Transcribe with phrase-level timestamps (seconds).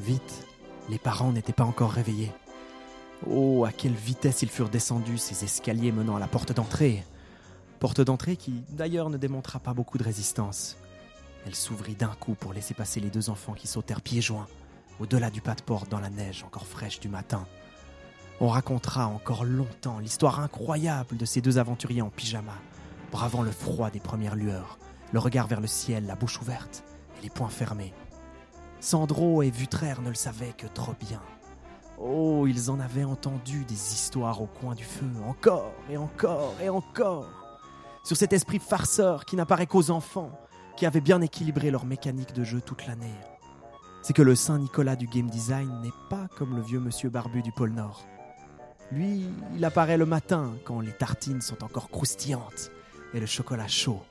[0.00, 0.46] Vite,
[0.88, 2.32] les parents n'étaient pas encore réveillés.
[3.28, 7.04] Oh, à quelle vitesse ils furent descendus ces escaliers menant à la porte d'entrée.
[7.80, 10.78] Porte d'entrée qui, d'ailleurs, ne démontra pas beaucoup de résistance.
[11.44, 14.46] Elle s'ouvrit d'un coup pour laisser passer les deux enfants qui sautèrent pieds joints,
[15.00, 17.46] au-delà du pas de porte dans la neige encore fraîche du matin.
[18.40, 22.56] On racontera encore longtemps l'histoire incroyable de ces deux aventuriers en pyjama,
[23.12, 24.78] bravant le froid des premières lueurs,
[25.12, 26.84] le regard vers le ciel, la bouche ouverte
[27.18, 27.92] et les poings fermés.
[28.80, 31.20] Sandro et Vutraire ne le savaient que trop bien.
[31.98, 36.70] Oh, ils en avaient entendu des histoires au coin du feu, encore et encore et
[36.70, 37.28] encore,
[38.04, 40.32] sur cet esprit farceur qui n'apparaît qu'aux enfants,
[40.78, 43.14] qui avait bien équilibré leur mécanique de jeu toute l'année.
[44.02, 47.52] C'est que le Saint-Nicolas du game design n'est pas comme le vieux monsieur barbu du
[47.52, 48.06] pôle Nord.
[48.90, 52.70] Lui, il apparaît le matin quand les tartines sont encore croustillantes
[53.12, 54.02] et le chocolat chaud.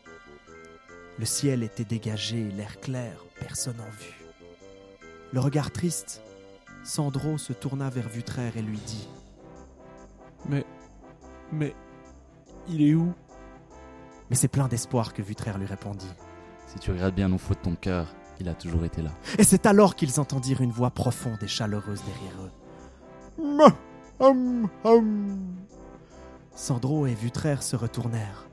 [1.18, 4.19] Le ciel était dégagé, l'air clair, personne en vue.
[5.32, 6.22] Le regard triste,
[6.84, 9.08] Sandro se tourna vers Vutraire et lui dit
[10.48, 10.66] Mais.
[11.52, 11.76] Mais.
[12.68, 13.14] Il est où?
[14.30, 16.12] Mais c'est plein d'espoir que Vutraire lui répondit.
[16.68, 19.10] Si tu regardes bien au fond de ton cœur, il a toujours été là.
[19.40, 23.58] Et c'est alors qu'ils entendirent une voix profonde et chaleureuse derrière eux.
[23.58, 25.56] Ma- hum, hum.
[26.56, 28.48] Sandro et Vutraire se retournèrent.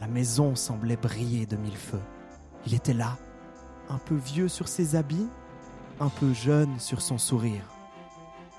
[0.00, 2.00] La maison semblait briller de mille feux.
[2.66, 3.18] Il était là,
[3.90, 5.28] un peu vieux sur ses habits,
[6.02, 7.62] un peu jeune sur son sourire.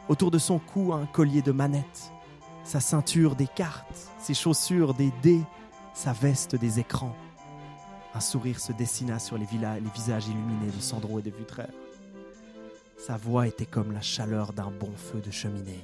[0.08, 2.12] Autour de son cou, un collier de manette,
[2.64, 5.42] sa ceinture des cartes, ses chaussures des dés,
[5.94, 7.16] sa veste des écrans.
[8.16, 9.48] Un sourire se dessina sur les,
[9.94, 11.74] visages illuminés de Sandro et de Vutraire.
[12.98, 15.84] Sa voix était comme la chaleur d'un bon feu de cheminée.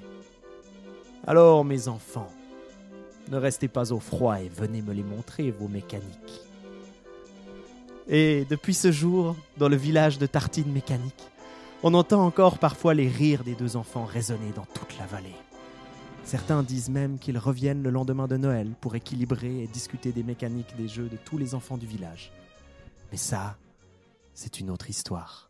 [1.27, 2.31] Alors, mes enfants,
[3.29, 6.41] ne restez pas au froid et venez me les montrer, vos mécaniques.
[8.07, 11.29] Et depuis ce jour, dans le village de Tartine Mécanique,
[11.83, 15.35] on entend encore parfois les rires des deux enfants résonner dans toute la vallée.
[16.23, 20.75] Certains disent même qu'ils reviennent le lendemain de Noël pour équilibrer et discuter des mécaniques
[20.77, 22.31] des jeux de tous les enfants du village.
[23.11, 23.57] Mais ça,
[24.33, 25.49] c'est une autre histoire.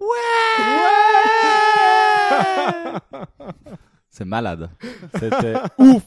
[4.10, 4.70] C'est malade.
[5.14, 6.04] C'était ouf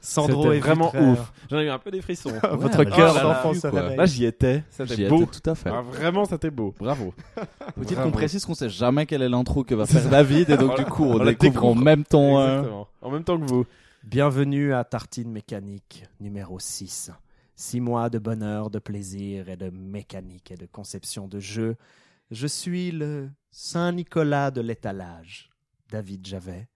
[0.00, 2.32] Sandro et vraiment ouf J'en ai eu un peu des frissons.
[2.52, 3.96] Votre Ouais, cœur bah, d'enfant là, se réveille.
[3.96, 4.58] Là, j'y étais.
[4.58, 5.26] J'y C'était étais beau.
[5.26, 5.70] tout à fait.
[5.72, 6.74] Ah, vraiment, c'était beau.
[6.78, 7.14] Bravo.
[7.76, 10.70] Faut-il qu'on précise qu'on sait jamais quelle est l'intro que va faire David et donc
[10.70, 10.84] Voilà.
[10.84, 12.40] du coup on, découvre en même temps.
[12.40, 12.88] euh, Exactement.
[13.02, 13.64] En même temps que vous.
[14.02, 17.10] Bienvenue à Tartine Mécanique numéro 6.
[17.54, 21.76] Six mois de bonheur, de plaisir et de mécanique et de conception de jeu.
[22.32, 25.48] Je suis le Saint-Nicolas de l'étalage,
[25.90, 26.66] David Javet.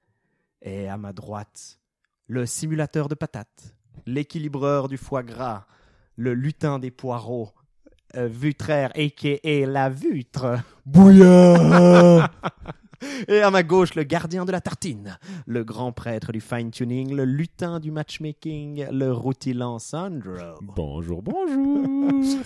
[0.62, 1.78] Et à ma droite,
[2.26, 3.74] le simulateur de patates,
[4.06, 5.66] l'équilibreur du foie gras,
[6.16, 7.50] le lutin des poireaux,
[8.16, 9.66] euh, Vutraire, a.k.a.
[9.66, 10.58] la Vutre.
[10.84, 12.30] Bouillard
[13.28, 17.24] Et à ma gauche, le gardien de la tartine, le grand prêtre du fine-tuning, le
[17.24, 20.36] lutin du matchmaking, le routilant Sandro.
[20.60, 21.86] Bonjour, bonjour.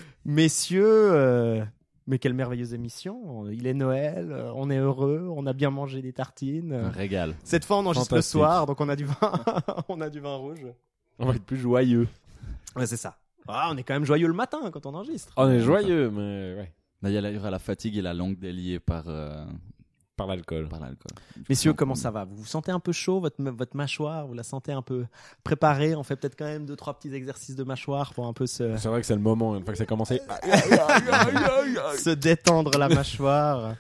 [0.24, 1.64] Messieurs, euh,
[2.06, 3.48] mais quelle merveilleuse émission.
[3.50, 6.72] Il est Noël, euh, on est heureux, on a bien mangé des tartines.
[6.72, 7.34] Un régal.
[7.44, 9.14] Cette fois, on enregistre le soir, donc on a du vin,
[9.88, 10.66] on a du vin rouge.
[11.18, 12.08] On va être plus joyeux.
[12.76, 13.16] Ouais, c'est ça.
[13.46, 15.32] Ah, on est quand même joyeux le matin quand on enregistre.
[15.36, 16.72] On est joyeux, mais ouais.
[17.02, 19.04] Là, il y a la- il y aura la fatigue et la langue déliée par,
[19.08, 19.44] euh,
[20.16, 20.68] par l'alcool.
[21.48, 22.24] Messieurs, comment ça va?
[22.24, 24.26] Vous vous sentez un peu chaud votre, votre mâchoire?
[24.26, 25.06] Vous la sentez un peu
[25.42, 25.94] préparée?
[25.96, 28.76] On fait peut-être quand même deux trois petits exercices de mâchoire pour un peu se.
[28.76, 29.56] C'est vrai que c'est le moment.
[29.56, 30.20] Une fois que ça a commencé,
[31.98, 33.74] se détendre la mâchoire.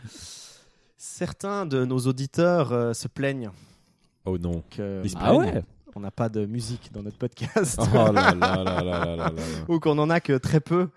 [0.96, 3.50] Certains de nos auditeurs euh, se plaignent.
[4.24, 4.62] Oh non.
[4.78, 5.62] Ils Ah ouais
[5.96, 7.80] on n'a pas de musique dans notre podcast.
[7.80, 9.32] Oh là là là
[9.68, 10.88] Ou qu'on en a que très peu.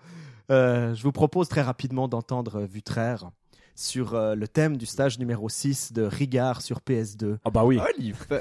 [0.50, 3.30] Euh, je vous propose très rapidement d'entendre Vutraire
[3.80, 7.36] sur euh, le thème du stage numéro 6 de Rigard sur PS2.
[7.44, 7.78] Ah bah oui.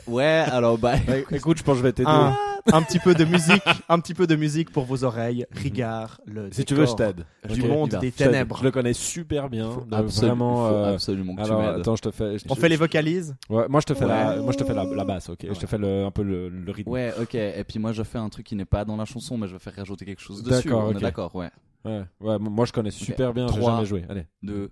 [0.08, 0.96] Ouais, alors bah.
[1.08, 2.10] Ouais, Écoute, je pense que je vais t'aider.
[2.10, 2.36] Un,
[2.74, 5.46] un petit peu de musique, un petit peu de musique pour vos oreilles.
[5.52, 7.26] Rigard, le Si tu veux, je décor t'aide.
[7.54, 8.00] du Ok, monde il va.
[8.00, 8.28] des Je t'aide.
[8.32, 8.58] ténèbres.
[8.58, 9.70] Je le connais super bien.
[9.70, 10.68] Faut donc absolu- vraiment.
[10.70, 11.80] faut euh, absolument que Alors, tu m'aides.
[11.82, 12.38] attends, je te fais.
[12.40, 14.74] je- On fait les vocalises Ouais, moi je te fais la, moi je te fais
[14.74, 15.46] la, la basse, ok.
[15.54, 16.90] Je te fais le, un peu le, le rythme.
[16.90, 17.36] Ouais, ok.
[17.36, 19.54] Et puis moi, je fais un truc qui n'est pas dans la chanson, mais je
[19.54, 20.68] vais faire rajouter quelque chose dessus.
[20.68, 20.98] D'accord, On ok.
[20.98, 21.50] est d'accord, ouais.
[21.86, 23.76] Ouais, ouais, moi je connais super bien, j'ai Trois.
[23.76, 24.04] jamais joué.
[24.10, 24.26] Allez.
[24.44, 24.72] Deux.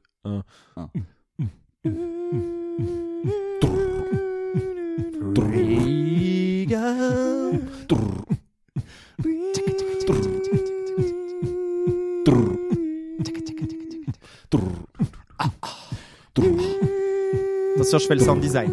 [17.75, 18.71] Attention, je fais le sound design.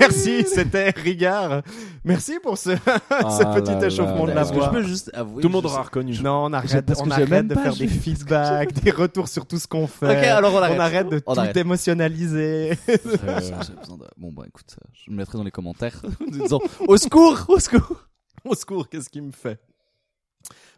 [0.00, 1.62] Merci, c'était Rigard.
[2.08, 4.70] Merci pour ce, ce Ah petit là échauffement là de la Est-ce que voix.
[4.72, 6.18] je peux juste avouer Tout le monde aura reconnu.
[6.20, 8.90] Non, on arrête, parce que on j'ai arrête même de pas faire des feedbacks, des
[8.90, 10.06] retours sur tout ce qu'on fait.
[10.18, 10.76] Ok, alors on arrête.
[10.76, 11.56] On arrête de On tout arrête.
[11.56, 12.74] émotionnaliser.
[12.86, 16.30] sais- j'ai besoin de- Bon, bah écoute, euh, je me mettrai dans les commentaires en
[16.30, 18.04] disant Au secours Au secours
[18.44, 19.58] Au secours, qu'est-ce qu'il me fait?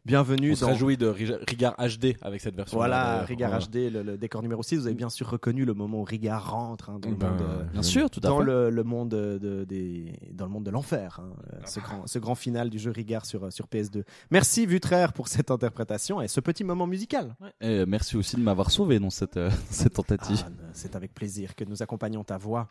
[0.06, 0.68] Bienvenue On se dans...
[0.68, 2.78] réjouit de Ri- Rigard HD avec cette version.
[2.78, 4.76] Voilà, Rigard HD, le, le décor numéro 6.
[4.78, 7.42] Vous avez bien sûr reconnu le moment où Rigard rentre hein, dans, le, Ben, monde,
[7.42, 8.44] euh, Bien sûr, tout à dans fait.
[8.44, 11.20] le, le monde de, de- des, dans le monde de l'enfer.
[11.22, 14.04] hein, euh, ce, grand, ce grand final du jeu Rigard sur, sur PS2.
[14.30, 17.36] Merci Vutraire pour cette interprétation et ce petit moment musical.
[17.60, 20.42] Et euh, merci aussi de m'avoir sauvé dans cette, euh, cette tentative.
[20.46, 22.68] Ah, c'est avec plaisir que nous accompagnons ta voix.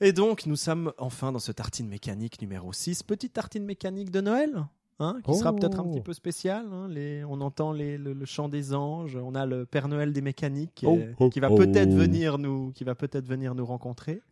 [0.00, 3.02] Et donc, nous sommes enfin dans ce tartine mécanique numéro 6.
[3.02, 4.66] Petite tartine mécanique de Noël
[4.98, 5.56] hein, qui sera Oh.
[5.56, 6.66] peut-être un petit peu spécial.
[6.72, 9.16] hein, les, on entend les, le, le chant des anges.
[9.16, 11.56] On a le Père Noël des mécaniques Oh, euh, oh, qui va oh.
[11.56, 14.22] peut-être venir nous, qui va peut-être venir nous rencontrer.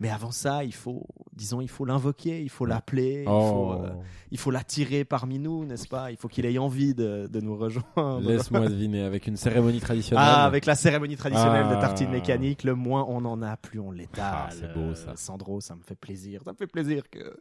[0.00, 3.72] Mais avant ça, il faut, disons, il faut l'invoquer, il faut l'appeler, il faut, Oh,
[3.84, 3.90] euh,
[4.32, 6.10] il faut l'attirer parmi nous, n'est-ce pas?
[6.10, 8.18] Il faut qu'il ait envie de, de nous rejoindre.
[8.20, 10.24] laisse-moi deviner avec une cérémonie traditionnelle.
[10.28, 11.80] Ah, avec la cérémonie traditionnelle de Ah.
[11.80, 14.24] tartine mécanique, le moins on en a, plus on l'étale.
[14.34, 15.12] Ah, c'est beau, ça.
[15.14, 16.40] Sandro, ça me fait plaisir.
[16.44, 17.36] Ça me fait plaisir que,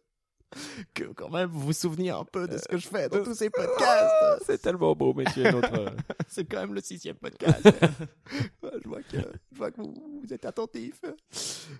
[0.93, 3.33] que quand même vous vous souveniez un peu de ce que je fais dans tous
[3.33, 4.13] ces podcasts.
[4.45, 5.95] C'est tellement beau, messieurs, notre.
[6.27, 7.61] C'est quand même le sixième podcast.
[8.63, 9.17] je, vois que,
[9.51, 11.01] je vois que vous, vous êtes attentifs.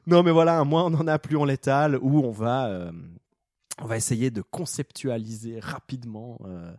[0.08, 2.92] Non, mais voilà, un on en a, plus on l'étale, où on va, euh,
[3.80, 6.40] on va essayer de conceptualiser rapidement.
[6.46, 6.72] euh,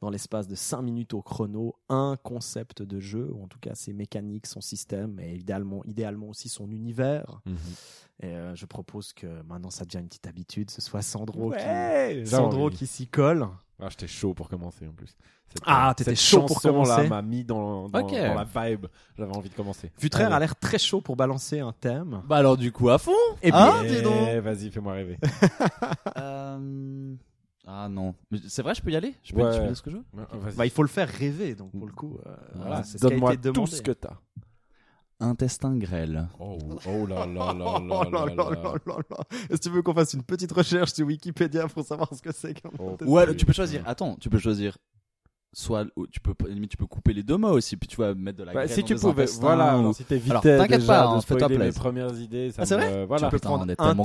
[0.00, 3.74] dans l'espace de 5 minutes au chrono, un concept de jeu, ou en tout cas
[3.74, 7.40] ses mécaniques, son système, et idéalement, idéalement aussi son univers.
[7.46, 7.56] Mhm.
[8.22, 12.20] Et euh, je propose que maintenant ça devient une petite habitude, ce soit Sandro, Ouais,
[12.24, 12.76] qui, Sandro envie.
[12.76, 13.46] qui s'y colle.
[13.82, 15.16] Ah, j'étais chaud pour commencer en plus.
[15.48, 18.86] Cette- Ah, t'étais cette chaud pour chanson-là commencer m'a mis dans, dans, la vibe.
[19.18, 19.90] J'avais envie de commencer.
[19.98, 20.36] Vutraire Allez.
[20.36, 22.22] a l'air très chaud pour balancer un thème.
[22.26, 23.10] Bah alors, du coup, à fond
[23.42, 24.28] Et Ah, puis, dis donc.
[24.30, 25.18] Eh, Vas-y, fais-moi rêver.
[26.18, 27.14] Euh,
[27.66, 28.14] Ah non.
[28.30, 29.14] Mais c'est vrai, je peux y aller?
[29.22, 29.52] Je peux, Ouais.
[29.52, 30.04] je peux dire ce que je veux?
[30.14, 30.56] Ouais, vas-y.
[30.56, 33.82] bah, il faut le faire rêver, donc pour le coup, euh, voilà, Donne-moi tout ce
[33.82, 34.16] que t'as.
[35.22, 36.28] Intestin grêle.
[36.38, 37.78] Oh, oh là là là Oh
[38.10, 39.16] là là là là là là là.
[39.50, 42.32] Est-ce que tu veux qu'on fasse une petite recherche sur Wikipédia pour savoir ce que
[42.32, 42.96] c'est qu'un Oh.
[43.02, 43.82] Ouais, tu peux choisir.
[43.86, 44.78] Attends, tu peux choisir.
[45.52, 48.14] Soit ou tu peux limite tu peux couper les deux mots aussi puis tu vas
[48.14, 50.86] mettre de la Bah, graine si dans tu pouvais, voilà, ou- alors, si t'évitais t'inquiète
[50.86, 51.74] pas, hein, fais-toi plaisir.
[51.82, 53.06] premières idées, ça Ah, c'est me- vrai?
[53.06, 53.26] voilà.
[53.26, 53.84] Tu peux Putain, prendre on est un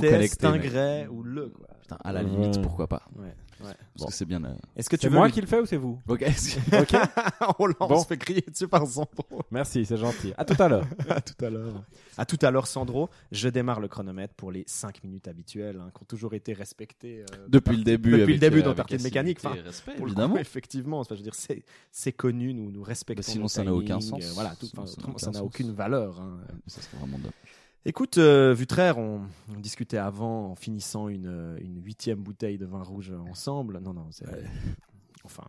[0.58, 1.48] grès ou le.
[1.50, 1.68] Quoi.
[1.80, 2.62] Putain, à la limite Ouais.
[2.62, 3.32] pourquoi pas Ouais,
[3.64, 4.06] ouais.
[4.06, 5.66] Que c'est bien euh, Est-ce que tu C'est veux moi lui- qui le fais ou
[5.66, 6.24] c'est vous OK.
[6.72, 6.94] Ok,
[7.58, 8.00] on, l'a- on Bon.
[8.00, 9.24] se fait crier dessus par Sandro.
[9.50, 10.32] merci, c'est gentil.
[10.36, 10.86] À tout à l'heure.
[11.08, 11.84] à tout à l'heure.
[12.18, 13.08] À tout à l'heure, Sandro.
[13.32, 17.22] Je démarre le chronomètre pour les 5 minutes habituelles hein, qui ont toujours été respectées.
[17.32, 19.38] euh, depuis par- le début Depuis avec, le début euh, dans assiduité Mécanique.
[19.44, 20.34] Enfin, respect, Pour le évidemment.
[20.34, 23.20] coup, effectivement, enfin, je veux dire, c'est, connu, nous, nous respectons.
[23.20, 24.22] Bah, sinon, ça n'a aucun sens.
[24.24, 26.20] euh, voilà, tout- Sinon, ça n'a aucune valeur.
[26.20, 26.38] hein.
[26.66, 27.32] Ça serait vraiment dommage.
[27.88, 29.20] Écoute, euh, Vutraire, on,
[29.56, 33.78] on discutait avant en finissant une, euh, une huitième bouteille de vin rouge ensemble.
[33.80, 34.26] Non, non, c'est.
[35.24, 35.44] Enfin,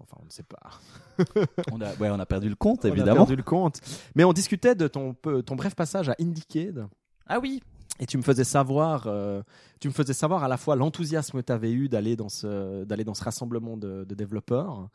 [0.00, 0.80] enfin, on ne sait pas.
[1.70, 3.16] On a ouais, on a perdu le compte On a évidemment.
[3.26, 3.80] perdu le compte.
[4.14, 6.86] Mais on discutait de ton, ton bref passage à Indiecade.
[7.26, 7.62] Ah oui.
[8.00, 9.42] Et tu me faisais savoir, euh,
[9.78, 12.84] tu me faisais savoir à la fois l'enthousiasme que tu avais eu d'aller dans ce,
[12.84, 14.88] d'aller dans ce rassemblement de, de développeurs.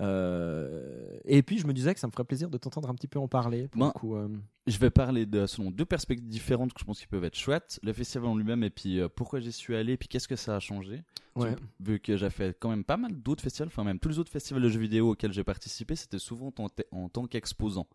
[0.00, 3.08] Euh, et puis je me disais que ça me ferait plaisir de t'entendre un petit
[3.08, 3.68] peu en parler.
[3.68, 4.28] Pour Ben, le coup, euh.
[4.66, 7.80] Je vais parler de selon deux perspectives différentes que je pense qui peuvent être chouettes.
[7.82, 10.36] Le festival en lui-même et puis euh, pourquoi j'y suis allé et puis qu'est-ce que
[10.36, 11.02] ça a changé.
[11.34, 11.54] Ouais.
[11.80, 14.32] Vu que j'ai fait quand même pas mal d'autres festivals, enfin même tous les autres
[14.32, 16.52] festivals de jeux vidéo auxquels j'ai participé, c'était souvent
[16.92, 17.86] en, tant qu'exposant.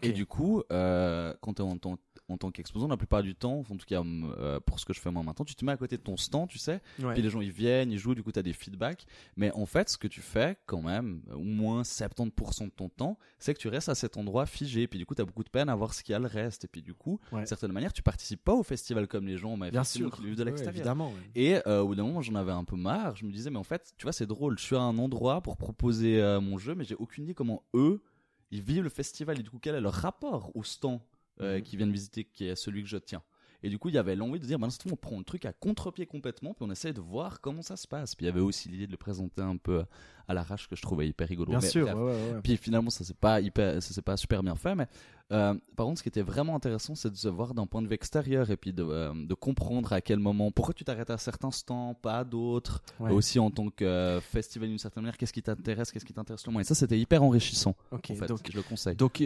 [0.00, 1.98] Et du coup, quand tu es en, tant-
[2.28, 5.00] en tant qu'exposant, la plupart du temps, en tout cas euh, pour ce que je
[5.00, 7.12] fais moi maintenant, tu te mets à côté de ton stand, tu sais, Ouais.
[7.14, 9.04] puis les gens ils viennent, ils jouent, du coup tu as des feedbacks.
[9.36, 13.18] Mais en fait, ce que tu fais quand même, au moins 70% de ton temps,
[13.38, 14.86] c'est que tu restes à cet endroit figé.
[14.86, 16.26] Puis du coup, tu as beaucoup de peine à voir ce qu'il y a le
[16.26, 16.64] reste.
[16.64, 17.40] Et puis du coup, Ouais.
[17.40, 20.10] d'une certaine manière, tu participes pas au festival comme les gens, mais Bien sûr.
[20.14, 20.74] qui vivent de Ouais, l'extérieur.
[20.76, 21.12] évidemment.
[21.34, 23.16] Et euh, au bout d'un moment, j'en avais un peu marre.
[23.16, 24.58] Je me disais, mais en fait, tu vois, c'est drôle.
[24.58, 27.62] Je suis à un endroit pour proposer euh, mon jeu, mais j'ai aucune idée comment
[27.74, 28.02] eux,
[28.50, 31.00] ils vivent le festival et du coup, quel est leur rapport au stand?
[31.40, 31.62] Euh, Mhm.
[31.62, 33.22] qu'ils viennent visiter, qui est celui que je tiens.
[33.64, 35.52] Et du coup, il y avait l'envie de dire, bah, on prend le truc à
[35.52, 38.16] contre-pied complètement, puis on essaye de voir comment ça se passe.
[38.16, 39.84] Puis il y avait aussi l'idée de le présenter un peu
[40.26, 41.50] à l'arrache que je trouvais hyper rigolo.
[41.50, 41.84] Bien Mais sûr.
[41.84, 41.94] bref.
[41.96, 42.40] ouais, ouais, ouais.
[42.42, 44.88] Puis finalement, ça c'est pas hyper, ça c'est pas super bien fait, mais
[45.30, 47.86] euh, par contre, ce qui était vraiment intéressant, c'est de se voir d'un point de
[47.88, 51.16] vue extérieur et puis de, euh, de comprendre à quel moment, pourquoi tu t'arrêtes à
[51.18, 53.10] certains stands, pas à d'autres, Ouais.
[53.12, 56.46] aussi en tant que euh, festival d'une certaine manière, qu'est-ce qui t'intéresse, qu'est-ce qui t'intéresse
[56.46, 56.60] le moins.
[56.60, 57.74] Et ça, c'était hyper enrichissant.
[57.92, 58.96] Ok, En fait, donc je le conseille.
[58.96, 59.22] Donc,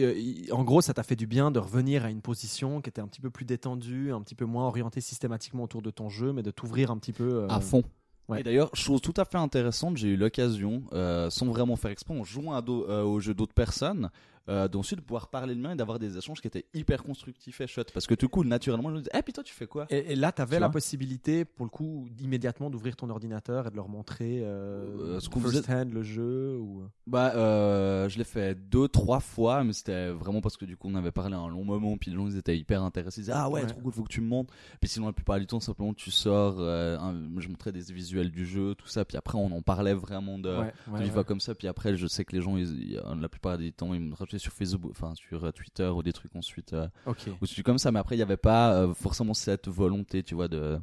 [0.51, 3.07] en gros, ça t'a fait du bien de revenir à une position qui était un
[3.07, 6.43] petit peu plus détendue, un petit peu moins orientée systématiquement autour de ton jeu, mais
[6.43, 7.45] de t'ouvrir un petit peu.
[7.49, 7.83] à fond.
[8.29, 8.39] ouais.
[8.39, 12.17] Et d'ailleurs, chose tout à fait intéressante, j'ai eu l'occasion, euh, sans vraiment faire exprès,
[12.17, 14.09] en jouant à euh, au jeu d'autres personnes,
[14.49, 17.59] euh, d'ensuite de pouvoir parler le mien et d'avoir des échanges qui étaient hyper constructifs
[17.61, 17.91] et chouettes.
[17.91, 20.13] Parce que tout coup, naturellement, je me disais, eh, puis toi, tu fais quoi Et,
[20.13, 23.75] et là, tu avais la possibilité, pour le coup, immédiatement d'ouvrir ton ordinateur et de
[23.75, 26.83] leur montrer euh, Euh, ce qu'on first faisait- hand le jeu ou...
[27.05, 30.87] Bah, euh, je l'ai fait deux, trois fois, mais c'était vraiment parce que du coup,
[30.89, 33.21] on avait parlé un long moment, puis les gens ils étaient hyper intéressés.
[33.21, 33.67] Ils disaient, ah ouais, Ouais.
[33.67, 34.53] trop cool, faut que tu me montres.
[34.79, 38.31] Puis sinon, la plupart du temps, simplement, tu sors, euh, un- je montrais des visuels
[38.31, 40.49] du jeu, tout ça, puis après, on en parlait vraiment de.
[40.49, 43.29] Ouais, ouais, de voix comme ça, puis après, je sais que les gens, ils- la
[43.29, 46.35] plupart des temps, ils me rajoutaient sur Facebook, enfin sur euh, Twitter ou des trucs
[46.35, 47.27] ensuite, euh, Ok.
[47.41, 50.35] ou trucs comme ça, mais après, il n'y avait pas euh, forcément cette volonté, tu
[50.35, 50.79] vois, de,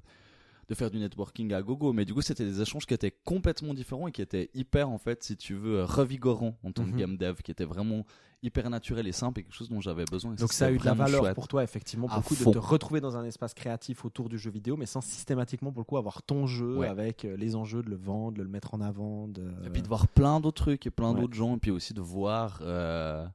[0.69, 3.75] de faire du networking à gogo, mais du coup, c'était des échanges qui étaient complètement
[3.75, 7.17] différents et qui étaient hyper, en fait, si tu veux, revigorants en tant que game
[7.17, 8.05] dev, qui étaient vraiment
[8.43, 10.35] hyper naturel et simple et quelque chose dont j'avais besoin.
[10.35, 11.35] et Donc ça a eu de la valeur chouette.
[11.35, 14.77] pour toi, effectivement, beaucoup de te retrouver dans un espace créatif autour du jeu vidéo,
[14.77, 16.87] mais sans systématiquement, pour le coup, avoir ton jeu Ouais.
[16.89, 19.29] avec les enjeux de le vendre, de le mettre en avant.
[19.29, 19.43] De...
[19.67, 21.21] Et puis de voir plein d'autres trucs et plein Ouais.
[21.23, 23.27] d'autres gens, et puis aussi de voir euh,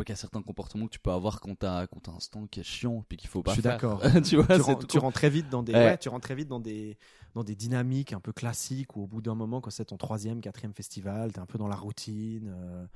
[0.00, 2.20] ouais, qu'il y a certains comportements que tu peux avoir quand t'as quand t'as un
[2.20, 4.00] stand qui est chiant, puis qu'il faut pas Je suis d'accord.
[4.24, 5.78] tu vois, tu, rentres, tu très vite dans des, Ouais.
[5.84, 6.96] ouais, tu rentres très vite dans des,
[7.34, 10.40] dans des dynamiques un peu classiques où au bout d'un moment, quand c'est ton troisième,
[10.40, 12.52] quatrième festival, t'es un peu dans la routine.
[12.54, 12.86] Euh,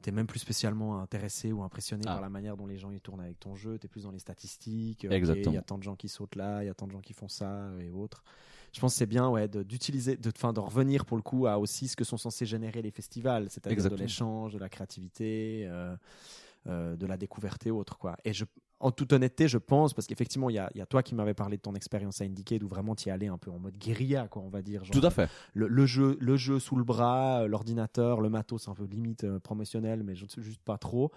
[0.00, 2.12] T'es même plus spécialement intéressé ou impressionné Ah.
[2.12, 3.78] par la manière dont les gens y tournent avec ton jeu.
[3.78, 5.04] T'es plus dans les statistiques.
[5.10, 5.50] Exactement.
[5.50, 7.00] Il y a tant de gens qui sautent là, il y a tant de gens
[7.00, 8.22] qui font ça euh, et autres.
[8.72, 11.58] Je pense que c'est bien ouais, d'utiliser, de, fin, de revenir pour le coup à
[11.58, 15.96] aussi ce que sont censés générer les festivals, c'est-à-dire de l'échange, de la créativité, euh,
[16.66, 17.98] euh, de la découverte et autres.
[17.98, 18.16] Quoi.
[18.24, 18.44] Et je,
[18.80, 21.14] en toute honnêteté, je pense, parce qu'effectivement, il y a, il y a toi qui
[21.14, 23.58] m'avais parlé de ton expérience à Indicated où vraiment tu y allais un peu en
[23.58, 24.84] mode guérilla, quoi, on va dire.
[24.84, 25.28] genre, Tout à fait.
[25.54, 29.24] le, le jeu, le jeu sous le bras, euh, l'ordinateur, le matos un peu limite
[29.24, 31.10] euh, promotionnel, mais je ne sais juste pas trop.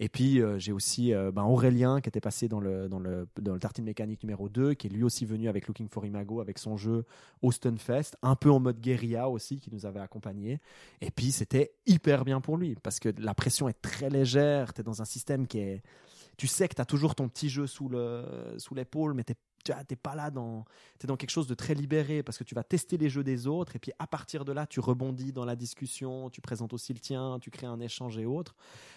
[0.00, 3.28] Et puis euh, j'ai aussi euh, ben, Aurélien qui était passé dans le, dans, le,
[3.40, 6.40] dans le Tartine Mécanique numéro 2, qui est lui aussi venu avec Looking for Imago,
[6.40, 7.04] avec son jeu
[7.42, 10.60] Austin Fest, un peu en mode guérilla aussi, qui nous avait accompagnés.
[11.00, 14.80] Et puis c'était hyper bien pour lui, parce que la pression est très légère, tu
[14.80, 15.82] es dans un système qui est...
[16.36, 19.36] Tu sais que tu as toujours ton petit jeu sous le sous l'épaule, mais t'es
[19.64, 20.64] tu n'es pas là dans
[21.02, 23.46] es dans quelque chose de très libéré parce que tu vas tester les jeux des
[23.46, 26.92] autres et puis à partir de là tu rebondis dans la discussion tu présentes aussi
[26.92, 28.54] le tien tu crées un échange et autres.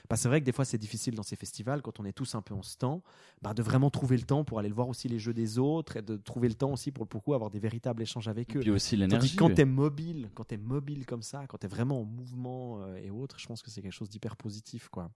[0.09, 2.35] Bah, c'est vrai que des fois c'est difficile dans ces festivals quand on est tous
[2.35, 3.01] un peu en stand
[3.41, 5.97] bah, de vraiment trouver le temps pour aller le voir aussi les jeux des autres
[5.97, 8.59] et de trouver le temps aussi pour le coup avoir des véritables échanges avec eux.
[8.59, 9.35] Puis aussi l'énergie.
[9.35, 12.05] quand tu es mobile quand tu es mobile comme ça quand tu es vraiment en
[12.05, 15.11] mouvement euh, et autres je pense que c'est quelque chose d'hyper positif quoi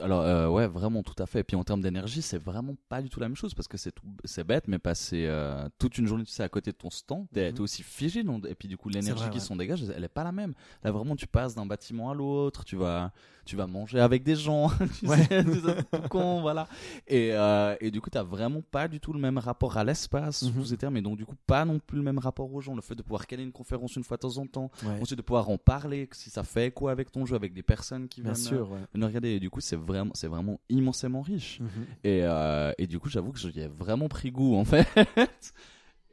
[0.00, 1.40] Alors euh, ouais, vraiment tout à fait.
[1.40, 3.76] Et puis en termes d'énergie, c'est vraiment pas du tout la même chose parce que
[3.76, 6.76] c'est tout, c'est bête, mais passer euh, toute une journée tu sais à côté de
[6.76, 7.60] ton stand, t'es Mhm.
[7.60, 8.22] aussi figé.
[8.22, 9.40] donc- et puis du coup, l'énergie qui ouais.
[9.40, 10.54] s'en dégage, elle est pas la même.
[10.82, 13.12] Là vraiment, tu passes d'un bâtiment à l'autre, tu vas,
[13.44, 14.68] tu vas manger avec des gens,
[15.00, 15.24] tu Ouais.
[15.24, 16.68] sais, tout con, voilà.
[17.08, 20.44] Et euh, et du coup, t'as vraiment pas du tout le même rapport à l'espace
[20.64, 22.74] ces termes, et donc du coup pas non plus le même rapport aux gens.
[22.74, 25.00] Le fait de pouvoir caler une conférence une fois de temps en temps, ouais.
[25.00, 28.08] ensuite de pouvoir en parler, si ça fait quoi avec ton jeu, avec des personnes
[28.08, 28.44] qui bien viennent.
[28.46, 28.78] sûr ouais.
[28.94, 29.30] venir regarder.
[29.30, 31.60] Et du coup, c'est vraiment, c'est vraiment immensément riche.
[31.60, 31.68] Mhm.
[32.04, 34.86] Et, euh, et du coup, j'avoue que j'y ai vraiment pris goût, en fait.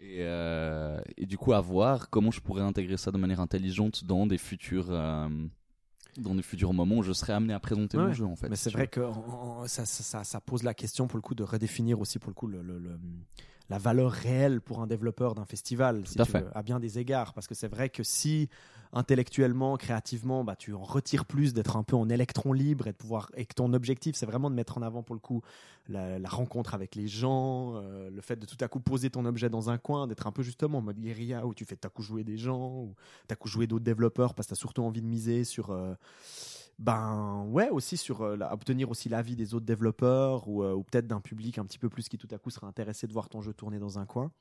[0.01, 4.05] Et, euh, et du coup, à voir comment je pourrais intégrer ça de manière intelligente
[4.05, 5.27] dans des futurs, euh,
[6.17, 8.49] dans des futurs moments où je serais amené à présenter mon Ouais, jeu, en fait.
[8.49, 9.01] Mais c'est vrai que
[9.67, 12.35] ça, ça- ça- ça pose la question pour le coup de redéfinir aussi pour le
[12.35, 12.99] coup le, le- le-
[13.69, 16.41] la valeur réelle pour un développeur d'un festival, si à tu fait.
[16.41, 17.33] veux, à bien des égards.
[17.33, 18.49] Parce que c'est vrai que si
[18.91, 22.97] intellectuellement, créativement, bah, tu en retires plus d'être un peu en électron libre et de
[22.97, 25.41] pouvoir et que ton objectif c'est vraiment de mettre en avant pour le coup
[25.87, 29.49] la, rencontre avec les gens, euh, le fait de tout à coup poser ton objet
[29.49, 31.89] dans un coin, d'être un peu justement en mode guérilla où tu fais tout à
[31.89, 32.95] coup jouer des gens ou
[33.27, 35.71] tout à coup jouer d'autres développeurs parce que tu as surtout envie de miser sur
[35.71, 35.93] euh,
[36.77, 41.19] ben ouais aussi sur euh, obtenir aussi l'avis des autres développeurs ou, ou peut-être d'un
[41.19, 43.53] public un petit peu plus qui tout à coup sera intéressé de voir ton jeu
[43.53, 44.31] tourner dans un coin.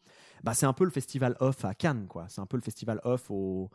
[0.42, 2.26] Bah c'est un peu le festival off à Cannes quoi.
[2.28, 3.70] C'est un peu le festival off au,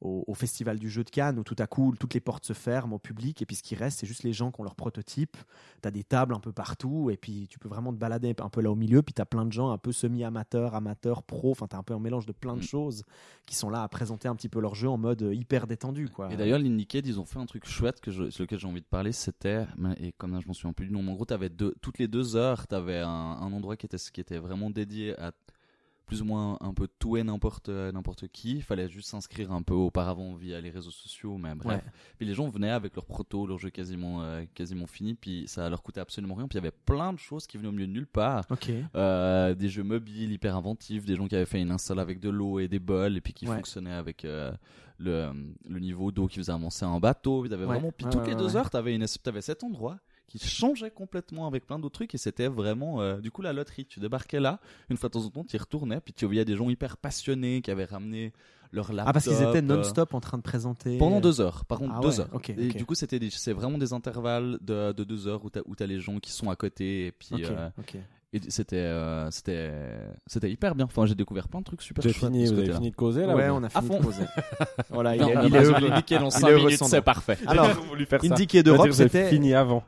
[0.00, 2.52] au, au festival du jeu de Cannes où tout à coup toutes les portes se
[2.52, 4.74] ferment au public et puis ce qui reste c'est juste les gens qui ont leur
[4.74, 5.36] prototype
[5.82, 8.48] tu as des tables un peu partout et puis tu peux vraiment te balader un
[8.50, 11.52] peu là au milieu puis tu as plein de gens un peu semi-amateurs amateurs pro
[11.52, 12.62] enfin tu as un peu un mélange de plein de Mm.
[12.62, 13.02] choses
[13.46, 16.08] qui sont là à présenter un petit peu leur jeu en mode euh, hyper détendu
[16.08, 18.66] quoi Et d'ailleurs, l'Indicate, ils ont fait un truc chouette que je, sur lequel j'ai
[18.66, 19.12] envie de parler.
[19.12, 19.66] C'était,
[19.98, 21.98] et comme là, je m'en souviens plus du nom, mais en gros, t'avais deux, toutes
[21.98, 25.32] les deux heures, t'avais un, un endroit qui était, qui était vraiment dédié à
[26.06, 28.52] plus ou moins un peu tout et n'importe n'importe qui.
[28.56, 31.82] Il fallait juste s'inscrire un peu auparavant via les réseaux sociaux, mais bref.
[31.84, 31.90] Ouais.
[32.16, 35.68] Puis les gens venaient avec leur proto, leur jeu quasiment, euh, quasiment fini, puis ça
[35.68, 36.46] leur coûtait absolument rien.
[36.46, 38.44] Puis il y avait plein de choses qui venaient au milieu de nulle part.
[38.94, 42.30] Euh, des jeux mobiles hyper inventifs, des gens qui avaient fait une install avec de
[42.30, 43.56] l'eau et des bols et puis qui Ouais.
[43.56, 44.52] fonctionnaient avec euh,
[44.98, 45.30] le,
[45.68, 47.44] le niveau d'eau qui faisait avancer un bateau.
[47.46, 47.74] Ils avaient Ouais.
[47.74, 47.92] vraiment.
[47.92, 51.78] Puis toutes les deux heures, t'avais une avais cet endroit qui changeait complètement avec plein
[51.78, 53.86] d'autres trucs et c'était vraiment euh, du coup la loterie.
[53.86, 56.44] Tu débarquais là, une fois de temps en temps, tu y retournais, puis tu voyais
[56.44, 58.32] des gens hyper passionnés qui avaient ramené
[58.72, 59.08] leur laptop.
[59.08, 60.98] Ah, parce qu'ils étaient euh, non-stop en train de présenter.
[60.98, 62.40] Pendant deux heures, par contre Ah deux ouais, heures.
[62.48, 65.86] et du coup, c'était c'est vraiment des intervalles de, de deux heures où t'as t'as
[65.86, 67.68] les gens qui sont à côté et puis euh.
[68.36, 69.72] Et c'était euh, c'était
[70.26, 70.84] c'était hyper bien.
[70.86, 73.26] Enfin, j'ai découvert plein de trucs super J'ai chouettes fini, vous avez fini de causer
[73.26, 73.98] là Ouais, ou on a À fini fond.
[73.98, 74.24] de poser.
[74.90, 75.90] voilà, il Non, il est besoin heureux.
[75.90, 77.38] de nickel en Il 5 est minutes, heureux, c'est parfait.
[77.46, 79.82] Alors, va d'Europe, c'était fini avant.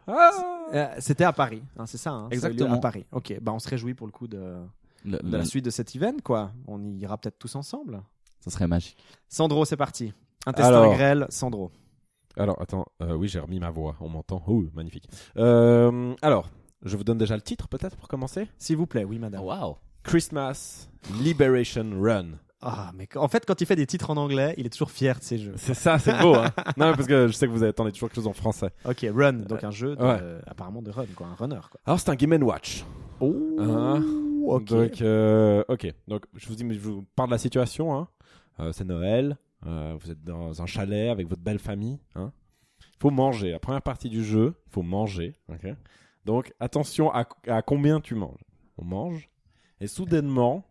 [0.74, 2.74] euh, c'était à Paris, hein, c'est ça hein, Exactement.
[2.74, 3.06] À Paris.
[3.12, 4.56] Ok, bah on se réjouit pour le coup de,
[5.04, 6.52] la suite de cet event, quoi.
[6.66, 8.00] On y ira peut-être tous ensemble.
[8.40, 8.96] ça serait magique.
[9.28, 10.12] Sandro, c'est parti.
[10.46, 10.92] Un test Alors.
[10.94, 11.70] grêle, Sandro.
[12.36, 14.42] Alors, attends, euh, oui, j'ai remis ma voix, on m'entend.
[14.46, 15.08] Oh, magnifique.
[15.36, 16.48] Euh, alors,
[16.84, 19.42] je vous donne déjà le titre peut-être pour commencer S'il vous plaît, oui, madame.
[19.42, 19.76] Waouh.
[20.02, 20.88] Christmas
[21.20, 22.38] Liberation Run.
[22.60, 25.16] Ah, mais en fait, quand il fait des titres en anglais, il est toujours fier
[25.18, 25.54] de ses jeux.
[25.56, 28.16] C'est ça, c'est beau, hein Non, parce que je sais que vous attendez toujours quelque
[28.16, 28.70] chose en français.
[28.84, 30.40] Ok, Run, donc un jeu de- ouais.
[30.46, 31.80] apparemment de run, quoi, un runner, quoi.
[31.86, 32.84] Alors, c'est un Game Watch.
[33.20, 34.02] Oh, Hein
[34.44, 34.64] ok.
[34.64, 35.92] Donc, euh, ok.
[36.08, 37.96] Donc, je vous dis, je vous parle de la situation.
[37.96, 38.08] Hein.
[38.60, 39.36] Euh, c'est Noël.
[39.66, 42.00] Euh, vous êtes dans un chalet avec votre belle famille.
[42.16, 42.32] Hein.
[42.80, 43.52] Il faut manger.
[43.52, 45.34] La première partie du jeu, il faut manger.
[45.48, 45.74] ok
[46.28, 47.24] Donc, attention à,
[47.62, 48.44] combien tu manges.
[48.76, 49.30] On mange.
[49.80, 50.62] Et soudainement,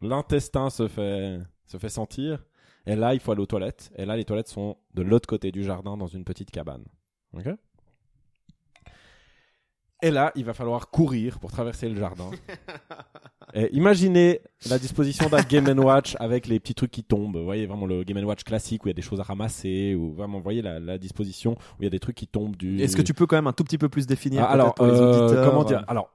[0.00, 2.44] l'intestin se fait, se fait sentir.
[2.86, 3.92] Et là, il faut aller aux toilettes.
[3.94, 6.84] Et là, les toilettes sont de l'autre côté du jardin dans une petite cabane.
[10.02, 12.30] Et là, il va falloir courir pour traverser le jardin.
[13.52, 17.36] Et imaginez la disposition d'un Game Watch avec les petits trucs qui tombent.
[17.36, 19.96] Vous voyez vraiment le Game Watch classique où il y a des choses à ramasser,
[19.96, 22.54] ou vraiment, vous voyez la, la disposition où il y a des trucs qui tombent
[22.54, 22.80] du.
[22.80, 24.86] Est-ce que tu peux quand même un tout petit peu plus définir Ah, alors, pour
[24.86, 26.12] les euh, auditeurs comment dire Alors,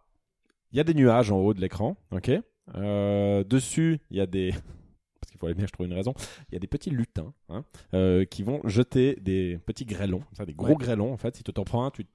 [0.71, 2.31] il y a des nuages en haut de l'écran, ok.
[2.75, 4.51] Euh, dessus, il y a des
[5.19, 6.13] parce qu'il faut aller bien, je trouve une raison.
[6.49, 10.45] Il y a des petits lutins hein, euh, qui vont jeter des petits grêlons, ça,
[10.45, 10.75] des gros Ouais.
[10.75, 11.35] grêlons en fait.
[11.35, 12.05] Si tu t'en prends un, tu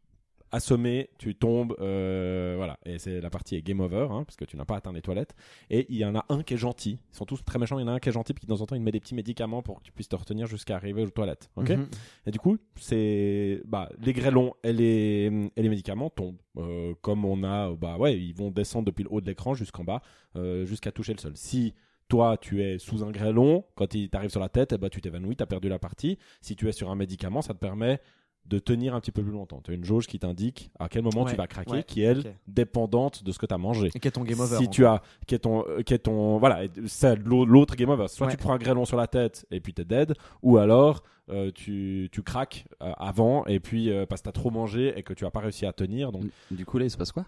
[0.53, 2.79] assommé, tu tombes, euh, voilà.
[2.85, 5.03] Et c'est la partie est game over, hein, parce que tu n'as pas atteint les
[5.03, 5.35] toilettes.
[5.71, 6.99] Et il y en a un qui est gentil.
[7.13, 7.79] Ils sont tous très méchants.
[7.79, 8.93] Il y en a un qui est gentil, puis de temps en temps, il met
[8.93, 11.51] des petits médicaments pour que tu puisses te retenir jusqu'à arriver aux toilettes.
[11.57, 11.71] Ok.
[11.71, 11.89] Mhm.
[12.27, 16.41] Et du coup, c'est bah, les grêlons et les, et les médicaments tombent.
[16.57, 19.85] Euh, comme on a, bah ouais, ils vont descendre depuis le haut de l'écran jusqu'en
[19.85, 20.03] bas,
[20.37, 21.33] euh, jusqu'à toucher le sol.
[21.37, 21.75] Si
[22.09, 25.01] toi, tu es sous un grêlon, quand il t'arrive sur la tête, eh ben, tu
[25.01, 26.19] t'évanouis, tu as perdu la partie.
[26.41, 28.01] Si tu es sur un médicament, ça te permet
[28.51, 29.61] de tenir un petit peu plus longtemps.
[29.65, 32.03] Tu as une jauge qui t'indique à quel moment Ouais, tu vas craquer, ouais, qui
[32.03, 33.91] est, elle, dépendante de ce que tu as mangé.
[33.95, 36.39] Et qui est ton game over si tu as qui est ton qui est ton
[36.39, 36.63] voilà
[37.25, 38.09] l'autre game over.
[38.09, 38.33] Soit Ouais.
[38.33, 42.09] tu prends un grêlon sur la tête et puis t'es dead ou alors euh, tu,
[42.11, 45.25] tu craques euh, avant et puis euh, parce que t'as trop mangé et que tu
[45.25, 47.25] as pas réussi à tenir donc Du coup, là, il se passe quoi?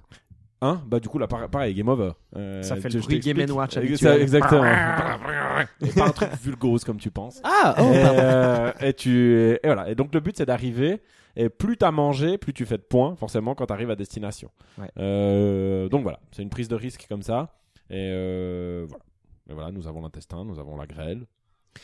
[0.63, 0.81] Hein?
[0.87, 2.13] Bah du coup là par- pareil game over.
[2.37, 3.51] Euh, Ça fait tu- le bruit Game.
[3.51, 4.23] Watch habituel.
[4.23, 4.65] exactement.
[5.83, 7.41] Et pas un truc vulgose comme tu penses.
[7.45, 9.91] Ah, oh, et, euh, et tu et voilà.
[9.91, 11.03] Et donc le but c'est d'arriver
[11.37, 14.51] et plus t'as mangé plus tu fais de points forcément quand t'arrives à destination.
[14.79, 14.91] Ouais.
[14.99, 16.21] Euh, donc voilà.
[16.33, 17.55] C'est une prise de risque comme ça.
[17.91, 19.05] Et euh, voilà.
[19.51, 21.27] Et voilà nous avons l'intestin nous avons la grêle.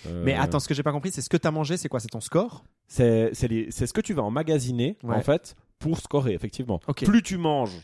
[0.07, 1.99] Euh, Mais attends, ce que j'ai pas compris, c'est ce que t'as mangé, c'est quoi?
[2.01, 2.63] C'est ton score?
[2.89, 5.15] C'est ce que tu vas emmagasiner Ouais.
[5.17, 6.79] en fait pour scorer effectivement.
[6.97, 7.79] Plus tu manges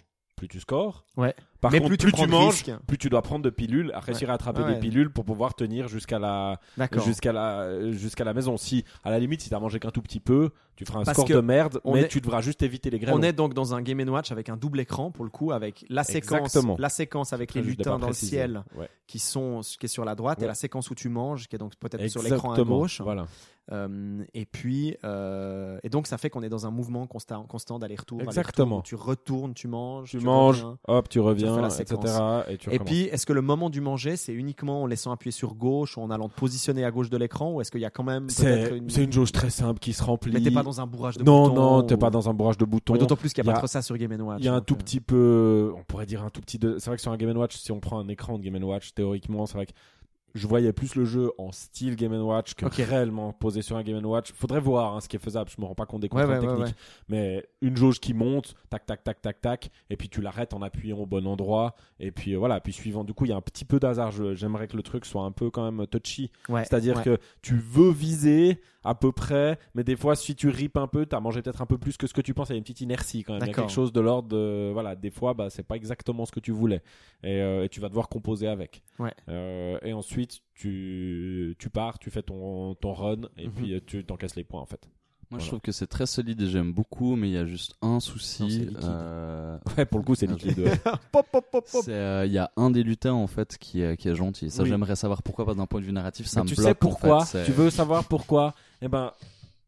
[0.45, 1.35] plus tu scores Ouais.
[1.64, 4.31] Par Mais contre plus tu plus, manges plus tu dois prendre de pilules à réussir
[4.31, 4.74] à attraper Ah ouais.
[4.74, 6.61] des pilules pour pouvoir tenir jusqu'à la
[7.05, 8.57] jusqu'à la jusqu'à la maison.
[8.57, 11.16] Si à la limite si t'as mangé qu'un tout petit peu, tu feras un Parce
[11.16, 13.16] score de merde, mais est- tu devras juste éviter les grêlons.
[13.18, 15.85] On est donc dans un Game Watch avec un double écran pour le coup, avec
[15.88, 16.77] la séquence, Exactement.
[16.79, 18.88] la séquence avec les lutins dans le ciel Ouais.
[19.07, 21.59] qui sont qui est sur la droite et la séquence où tu manges qui est
[21.59, 23.00] donc peut-être sur l'écran à gauche.
[23.00, 23.27] Voilà.
[23.72, 27.79] Euh, et puis euh, et donc ça fait qu'on est dans un mouvement constant, constant
[27.79, 28.20] d'aller-retour.
[28.20, 28.83] Exactement.
[28.83, 30.79] Tu retournes, tu manges, Tu, manges, reviens.
[30.87, 31.95] hop, tu refais la etc.
[32.49, 32.87] Et, tu Et recommences.
[32.87, 36.01] puis, est-ce que le moment du manger, c'est uniquement en laissant appuyer sur gauche ou
[36.03, 38.29] en allant te positionner à gauche de l'écran, ou est-ce qu'il y a quand même
[38.29, 39.12] c'est une...
[39.12, 40.33] jauge très simple qui se remplit.
[40.33, 42.35] Mais t'es pas dans un bourrage de non, boutons non, t'es ou- pas dans un
[42.35, 42.95] bourrage de boutons.
[42.97, 44.38] D'autant plus qu'il n'y Il a y pas a- trop ça sur Game Watch.
[44.40, 46.59] Il y a un tout euh, petit peu, on pourrait dire un tout petit.
[46.59, 46.77] De...
[46.79, 48.95] C'est vrai que sur un Game Watch, si on prend un écran de Game Watch,
[48.95, 49.73] théoriquement, c'est vrai que
[50.35, 54.05] je voyais plus le jeu en style Game Watch que réellement posé sur un Game
[54.05, 54.33] Watch.
[54.33, 55.51] Faudrait voir hein, ce qui est faisable.
[55.55, 56.77] Je me rends pas compte des contraintes ouais, ouais, techniques,
[57.09, 60.62] mais une jauge qui monte, tac, tac, tac, tac, tac, et puis tu l'arrêtes en
[60.62, 62.61] appuyant au bon endroit, et puis euh, voilà.
[62.61, 64.12] Puis suivant, du coup, il y a un petit peu d'hasard.
[64.35, 66.31] J'aimerais que le truc soit un peu quand même touchy.
[66.49, 70.87] C'est-à-dire que tu veux viser à peu près, mais des fois, si tu ripes un
[70.87, 72.51] peu, tu as mangé peut-être un peu plus que ce que tu penses.
[72.51, 73.42] Il y a une petite inertie quand même.
[73.42, 74.70] Il y a quelque chose de l'ordre de.
[74.73, 76.83] Voilà, des fois, bah, c'est pas exactement ce que tu voulais.
[77.23, 78.83] Et, euh, et tu vas devoir composer avec.
[79.29, 80.24] Euh, et ensuite,
[80.55, 83.53] tu, tu pars, tu fais ton, ton run, et Mhm.
[83.53, 84.81] puis euh, tu t'encaisses les points en fait.
[85.31, 85.45] Moi, Voilà.
[85.45, 87.99] je trouve que c'est très solide et j'aime beaucoup, mais il y a juste un
[87.99, 88.69] souci.
[88.83, 90.59] euh, Ouais, pour le coup, c'est liquide.
[90.59, 90.73] ouais.
[91.13, 91.83] Pop, pop, pop, pop.
[91.85, 94.51] c'est, euh, Il y a un des lutins en fait qui est, qui est gentil.
[94.51, 94.69] Ça, Oui.
[94.69, 96.67] j'aimerais savoir pourquoi, parce que d'un point de vue narratif, ça Mais me tu bloque.
[96.67, 97.45] sais en pourquoi fait.
[97.45, 99.13] Tu veux savoir pourquoi Eh ben,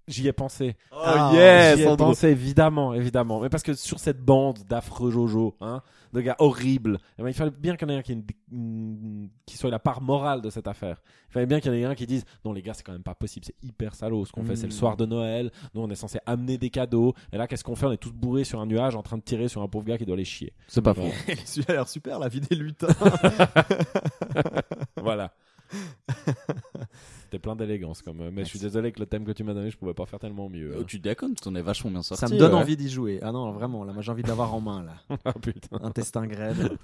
[0.08, 0.76] J'y ai pensé.
[0.92, 1.30] Ah,
[1.74, 3.40] J'y ai pensé, évidemment, évidemment.
[3.40, 5.82] Mais parce que sur cette bande d'affreux Jojo, hein,
[6.16, 8.12] de gars horribles, eh ben, il fallait bien qu'il y en ait un qui,
[8.50, 11.00] une- soit la part morale de cette affaire.
[11.28, 12.92] Il fallait bien qu'il y en ait un qui dise Non, les gars, c'est quand
[12.92, 14.24] même pas possible, c'est hyper salaud.
[14.24, 14.72] Ce qu'on fait, c'est le Mm.
[14.72, 15.50] soir de Noël.
[15.74, 17.14] Nous, on est censé amener des cadeaux.
[17.32, 17.86] Et là, qu'est-ce qu'on fait?
[17.86, 19.98] On est tous bourrés sur un nuage en train de tirer sur un pauvre gars
[19.98, 20.52] qui doit les chier.
[20.66, 21.10] C'est pas Bon.
[21.10, 21.14] faux.
[21.28, 22.88] Elle a l'air super, la vie des lutins.
[25.02, 25.32] voilà.
[27.26, 28.20] C'était plein d'élégance comme.
[28.20, 30.06] euh, Mais je suis désolé que le thème que tu m'as donné, je pouvais pas
[30.06, 30.72] faire tellement mieux.
[30.76, 30.84] Euh, hein.
[30.86, 32.20] tu déconnes, tu en es vachement bien sorti.
[32.20, 32.60] Ça me donne ouais.
[32.60, 33.18] envie d'y jouer.
[33.22, 35.16] Ah non, vraiment, là, moi j'ai envie d'avoir en main, là.
[35.24, 35.78] Ah putain.
[35.82, 36.78] Un testin grêle.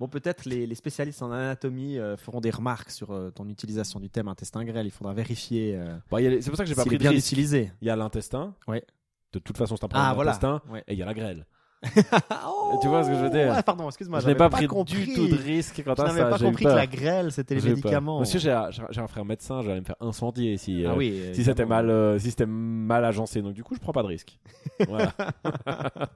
[0.00, 4.00] Bon, peut-être les, les spécialistes en anatomie euh, feront des remarques sur euh, ton utilisation
[4.00, 4.86] du thème intestin grêle.
[4.86, 7.10] Il faudra vérifier euh, Bon, les- c'est pour ça que j'ai pas pris de bien
[7.10, 7.26] risque.
[7.28, 7.70] utilisé.
[7.80, 8.54] Il y a l'intestin.
[8.66, 8.84] Ouais.
[9.32, 10.38] De toute façon, c'est un problème Ah, voilà.
[10.70, 10.82] Ouais.
[10.88, 11.46] Et il y a la grêle.
[12.46, 13.52] Oh Tu vois ce que je veux dire?
[13.52, 14.20] Ouais, pardon, excuse-moi.
[14.20, 15.06] je n'ai pas pris compris.
[15.06, 16.28] du tout de risque quand Je à n'avais ça.
[16.30, 18.20] pas compris que la grêle, c'était les médicaments.
[18.20, 21.20] Monsieur, j'ai un, j'ai un frère médecin, j'allais me faire incendier si, euh, ah oui.
[21.32, 23.42] si c'était mal, euh, si mal agencé.
[23.42, 24.38] Donc du coup, je prends pas de risque.
[24.88, 25.12] Voilà.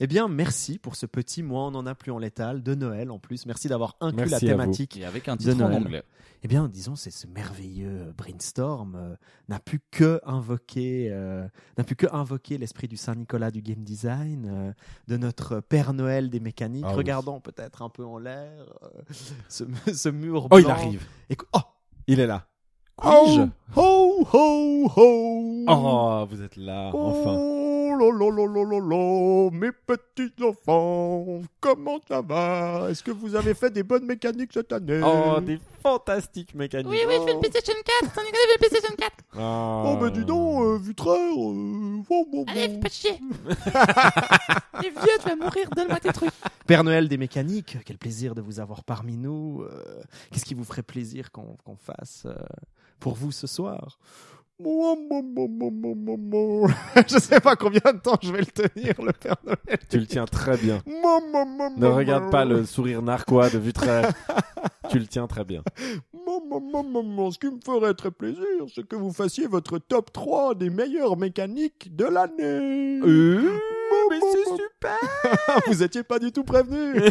[0.00, 3.10] Eh bien, merci pour ce petit mois, on n'en a plus en létal, de Noël
[3.10, 3.46] en plus.
[3.46, 4.96] Merci d'avoir inclus Merci la thématique.
[4.96, 5.82] Et avec un De titre en Noël.
[5.82, 6.02] anglais.
[6.44, 9.16] Eh bien, disons, c'est ce merveilleux brainstorm euh,
[9.48, 13.82] n'a pu que invoquer, euh, n'a pu que invoquer l'esprit du Saint Nicolas du game
[13.82, 14.72] design, euh,
[15.08, 16.84] de notre Père Noël des mécaniques.
[16.86, 16.96] Ah oui.
[16.98, 18.52] Regardons peut-être un peu en l'air
[18.84, 18.88] euh,
[19.48, 20.74] ce, ce mur Oh, il blanc.
[20.74, 21.04] arrive.
[21.54, 21.58] Oh,
[22.06, 22.46] Il est là.
[23.02, 25.64] oh, ho, ho, ho.
[25.66, 27.36] Oh, vous êtes là, enfin.
[27.38, 27.77] Oh
[29.52, 32.88] mes petits enfants, comment ça va?
[32.90, 35.00] Est-ce que vous avez fait des bonnes mécaniques cette année?
[35.04, 36.88] Oh, des fantastiques mécaniques.
[36.90, 38.14] Oui, oui, je fais le PlayStation 4.
[38.14, 39.10] T'en le PlayStation 4.
[39.36, 42.74] Oh, Oh, bah dis donc, euh, Vitraire, euh, bon, bon, Allez, bon.
[42.74, 43.20] fais pas chier.
[44.80, 45.68] T'es vieux, tu vas mourir.
[45.74, 46.30] Donne-moi tes trucs.
[46.66, 49.62] Père Noël des mécaniques, quel plaisir de vous avoir parmi nous.
[49.62, 52.34] euh, Qu'est-ce qui vous ferait plaisir qu'on qu'on fasse euh,
[53.00, 53.98] pour vous ce soir?
[57.08, 59.78] Je sais pas combien de temps je vais le tenir, le Père Noël.
[59.88, 60.82] Tu le tiens très bien.
[61.76, 64.10] Ne regarde pas le sourire narquois de Vutraire.
[64.90, 65.62] tu le tiens très bien.
[66.26, 68.42] Ce qui me ferait très plaisir,
[68.74, 73.00] c'est que vous fassiez votre top 3 des meilleures mécaniques de l'année.
[74.10, 74.98] mais c'est super
[75.66, 77.02] Vous étiez pas du tout prévenu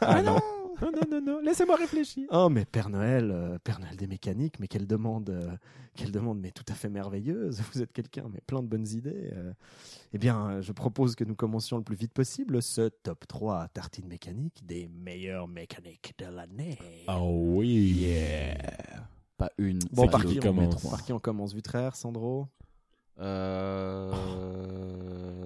[0.00, 0.38] Ah non.
[0.82, 1.40] Non, non, non, non.
[1.40, 2.26] Laissez-moi réfléchir.
[2.30, 5.50] Oh, mais Père Noël, euh, Père Noël des mécaniques, mais quelle demande, euh,
[5.94, 7.60] quelle demande, mais tout à fait merveilleuse.
[7.72, 9.30] Vous êtes quelqu'un, mais plein de bonnes idées.
[9.34, 9.52] euh.
[10.12, 13.68] Eh bien, euh, je propose que nous commencions le plus vite possible ce top 3
[13.68, 16.78] tartine mécanique des meilleures mécaniques de l'année.
[17.08, 18.06] Oh oui.
[19.36, 19.78] Pas une.
[19.92, 20.88] Bon, par qui on, commence?
[20.88, 21.54] Par qui on commence?
[21.54, 22.48] Vutraire, Sandro?
[23.20, 24.12] Euh...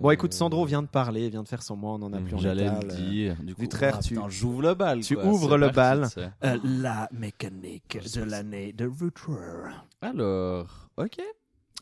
[0.01, 2.35] Bon, écoute, Sandro vient de parler, vient de faire son mois, on en a plus
[2.35, 3.37] en J'allais le dire.
[3.43, 5.01] Du coup, ah, tu- j'ouvre le bal.
[5.01, 5.25] tu quoi.
[5.25, 6.09] ouvres le bal.
[6.45, 9.87] Euh, la mécanique de l'année de Vutraire.
[10.03, 11.21] Alors, ok.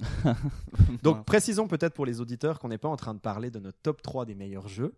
[1.02, 3.78] Donc précisons peut-être pour les auditeurs qu'on n'est pas en train de parler de notre
[3.82, 4.94] top 3 des meilleurs jeux,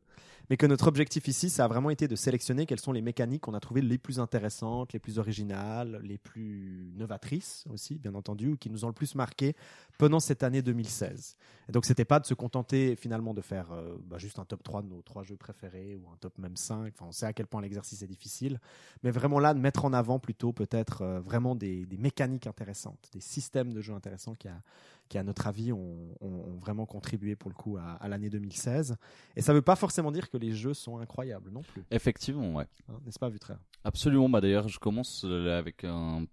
[0.51, 3.43] mais que notre objectif ici, ça a vraiment été de sélectionner quelles sont les mécaniques
[3.43, 8.49] qu'on a trouvées les plus intéressantes, les plus originales, les plus novatrices aussi, bien entendu,
[8.49, 9.55] ou qui nous ont le plus marqué
[9.99, 11.37] pendant cette année 2016.
[11.69, 14.63] Et donc c'était pas de se contenter finalement de faire euh, bah, juste un top
[14.63, 17.33] 3 de nos trois jeux préférés ou un top même 5, enfin on sait à
[17.33, 18.61] quel point l'exercice est difficile,
[19.03, 23.09] mais vraiment là de mettre en avant plutôt peut-être euh, vraiment des, des mécaniques intéressantes,
[23.13, 24.61] des systèmes de jeux intéressants qui a
[25.09, 26.17] qui, à notre avis, ont,
[26.61, 28.97] vraiment contribué pour le coup à, à l'année 2016.
[29.37, 32.55] Et ça ne veut pas forcément dire que les jeux sont incroyables non plus, Effectivement,
[32.55, 32.67] ouais.
[32.89, 34.29] hein, n'est-ce pas, Vutraire Absolument.
[34.29, 36.25] Bah d'ailleurs, je commence euh, avec un...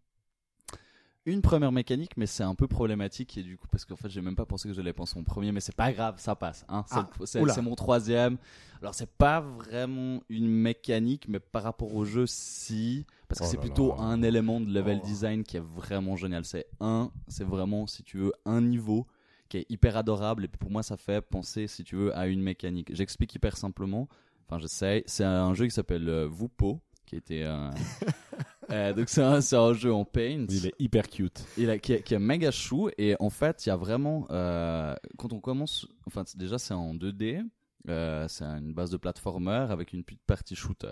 [1.26, 4.22] une première mécanique, mais c'est un peu problématique et du coup parce qu'en fait, j'ai
[4.22, 6.66] même pas pensé que je l'ai pensé en premier, mais c'est pas grave, ça passe.
[6.68, 6.84] Hein.
[6.88, 8.38] C'est Ah, c'est mon troisième.
[8.82, 13.50] Alors c'est pas vraiment une mécanique, mais par rapport au jeu, si, parce que Oh
[13.52, 14.02] c'est plutôt là.
[14.02, 15.06] un élément de level Oh.
[15.06, 16.44] design qui est vraiment génial.
[16.46, 19.06] C'est un, c'est vraiment si tu veux un niveau
[19.50, 22.26] qui est hyper adorable et puis pour moi ça fait penser si tu veux à
[22.28, 22.90] une mécanique.
[22.96, 24.08] J'explique hyper simplement.
[24.48, 25.04] Enfin, j'essaye.
[25.06, 27.70] C'est un jeu qui s'appelle euh, Vupo, qui était euh,
[28.72, 30.46] euh, donc c'est un, c'est un jeu en Paint.
[30.50, 31.44] Il est hyper cute.
[31.58, 32.90] Il a- qui, est, qui est méga chou.
[32.98, 36.94] Et en fait il y a vraiment euh, quand on commence enfin déjà c'est en
[36.94, 37.44] 2D
[37.90, 40.92] euh, c'est une base de platformer avec une petite partie shooter.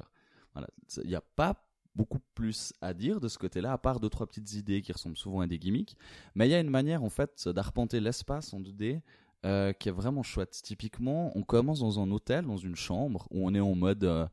[0.53, 0.67] Voilà.
[1.03, 1.65] Il n'y a pas
[1.95, 5.17] beaucoup plus à dire de ce côté-là à part deux trois petites idées qui ressemblent
[5.17, 5.95] souvent à des gimmicks.
[6.35, 9.01] Mais il y a une manière en fait d'arpenter l'espace en 2D
[9.45, 10.59] euh, qui est vraiment chouette.
[10.63, 14.29] Typiquement on commence dans un hôtel dans une chambre où on est en mode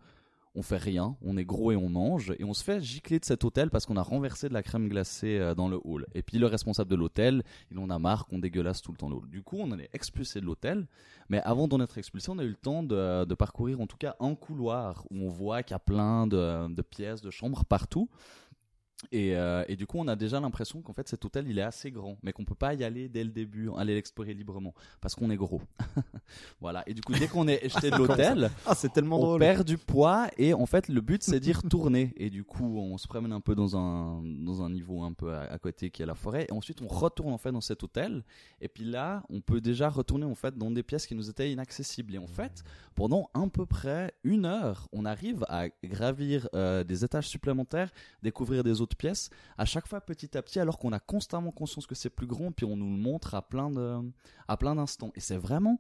[0.57, 3.25] on fait rien, on est gros et on mange, et on se fait gicler de
[3.27, 6.07] cet hôtel parce qu'on a renversé de la crème glacée euh, dans le hall.
[6.15, 9.11] Et puis le responsable de l'hôtel, il en a marre qu'on dégueulasse tout le temps
[9.11, 9.29] le hall.
[9.29, 10.87] Du coup, on en est expulsé de l'hôtel,
[11.29, 14.17] mais avant d'en être expulsé, on a eu le temps de, parcourir en tout cas
[14.19, 18.09] un couloir où on voit qu'il y a plein de, de pièces, de chambres partout.
[19.13, 21.63] Et, euh, et du coup, on a déjà l'impression qu'en fait, cet hôtel, il est
[21.63, 25.15] assez grand, mais qu'on peut pas y aller dès le début, aller l'explorer librement, parce
[25.15, 25.61] qu'on est gros.
[26.61, 26.83] voilà.
[26.87, 29.41] Et du coup, dès qu'on est jeté de l'hôtel, Ah, c'est tellement on drôle.
[29.41, 32.97] perd du poids et en fait le but c'est d'y retourner et du coup on
[32.99, 36.03] se promène un peu dans un dans un niveau un peu à, à côté qui
[36.03, 38.23] est la forêt et ensuite on retourne en fait dans cet hôtel
[38.61, 41.51] et puis là on peut déjà retourner en fait dans des pièces qui nous étaient
[41.51, 42.63] inaccessibles et en fait
[42.95, 47.91] pendant à peu près une heure on arrive à gravir euh, des étages supplémentaires
[48.23, 48.86] découvrir des autres
[49.59, 52.53] à chaque fois petit à petit alors qu'on a constamment conscience que c'est plus grand
[52.53, 54.01] puis on nous le montre à plein de
[54.49, 55.79] à plein d'instants et c'est vraiment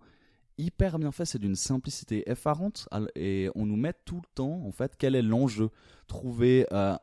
[0.59, 4.73] hyper bien fait, c'est d'une simplicité effarante et on nous met tout le temps en
[4.73, 5.71] fait quel est l'enjeu.
[6.07, 6.97] Trouver euh,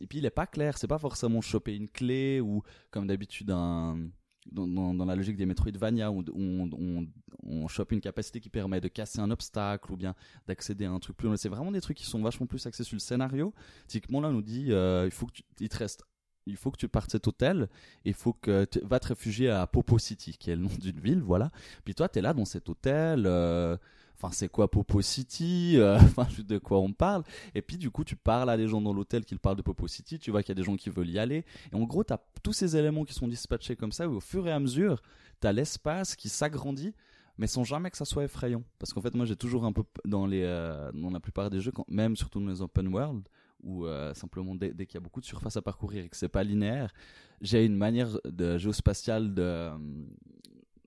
[0.00, 3.50] et puis il est pas clair, c'est pas forcément choper une clé ou comme d'habitude
[3.50, 4.08] un
[4.50, 7.06] dans, la logique des Metroidvania où on,
[7.42, 10.14] on, chope une capacité qui permet de casser un obstacle ou bien
[10.46, 11.34] d'accéder à un truc plus.
[11.36, 13.52] C'est vraiment des trucs qui sont vachement plus axés sur le scénario.
[13.86, 16.04] Typiquement là on nous dit euh, il faut que tu, il te reste
[16.46, 17.68] il faut que tu partes cet hôtel,
[18.04, 21.00] il faut que tu vas te réfugier à Popo City, qui est le nom d'une
[21.00, 21.50] ville, voilà.
[21.84, 23.24] Puis toi, tu es là dans cet hôtel.
[23.26, 23.78] euh,
[24.16, 27.24] Enfin, c'est quoi Popo City euh, Enfin, de quoi on parle?
[27.54, 29.88] Et puis, du coup, tu parles à des gens dans l'hôtel qui parlent de Popo
[29.88, 30.18] City.
[30.18, 31.44] Tu vois qu'il y a des gens qui veulent y aller.
[31.72, 34.08] Et en gros, tu as tous ces éléments qui sont dispatchés comme ça.
[34.08, 35.02] Où au fur et à mesure,
[35.40, 36.94] tu as l'espace qui s'agrandit,
[37.38, 38.62] mais sans jamais que ça soit effrayant.
[38.78, 41.60] Parce qu'en fait, moi, j'ai toujours un peu dans les, euh, dans la plupart des
[41.60, 43.28] jeux, quand, même surtout dans les open world,
[43.62, 46.16] où euh, simplement dès, dès qu'il y a beaucoup de surface à parcourir et que
[46.16, 46.92] c'est pas linéaire,
[47.40, 49.70] j'ai une manière de géospatiale de,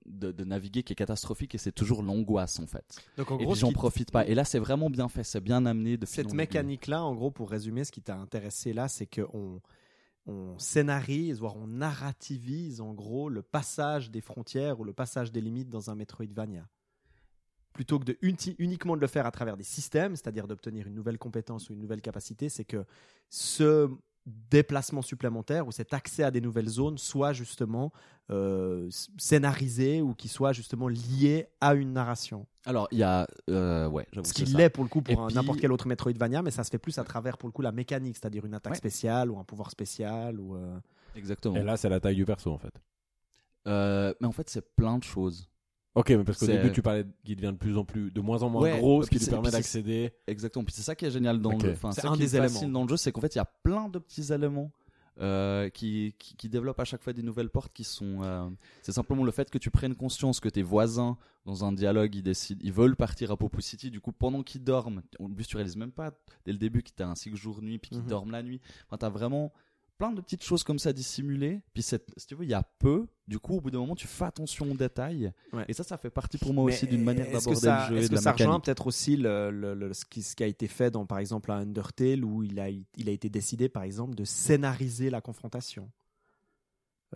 [0.08, 2.84] de, de naviguer qui est catastrophique et c'est toujours l'angoisse en fait.
[3.16, 4.26] Donc en et gros, puis ce j'en profite pas.
[4.26, 7.50] Et là, c'est vraiment bien fait, c'est bien amené de cette mécanique-là, en gros, pour
[7.50, 9.60] résumer, ce qui t'a intéressé là, c'est qu'on
[10.26, 15.40] on scénarise, voire on narrativise, en gros, le passage des frontières ou le passage des
[15.40, 16.68] limites dans un Metroidvania.
[17.72, 20.94] Plutôt que de uni- uniquement de le faire à travers des systèmes, c'est-à-dire d'obtenir une
[20.94, 22.84] nouvelle compétence ou une nouvelle capacité, c'est que
[23.30, 23.88] ce
[24.26, 27.92] déplacement supplémentaire ou cet accès à des nouvelles zones soit justement
[28.30, 32.46] euh, scénarisé ou qui soit justement lié à une narration.
[32.66, 33.26] Alors, il y a.
[33.48, 34.58] euh, ouais, Ce que c'est qui ça.
[34.58, 37.04] l'est pour le coup pour n'importe quel autre Metroidvania, mais ça se fait plus à
[37.04, 38.78] travers pour le coup la mécanique, c'est-à-dire une attaque Ouais.
[38.78, 40.56] spéciale ou un pouvoir spécial ou.
[40.56, 40.78] euh,
[41.16, 41.56] Exactement.
[41.56, 42.74] Et là, c'est la taille du perso en fait.
[43.66, 45.48] Euh, mais en fait, c'est plein de choses.
[45.94, 48.42] Ok, mais parce qu'au début, tu parlais qu'il devient de plus en plus, de moins
[48.42, 50.12] en moins Ouais, gros, ce qui lui permet d'accéder.
[50.26, 50.64] Exactement.
[50.64, 51.72] Puis c'est ça qui est génial dans le.
[51.72, 52.72] Enfin, C'est un qui est des facile éléments.
[52.80, 54.70] dans le jeu, c'est qu'en fait, il y a plein de petits éléments.
[55.20, 58.22] euh, qui, qui, qui développent à chaque fois des nouvelles portes qui sont.
[58.22, 58.48] euh,
[58.82, 62.22] c'est simplement le fait que tu prennes conscience que tes voisins, dans un dialogue, ils
[62.22, 63.90] décident, ils veulent partir à Popo City.
[63.90, 66.12] Du coup, pendant qu'ils dorment, en plus, tu réalises même pas
[66.46, 68.06] dès le début qu'ils t'as un cycle jour-nuit, puis qu'ils Mhm.
[68.06, 68.60] dorment la nuit.
[68.86, 69.52] Enfin, t'as vraiment
[69.98, 71.60] plein de petites choses comme ça dissimulées.
[71.74, 73.06] Puis, si tu veux, il y a peu.
[73.26, 75.32] Du coup, au bout d'un moment, tu fais attention aux détails.
[75.52, 75.64] Ouais.
[75.68, 78.08] Et ça, ça fait partie pour moi Mais aussi d'une manière d'aborder le jeu Est-ce
[78.10, 80.68] que la ça rejoint peut-être aussi le, le- le- ce, qui, ce qui a été
[80.68, 84.14] fait dans, par exemple, à Undertale, où il a, il a été décidé, par exemple,
[84.14, 85.90] de scénariser la confrontation?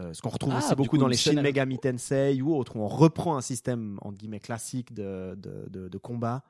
[0.00, 2.40] Euh, ce qu'on retrouve Ah, aussi beaucoup coup, dans le les Shin scénario- Megami Tensei
[2.42, 6.42] ou autres, où on reprend un système entre guillemets classique de, de, de- de combat,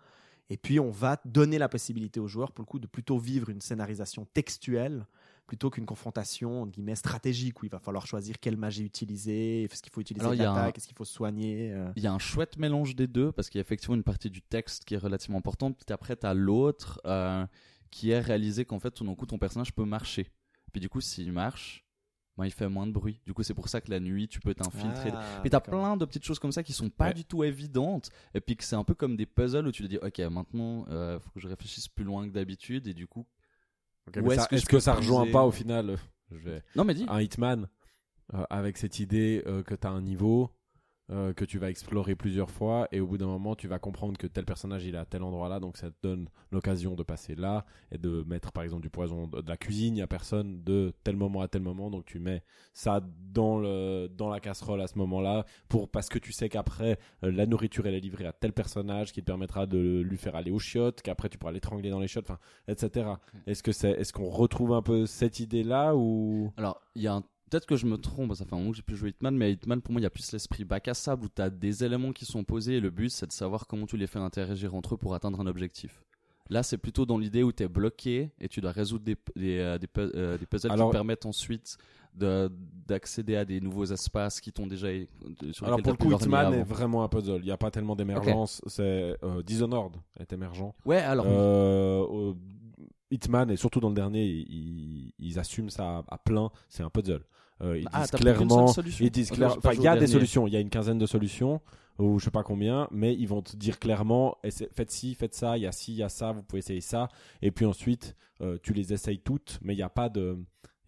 [0.49, 3.49] et puis on va donner la possibilité aux joueurs, pour le coup, de plutôt vivre
[3.51, 5.07] une scénarisation textuelle
[5.53, 9.83] plutôt qu'une confrontation entre guillemets stratégique où il va falloir choisir quelle magie utiliser, est-ce
[9.83, 11.71] qu'il faut utiliser l'attaque, un- est-ce qu'il faut soigner.
[11.75, 11.93] euh.
[11.95, 14.31] Il y a un chouette mélange des deux parce qu'il y a effectivement une partie
[14.31, 15.77] du texte qui est relativement importante.
[15.77, 17.47] Puis après, tu as l'autre euh,
[17.91, 20.31] qui est réalisé qu'en fait, tout d'un coup, ton personnage peut marcher.
[20.73, 21.85] Puis du coup, s'il marche,
[22.39, 23.21] ben, il fait moins de bruit.
[23.27, 25.11] Du coup, c'est pour ça que la nuit, tu peux t'infiltrer.
[25.13, 27.13] Ah, Puis t'as plein de petites choses comme ça qui sont pas Ouais.
[27.15, 28.09] du tout évidentes.
[28.33, 30.87] Et puis que c'est un peu comme des puzzles où tu te dis, ok, maintenant,
[30.89, 32.87] il faut que je réfléchisse plus loin que d'habitude.
[32.87, 33.27] Et du coup,
[34.07, 35.97] Est-ce que Est-ce que ça rejoint pas au final euh,
[36.31, 36.63] je vais...
[36.77, 37.07] non mais dis.
[37.09, 37.69] un Hitman
[38.35, 40.51] euh, avec cette idée euh, que tu as un niveau
[41.11, 44.17] euh, que tu vas explorer plusieurs fois et au bout d'un moment tu vas comprendre
[44.17, 47.03] que tel personnage il est à tel endroit là donc ça te donne l'occasion de
[47.03, 50.93] passer là et de mettre par exemple du poison de, la cuisine a personne de
[51.05, 51.91] tel moment à tel moment.
[51.91, 53.01] Donc tu mets ça
[53.33, 56.99] dans le dans la casserole à ce moment là pour parce que tu sais qu'après
[57.25, 60.37] euh, la nourriture elle est livrée à tel personnage qui te permettra de lui faire
[60.37, 62.39] aller aux chiottes qu'après tu pourras l'étrangler dans les chiottes enfin
[62.69, 63.11] etc
[63.47, 66.53] est-ce que c'est est-ce qu'on retrouve un peu cette idée là ou?
[66.57, 68.79] Alors, il y a un- Peut-être que je me trompe, ça fait un moment que
[68.79, 70.95] j'ai plus joué Hitman, mais Hitman pour moi il y a plus l'esprit bac à
[70.95, 73.67] sable où tu as des éléments qui sont posés et le but c'est de savoir
[73.67, 76.03] comment tu les fais interagir entre eux pour atteindre un objectif.
[76.49, 79.59] Là c'est plutôt dans l'idée où tu es bloqué et tu dois résoudre des, des,
[79.59, 81.77] euh, des, euh, des puzzles Alors- qui te permettent ensuite
[82.15, 82.51] de-
[82.87, 84.89] d'accéder à des nouveaux espaces qui t'ont déjà
[85.53, 87.41] sur Alors pour le coup, Hitman est vraiment un puzzle.
[87.41, 88.63] Il n'y a pas tellement d'émergence.
[88.67, 90.73] C'est euh, Dishonored est émergent.
[90.87, 92.33] Ouais, alors Euh,
[93.11, 96.51] Hitman et surtout dans le dernier, ils, ils assument ça à plein.
[96.71, 97.23] C'est un puzzle.
[97.63, 98.73] Euh, ils ah, disent clairement.
[99.01, 100.07] Ils disent il y a des dernier.
[100.07, 100.47] solutions.
[100.47, 101.61] Il y a une quinzaine de solutions
[101.99, 104.37] ou je sais pas combien, mais ils vont te dire clairement
[104.73, 105.57] faites ci, faites ça.
[105.59, 106.33] Il y a ci, il y a ça.
[106.33, 107.09] Vous pouvez essayer ça.
[107.43, 110.39] Et puis ensuite, euh, tu les essayes toutes, mais il n'y a pas de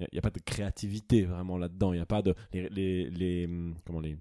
[0.00, 1.92] Il n'y a, pas de créativité vraiment là-dedans.
[1.92, 2.34] Il n'y a pas de.
[2.52, 4.16] Les, les, les- hum, comment les.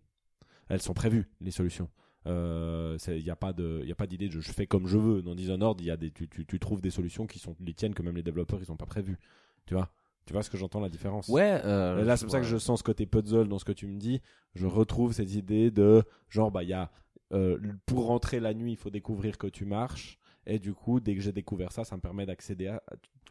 [0.70, 1.90] Elles sont prévues, les solutions.
[2.28, 4.88] Euh, Il n'y a pas de- il y a pas d'idée de je fais comme
[4.88, 5.22] je veux.
[5.22, 7.74] Dans Dishonored, il y a des, tu, tu, tu trouves des solutions qui sont les
[7.74, 9.18] tiennes que même les développeurs ils n'ont pas prévues.
[9.66, 9.90] Tu vois
[10.26, 11.28] Tu vois ce que j'entends la différence?
[11.28, 11.60] Ouais.
[11.66, 13.72] euh, Et là, c'est pour ça que je sens ce côté puzzle dans ce que
[13.74, 14.22] tu me dis.
[14.56, 16.92] Je retrouve cette idée de genre, bah, il y a
[17.34, 20.18] euh, pour rentrer la nuit, il faut découvrir que tu marches.
[20.46, 22.82] Et du coup, dès que j'ai découvert ça, ça me permet d'accéder à.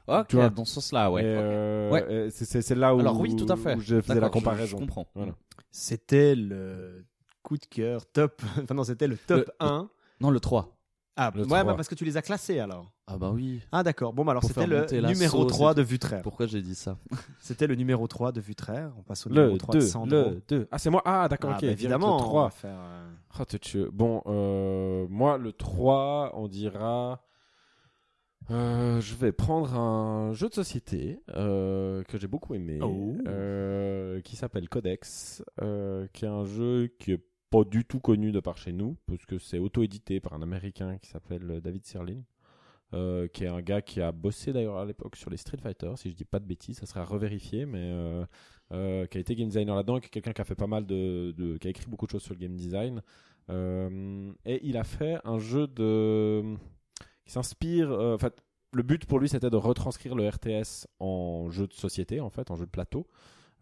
[0.08, 0.50] Ok, tu vois.
[0.50, 1.22] dans ce sens-là, ouais.
[1.24, 2.30] Euh, Ouais.
[2.30, 3.76] c'est- c'est c'est là où, Alors oui, tout à fait.
[3.76, 4.76] où je faisais la D'accord, je- comparaison.
[4.76, 5.06] Je, comprends.
[5.14, 5.34] Voilà.
[5.70, 7.04] C'était le
[7.42, 8.42] coup de cœur top.
[8.70, 9.88] Enfin non, c'était le top Le- 1.
[10.20, 10.76] Non, le 3.
[11.16, 11.64] Ah, Le ouais, 3.
[11.64, 12.91] bah, parce que tu les as classés alors.
[13.08, 13.60] Ah bah oui.
[13.72, 14.12] Ah d'accord.
[14.12, 16.22] Bon, bah alors c'était le numéro sauce 3 et de Vutraire.
[16.22, 16.98] Pourquoi j'ai dit ça
[17.40, 18.92] C'était le numéro 3 de Vutraire.
[18.96, 20.30] On passe au numéro Le 3 de 2, Sandro.
[20.30, 20.68] le 2.
[20.70, 21.02] Ah, c'est moi.
[21.04, 21.62] Ah, d'accord, Ah, ok.
[21.62, 22.44] bah, évidemment, Le on 3.
[22.44, 23.10] va faire, euh,
[23.40, 23.90] Oh, t'es tueux.
[23.92, 27.22] Bon, euh, moi, le 3, on dira.
[28.50, 33.14] euh, je vais prendre un jeu de société euh, que j'ai beaucoup aimé, Oh.
[33.26, 38.32] euh, qui s'appelle Codex, euh, qui est un jeu qui est pas du tout connu
[38.32, 42.20] de par chez nous, parce que c'est auto-édité par un Américain qui s'appelle David Sirlin,
[42.94, 45.92] euh, qui est un gars qui a bossé d'ailleurs à l'époque sur les Street Fighter,
[45.96, 48.26] si je dis pas de bêtises, ça serait à revérifier, mais euh,
[48.72, 50.84] euh, qui a été game designer là-dedans, qui est quelqu'un qui a fait pas mal
[50.84, 53.00] de, qui a écrit beaucoup de choses sur le game design.
[53.48, 56.54] Et il a fait un jeu de
[57.24, 57.90] qui s'inspire.
[57.90, 58.42] en fait,
[58.74, 62.50] le but pour lui, c'était de retranscrire le RTS en jeu de société, en fait,
[62.50, 63.06] en jeu de plateau.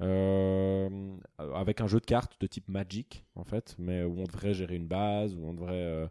[0.00, 4.74] Avec un jeu de cartes de type Magic en fait, mais où on devrait gérer
[4.74, 6.10] une base, où on devrait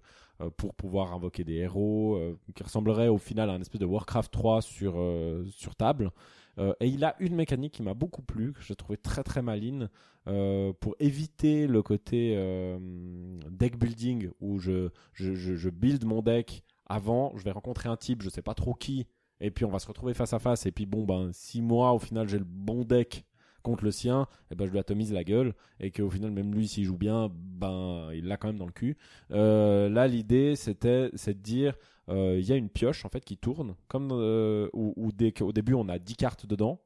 [0.58, 4.32] pour pouvoir invoquer des héros, euh, qui ressemblerait au final à un espèce de Warcraft
[4.32, 6.12] 3 sur euh, sur table.
[6.58, 9.42] Euh, et il a une mécanique qui m'a beaucoup plu, que j'ai trouvé très très
[9.42, 9.90] maline,
[10.28, 12.78] euh, pour éviter le côté euh,
[13.50, 17.96] deck building où je, je, je, je build mon deck avant, je vais rencontrer un
[17.96, 19.08] type, je sais pas trop qui,
[19.40, 21.94] et puis on va se retrouver face à face, et puis bon, ben, si moi
[21.94, 23.26] au final j'ai le bon deck
[23.64, 26.68] contre le sien, et ben je lui atomise la gueule, et qu'au final, même lui,
[26.68, 28.98] s'il joue bien, ben il l'a quand même dans le cul.
[29.32, 31.76] Euh, là, l'idée, c'était c'est de dire
[32.10, 35.52] euh, il y a une pioche en fait qui tourne, comme euh, où, dès qu'au
[35.52, 36.82] début on a 10 cartes dedans.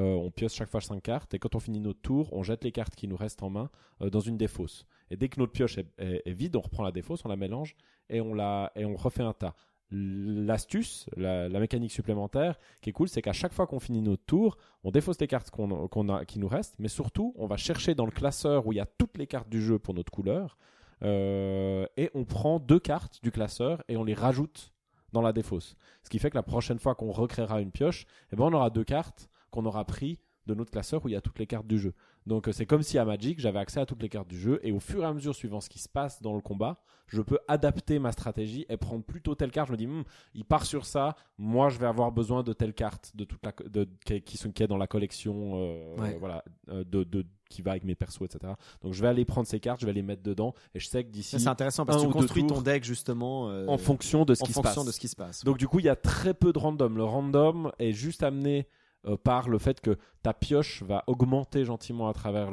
[0.00, 2.70] On pioche chaque fois 5 cartes et quand on finit notre tour, on jette les
[2.70, 4.86] cartes qui nous restent en main dans une défausse.
[5.10, 7.74] Et dès que notre pioche est vide, on reprend la défausse, on la mélange
[8.08, 9.56] et on, la, et on refait un tas.
[9.90, 14.58] L'astuce, la, mécanique supplémentaire qui est cool, c'est qu'à chaque fois qu'on finit notre tour,
[14.84, 17.94] on défausse les cartes qu'on qu'on a, qui nous restent, mais surtout, on va chercher
[17.94, 20.58] dans le classeur où il y a toutes les cartes du jeu pour notre couleur
[21.02, 24.72] euh, et on prend deux cartes du classeur et on les rajoute
[25.12, 25.74] dans la défausse.
[26.02, 28.70] Ce qui fait que la prochaine fois qu'on recréera une pioche, eh ben on aura
[28.70, 31.66] deux cartes qu'on aura pris de notre classeur où il y a toutes les cartes
[31.66, 31.94] du jeu.
[32.28, 34.60] Donc euh, c'est comme si à Magic j'avais accès à toutes les cartes du jeu
[34.62, 37.22] et au fur et à mesure suivant ce qui se passe dans le combat, je
[37.22, 39.68] peux adapter ma stratégie et prendre plutôt telle carte.
[39.68, 40.02] Je me dis, Hmm,
[40.34, 43.52] il part sur ça, moi je vais avoir besoin de telle carte de toute la
[43.68, 46.16] de, qui, qui sont qui est dans la collection, euh, Ouais.
[46.20, 48.52] voilà, euh, de, de qui va avec mes persos, etc.
[48.82, 51.02] Donc je vais aller prendre ces cartes, je vais les mettre dedans et je sais
[51.02, 54.34] que d'ici C'est intéressant parce que tu construis ton deck justement euh, en fonction de
[54.34, 54.84] ce en qui se passe.
[54.84, 55.44] de ce qui se passe.
[55.44, 56.98] Donc du coup, il y a très peu de random.
[56.98, 58.66] Le random est juste amené
[59.06, 62.50] euh, par le fait que ta pioche va augmenter gentiment à travers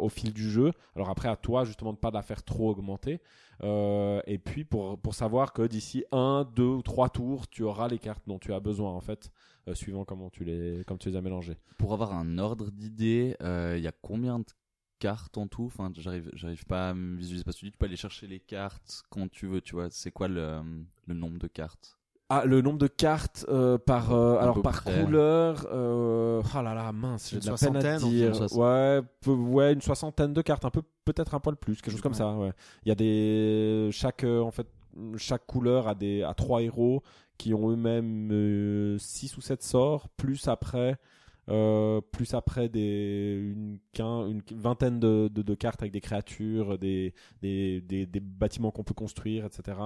[0.00, 0.72] au fil du jeu.
[0.96, 3.20] Alors après, à toi justement de pas la faire trop augmenter.
[3.62, 7.88] Euh, et puis pour, pour savoir que d'ici un, deux ou trois tours, tu auras
[7.88, 9.30] les cartes dont tu as besoin en fait,
[9.68, 11.58] euh, suivant comment tu les, tu les as mélangées.
[11.76, 14.46] Pour avoir un ordre d'idée, il y a combien de
[14.98, 15.66] cartes en tout?
[15.66, 18.26] Enfin, j'arrive, j'arrive pas à me visualiser parce que tu dis, tu peux aller chercher
[18.26, 19.90] les cartes quand tu veux, tu vois.
[19.90, 20.62] C'est quoi le
[21.06, 21.99] nombre de cartes?
[22.32, 25.02] Ah, le nombre de cartes euh, par euh, alors par près.
[25.04, 25.66] couleur.
[25.72, 28.56] Euh, oh là là, mince, j'ai Une de la peine à soixantaine, dire.
[28.56, 32.00] Ouais, peu- ouais, une soixantaine de cartes, un peu peut-être un poil plus, quelque chose
[32.00, 32.18] comme Ouais.
[32.18, 32.32] ça.
[32.36, 32.52] Ouais.
[32.84, 34.68] Il y a des chaque euh, en fait
[35.16, 37.02] chaque couleur a des a trois héros
[37.36, 40.98] qui ont eux-mêmes 6 ou 7 sorts, plus après
[41.50, 43.54] euh, plus après des
[43.98, 48.84] une, vingtaine de, de, de cartes avec des créatures, des, des, des, des bâtiments qu'on
[48.84, 49.78] peut construire, etc.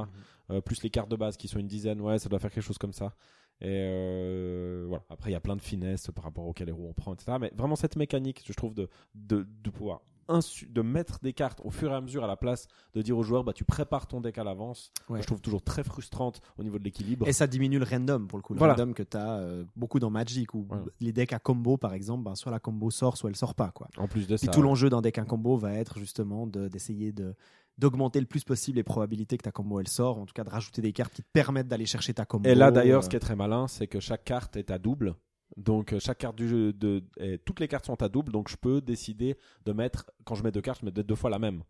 [0.50, 2.64] Euh, plus les cartes de base qui sont une dizaine, ouais, ça doit faire quelque
[2.64, 3.14] chose comme ça.
[3.60, 5.04] Et euh, voilà.
[5.08, 7.38] Après, il y a plein de finesses par rapport auxquels héros on prend, etc.
[7.40, 11.70] Mais vraiment cette mécanique, je trouve, de, de, de pouvoir de mettre des cartes au
[11.70, 14.20] fur et à mesure à la place de dire aux joueurs, bah tu prépares ton
[14.20, 14.90] deck à l'avance.
[15.08, 15.20] Ouais.
[15.22, 17.26] Je trouve toujours très frustrante au niveau de l'équilibre.
[17.28, 18.54] Et ça diminue le random pour le coup.
[18.54, 18.74] Le Voilà.
[18.74, 19.44] random que tu as
[19.76, 20.66] beaucoup dans Magic où
[21.00, 23.70] les decks à combo par exemple, ben, soit la combo sort, soit elle sort pas.
[23.70, 23.88] Quoi.
[23.96, 26.68] En plus de Puis ça, tout l'enjeu d'un deck à combo va être justement de-
[26.68, 27.34] d'essayer de
[27.76, 30.48] d'augmenter le plus possible les probabilités que ta combo elle sort, en tout cas de
[30.50, 32.48] rajouter des cartes qui te permettent d'aller chercher ta combo.
[32.48, 34.78] Et là, d'ailleurs, ce euh, qui est très malin, c'est que chaque carte est à
[34.78, 35.16] double.
[35.56, 38.32] Donc, euh, chaque carte du jeu, de, et toutes les cartes sont à double.
[38.32, 41.30] Donc, je peux décider de mettre, quand je mets deux cartes, je mets deux, fois
[41.30, 41.62] la même.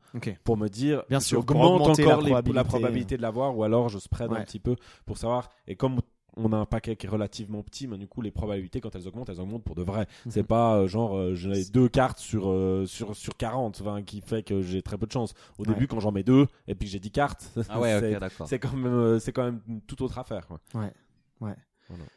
[0.45, 2.53] Pour me dire, Bien sûr, augmente encore la les- probabilité.
[2.55, 4.45] la probabilité de l'avoir, ou alors je spread un Ouais.
[4.45, 4.77] petit peu
[5.07, 5.51] pour savoir.
[5.67, 6.01] Et comme
[6.37, 9.07] on a un paquet qui est relativement petit, mais du coup, les probabilités, quand elles
[9.07, 10.07] augmentent, elles augmentent pour de vrai.
[10.27, 10.33] Mhm.
[10.33, 14.21] C'est pas euh, genre, euh, j'ai deux cartes sur, euh, sur, sur 40, enfin, qui
[14.21, 15.33] fait que j'ai très peu de chance.
[15.59, 15.69] Au Ouais.
[15.69, 18.01] début, quand j'en mets deux, et puis que j'ai 10 cartes, Ah ouais,
[18.49, 20.49] c'est, quand même, c'est quand même une toute autre affaire.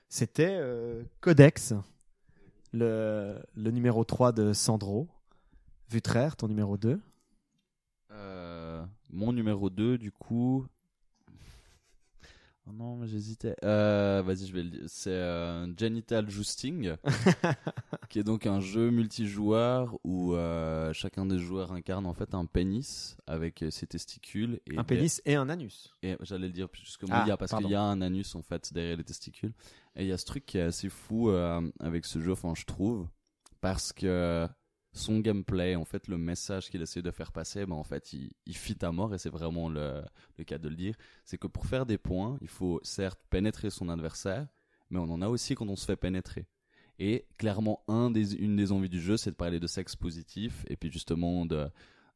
[0.10, 1.74] C'était euh, Codex,
[2.74, 5.08] le, le numéro 3 de Sandro.
[5.90, 7.00] Vutraire, ton numéro 2.
[8.12, 10.66] Euh, mon numéro 2, du coup.
[12.70, 13.56] Oh non, mais j'hésitais.
[13.64, 14.84] Euh, Vas-y, je vais le dire.
[14.88, 16.96] C'est euh, Genital Jousting,
[18.10, 22.46] qui est donc un jeu multijoueur où euh, chacun des joueurs incarne en fait un
[22.46, 24.60] pénis avec euh, ses testicules.
[24.70, 25.94] Et Un pénis et un anus.
[26.04, 27.82] Et j'allais le dire plus que Ah, moi, il y a, parce qu'il y a
[27.82, 29.54] un anus en fait derrière les testicules.
[29.96, 32.66] Et il y a ce truc qui est assez fou avec ce jeu, enfin je
[32.66, 33.08] trouve,
[33.62, 34.48] parce que
[34.98, 38.56] son gameplay, en fait, le message qu'il essaie de faire passer, ben, en fait, il,
[38.56, 40.04] fit à mort et c'est vraiment le,
[40.38, 40.96] le cas de le dire.
[41.26, 44.48] C'est que pour faire des points, il faut certes pénétrer son adversaire,
[44.90, 46.48] mais on en a aussi quand on se fait pénétrer.
[47.00, 50.66] Et clairement, un des, une des envies du jeu, c'est de parler de sexe positif
[50.68, 51.68] et puis justement de,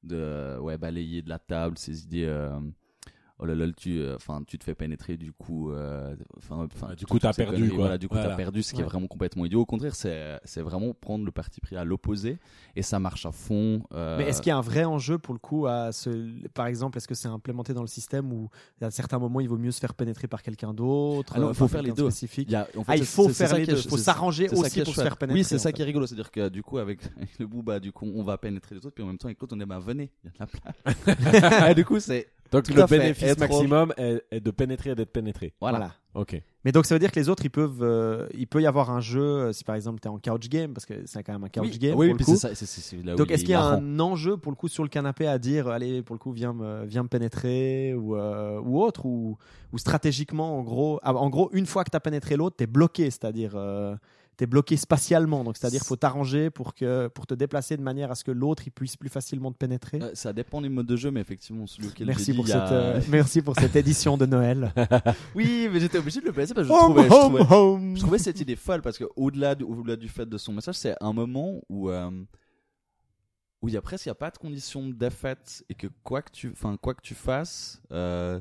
[0.03, 2.25] de ouais, balayer de la table ces idées.
[2.25, 2.59] euh,
[3.41, 7.05] oh là là, tu, euh, enfin, tu te fais pénétrer, du coup, euh, enfin, du
[7.05, 7.77] coup, t'as perdu, quoi.
[7.77, 8.29] Voilà, du coup, Voilà.
[8.29, 9.61] t'as perdu, ce qui est vraiment complètement idiot.
[9.61, 12.37] Au contraire, c'est, c'est vraiment prendre le parti pris à l'opposé
[12.75, 13.83] et ça marche à fond.
[13.93, 16.09] euh, Mais est-ce qu'il y a un vrai enjeu pour le coup à ce...
[16.49, 18.49] Par exemple, est-ce que c'est implémenté dans le système où
[18.81, 21.67] à certains moments il vaut mieux se faire pénétrer par quelqu'un d'autre Ah il faut
[21.67, 22.09] faire les deux.
[22.09, 22.47] spécifique?
[22.49, 23.71] Il y a- en fait, Ah, il c'est- faut c'est- c'est faire ça les qui
[23.71, 23.79] est- deux.
[23.81, 25.39] Il faut c'est- s'arranger c'est aussi pour se faire pénétrer.
[25.39, 26.05] Oui, c'est ça qui est rigolo.
[26.05, 28.85] C'est-à-dire que du coup, avec, avec le bout, bah, du coup, on va pénétrer les
[28.85, 30.51] autres, puis en même temps, avec l'autre, on est, bah, venez, il y a de
[31.15, 31.15] la
[31.55, 31.71] place.
[31.71, 32.27] Et du coup, c'est.
[32.51, 35.53] Donc Tout le bénéfice Être- maximum est, est de pénétrer et d'être pénétré.
[35.61, 35.77] Voilà.
[35.77, 35.93] Voilà.
[36.13, 36.41] Ok.
[36.65, 38.91] Mais donc ça veut dire que les autres, ils peuvent, euh, il peut y avoir
[38.91, 41.31] un jeu, euh, si par exemple tu es en couch game, parce que c'est quand
[41.31, 41.97] même un couch oui, game.
[41.97, 42.35] oui, pour le coup.
[42.35, 42.49] ça.
[43.15, 43.81] Donc est-ce qu'il y a marrant.
[43.81, 46.53] un enjeu pour le coup sur le canapé à dire, allez pour le coup viens
[46.53, 49.37] me, viens me pénétrer ou, euh, ou autre ou,
[49.71, 52.65] ou stratégiquement en gros, ah, en gros une fois que tu as pénétré l'autre, tu
[52.65, 53.95] es bloqué, c'est-à-dire euh,
[54.39, 58.15] es bloqué spatialement, donc c'est-à-dire faut t'arranger pour que pour te déplacer de manière à
[58.15, 60.01] ce que l'autre il puisse plus facilement te pénétrer.
[60.01, 62.47] Euh, Ça dépend du mode de jeu, mais effectivement, celui auquel Merci dit, pour, a-
[62.47, 64.73] cette, euh, merci pour cette édition de Noël.
[65.35, 67.95] Oui, mais j'étais obligé de le placer parce que je Home, trouvais, je trouvais, home.
[67.95, 71.13] je trouvais cette idée folle parce que au-delà du, fait de son message, c'est un
[71.13, 72.09] moment où euh,
[73.61, 76.21] où il y a presque y a pas de condition de défaite et que quoi
[76.23, 78.39] que tu, enfin quoi que tu fasses, euh,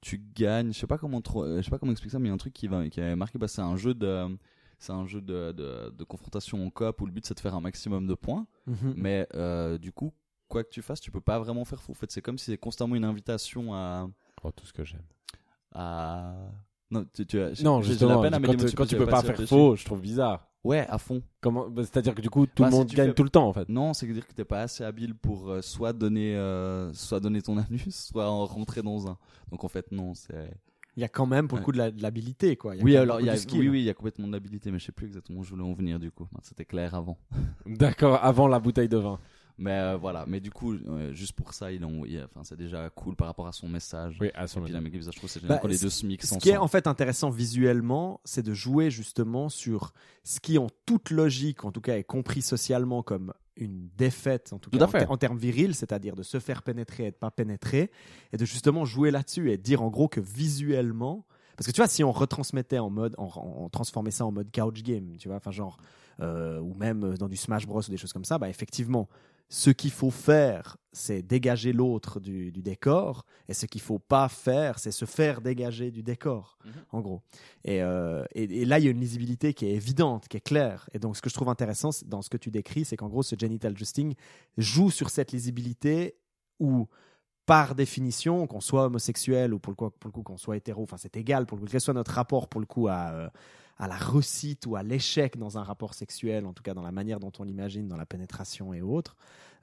[0.00, 0.72] tu gagnes.
[0.72, 2.34] Je sais pas comment trop, je sais pas comment expliquer ça, mais il y a
[2.34, 3.38] un truc qui va qui avait marqué.
[3.38, 4.26] Bah, c'est un jeu de
[4.80, 7.54] c'est un jeu de, de, de confrontation en coop où le but c'est de faire
[7.54, 8.46] un maximum de points.
[8.66, 8.94] Mhm.
[8.96, 10.12] Mais euh, du coup,
[10.48, 11.92] quoi que tu fasses, tu peux pas vraiment faire fou.
[11.92, 14.08] En fait, c'est comme si c'est constamment une invitation à
[14.42, 15.04] Oh, tout ce que j'aime.
[15.72, 16.32] à
[16.90, 19.22] non, tu, tu as, Non, justement, la peine à quand, mais quand tu peux pas
[19.22, 20.48] faire faux, je trouve bizarre.
[20.64, 21.22] Ouais, à fond.
[21.40, 23.30] Comment bah, C'est-à-dire que du coup, tout Bah, le monde tu gagne fais- tout le
[23.30, 23.68] temps en fait.
[23.68, 27.40] Non, c'est dire que t'es pas assez habile pour euh, soit donner, euh, soit donner
[27.42, 29.16] ton anus, soit en rentrer dans un.
[29.50, 30.50] Donc en fait, non, c'est.
[31.00, 31.64] Il y a quand même pour le Ouais.
[31.64, 32.74] coup de la- de l'habilité quoi.
[32.74, 34.26] Il y a Oui, alors il y beaucoup a, oui, oui, il y a complètement
[34.26, 36.28] de l'habilité, mais je sais plus exactement où je voulais en venir du coup.
[36.42, 37.16] C'était clair avant.
[37.64, 39.18] D'accord, avant la bouteille de vin.
[39.62, 42.40] Mais euh, voilà, mais du coup, euh, juste pour ça, il en, il a- enfin,
[42.44, 44.16] c'est déjà cool par rapport à son message.
[44.18, 45.78] Oui, à son Et puis la mécanique, je trouve que c'est Bah, génial quand les
[45.78, 46.42] deux se mixent Ce ensemble.
[46.42, 49.92] qui est en fait intéressant visuellement, c'est de jouer justement sur
[50.24, 54.58] ce qui, en toute logique, en tout cas, est compris socialement comme une défaite, en
[54.58, 57.16] tout Tout cas en, ter- en termes virils, c'est-à-dire de se faire pénétrer et de
[57.16, 57.90] pas pénétrer,
[58.32, 61.26] et de justement jouer là-dessus et de dire en gros que visuellement,
[61.58, 64.50] parce que tu vois, si on retransmettait en mode, on, on transformait ça en mode
[64.50, 65.76] couch game, tu vois, enfin genre,
[66.20, 69.08] euh, ou même dans du Smash Bros ou des choses comme ça, bah effectivement,
[69.52, 74.28] ce qu'il faut faire, c'est dégager l'autre du, du décor, et ce qu'il faut pas
[74.28, 76.72] faire, c'est se faire dégager du décor, Mhm.
[76.92, 77.22] en gros.
[77.64, 80.40] Et, euh, et, et là, il y a une lisibilité qui est évidente, qui est
[80.40, 80.88] claire.
[80.94, 83.22] Et donc, ce que je trouve intéressant dans ce que tu décris, c'est qu'en gros,
[83.24, 84.14] ce genital justing
[84.56, 86.16] joue sur cette lisibilité
[86.60, 86.86] où,
[87.44, 90.84] par définition, qu'on soit homosexuel ou pour le coup, pour le coup qu'on soit hétéro,
[90.84, 93.28] enfin, c'est égal, pour le coup, quel soit notre rapport, pour le coup, à, euh,
[93.80, 96.92] à la réussite ou à l'échec dans un rapport sexuel, en tout cas dans la
[96.92, 99.16] manière dont on l'imagine, dans la pénétration et autres,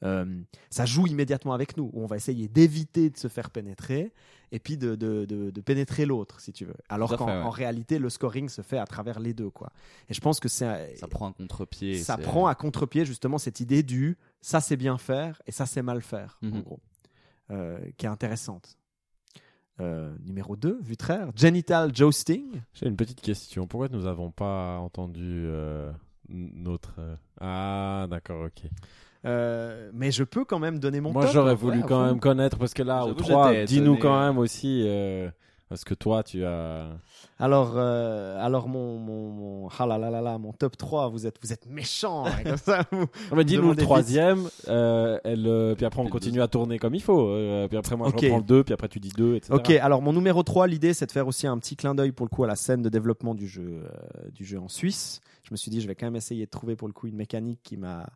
[0.03, 1.89] euh, ça joue immédiatement avec nous.
[1.93, 4.13] On va essayer d'éviter de se faire pénétrer
[4.51, 6.76] et puis de, de, de- de pénétrer l'autre, si tu veux.
[6.89, 7.49] Alors qu'en ouais.
[7.49, 9.49] réalité, le scoring se fait à travers les deux.
[9.49, 9.72] Quoi.
[10.09, 11.97] Et je pense que c'est Ça prend un contre-pied.
[11.97, 15.82] ça prend à contre-pied justement cette idée du ça c'est bien faire et ça c'est
[15.82, 16.61] mal faire, en Mhm.
[16.61, 16.80] gros,
[17.51, 18.78] euh, qui est intéressante.
[19.80, 22.61] Euh, numéro 2, Vutraire, Genital Jousting.
[22.73, 23.67] J'ai une petite question.
[23.67, 25.91] Pourquoi nous n'avons pas entendu euh,
[26.30, 26.95] notre.
[26.99, 28.69] euh, Ah, d'accord, ok.
[29.25, 32.19] Euh, mais je peux quand même donner mon Moi, j'aurais hein, voulu ouais, quand même
[32.19, 34.28] connaître parce que là, au J'avoue, 3, j'étais dis-nous quand euh.
[34.28, 34.84] même aussi.
[35.68, 36.88] Euh, Parce que toi, tu as.
[37.39, 41.28] Alors, euh, alors mon, mon, mon, ah là là là là, mon top 3, vous
[41.28, 42.26] êtes, vous êtes méchant.
[42.26, 46.01] hein, comme ça, vous- On m'a dit nous le troisième, euh, elle, euh, puis après
[46.01, 47.28] on continue à tourner comme il faut.
[47.30, 48.15] euh, puis après moi Ok.
[48.20, 49.53] je reprends le 2, puis après tu dis 2, etc.
[49.53, 52.26] Ok, alors mon numéro 3, l'idée c'est de faire aussi un petit clin d'œil pour
[52.26, 55.22] le coup à la scène de développement du jeu, euh, du jeu en Suisse.
[55.43, 57.15] Je me suis dit, je vais quand même essayer de trouver pour le coup une
[57.15, 58.07] mécanique qui m'a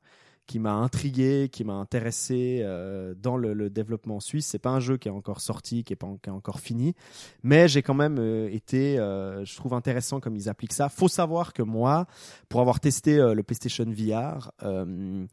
[0.51, 4.45] qui m'a intrigué, qui m'a intéressé euh, dans le, le développement suisse.
[4.45, 6.93] C'est pas un jeu qui est encore sorti, qui est pas qui est encore fini,
[7.41, 10.89] mais j'ai quand même euh, été, euh, je trouve intéressant comme ils appliquent ça.
[10.89, 12.05] Faut savoir que moi,
[12.49, 15.25] pour avoir testé euh, le PlayStation VR, euh,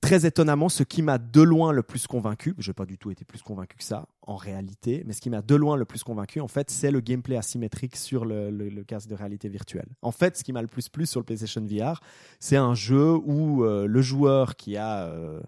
[0.00, 3.24] très étonnamment, ce qui m'a de loin le plus convaincu, j'ai pas du tout été
[3.24, 6.40] plus convaincu que ça en réalité, mais ce qui m'a de loin le plus convaincu,
[6.40, 9.88] en fait, c'est le gameplay asymétrique sur le casque de réalité virtuelle.
[10.02, 12.00] En fait, ce qui m'a le plus plu sur le PlayStation VR,
[12.40, 15.40] c'est un jeu où euh, le joueur qui a euh,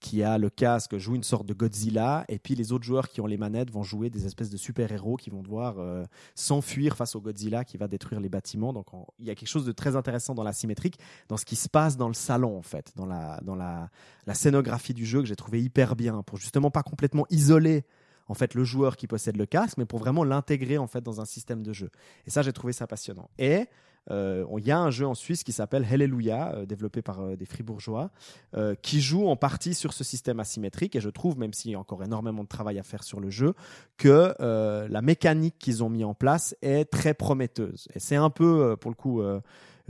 [0.00, 3.20] qui a le casque joue une sorte de Godzilla, et puis les autres joueurs qui
[3.20, 7.16] ont les manettes vont jouer des espèces de super-héros qui vont devoir euh, s'enfuir face
[7.16, 8.72] au Godzilla qui va détruire les bâtiments.
[8.72, 8.86] Donc
[9.18, 11.96] il y a quelque chose de très intéressant dans l'asymétrique, dans ce qui se passe
[11.96, 13.90] dans le salon en fait, dans la, dans la,
[14.26, 17.84] la scénographie du jeu que j'ai trouvé hyper bien, pour justement pas complètement isoler
[18.28, 21.20] en fait le joueur qui possède le casque, mais pour vraiment l'intégrer en fait dans
[21.20, 21.90] un système de jeu.
[22.26, 23.30] Et ça j'ai trouvé ça passionnant.
[23.38, 23.66] Et
[24.10, 27.46] il y a un jeu en Suisse qui s'appelle Hallelujah, euh, développé par euh, des
[27.46, 28.10] Fribourgeois,
[28.56, 30.96] euh, qui joue en partie sur ce système asymétrique.
[30.96, 33.30] Et je trouve, même s'il y a encore énormément de travail à faire sur le
[33.30, 33.54] jeu,
[33.96, 37.88] que euh, la mécanique qu'ils ont mis en place est très prometteuse.
[37.94, 39.40] Et c'est un peu, euh, pour le coup, euh,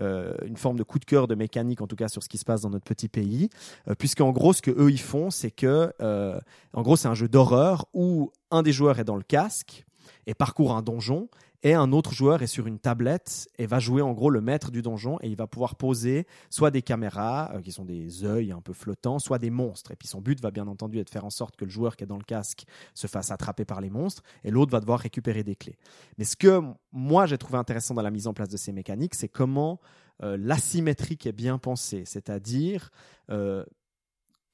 [0.01, 2.39] euh, une forme de coup de cœur de mécanique, en tout cas sur ce qui
[2.39, 3.49] se passe dans notre petit pays,
[3.89, 6.39] euh, puisqu'en gros, ce que eux ils font, c'est que, euh,
[6.75, 9.87] en gros, c'est un jeu d'horreur où un des joueurs est dans le casque
[10.27, 11.29] et parcourt un donjon.
[11.67, 14.71] Et un autre joueur est sur une tablette et va jouer en gros le maître
[14.71, 18.53] du donjon et il va pouvoir poser soit des caméras euh, qui sont des œils
[18.53, 19.91] un peu flottants, soit des monstres.
[19.91, 21.97] Et puis son but va bien entendu être de faire en sorte que le joueur
[21.97, 25.01] qui est dans le casque se fasse attraper par les monstres et l'autre va devoir
[25.01, 25.77] récupérer des clés.
[26.19, 26.62] Mais ce que
[26.93, 29.81] moi j'ai trouvé intéressant dans la mise en place de ces mécaniques, c'est comment
[30.23, 32.93] euh, l'asymétrique est bien pensée, c'est-à-dire
[33.31, 33.64] euh,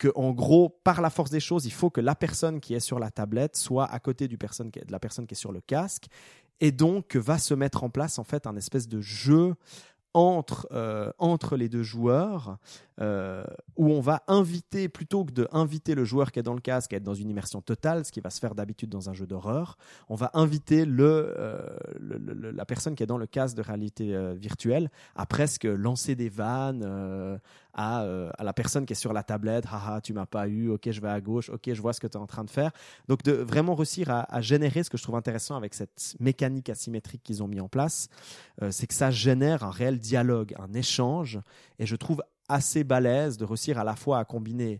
[0.03, 2.81] que en gros, par la force des choses, il faut que la personne qui est
[2.81, 4.37] sur la tablette soit à côté de
[4.91, 6.07] la personne qui est sur le casque,
[6.63, 9.55] et donc va se mettre en place en fait un espèce de jeu
[10.15, 12.59] entre, euh, entre les deux joueurs
[13.01, 13.45] euh,
[13.77, 16.93] où on va inviter, plutôt que de inviter le joueur qui est dans le casque
[16.93, 19.27] à être dans une immersion totale, ce qui va se faire d'habitude dans un jeu
[19.27, 19.77] d'horreur,
[20.09, 21.67] on va inviter le, euh,
[21.99, 27.41] la personne qui est dans le casque de réalité virtuelle à presque lancer des vannes
[27.75, 30.69] à, euh, à la personne qui est sur la tablette, haha, tu m'as pas eu,
[30.69, 32.51] ok, je vais à gauche, ok, je vois ce que tu es en train de
[32.51, 32.71] faire.
[33.09, 37.23] Donc de vraiment réussir à, générer ce que je trouve intéressant avec cette mécanique asymétrique
[37.23, 38.09] qu'ils ont mis en place,
[38.61, 41.41] euh, c'est que ça génère un réel dialogue, un échange,
[41.79, 44.79] et je trouve assez balèze de réussir à la fois à combiner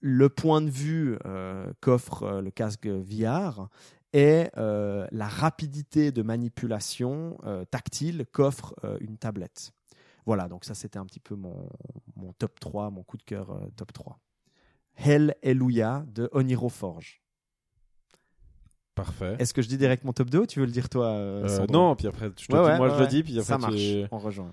[0.00, 3.68] le point de vue euh, qu'offre le casque VR
[4.12, 7.38] et la rapidité de manipulation
[7.70, 9.72] tactile qu'offre une tablette.
[10.30, 11.68] Voilà, donc ça c'était un petit peu mon,
[12.14, 14.20] mon top 3, mon coup de cœur euh, top 3.
[14.94, 17.20] Hell Eluya de Oniro Forge.
[18.94, 19.34] Parfait.
[19.40, 21.48] Est-ce que je dis direct mon top 2 ou tu veux le dire toi euh,
[21.62, 23.44] Euh, non, puis après, je te Ouais, dis- ouais, moi je le dis, puis après
[23.44, 24.52] ça marche, tu- on rejoint.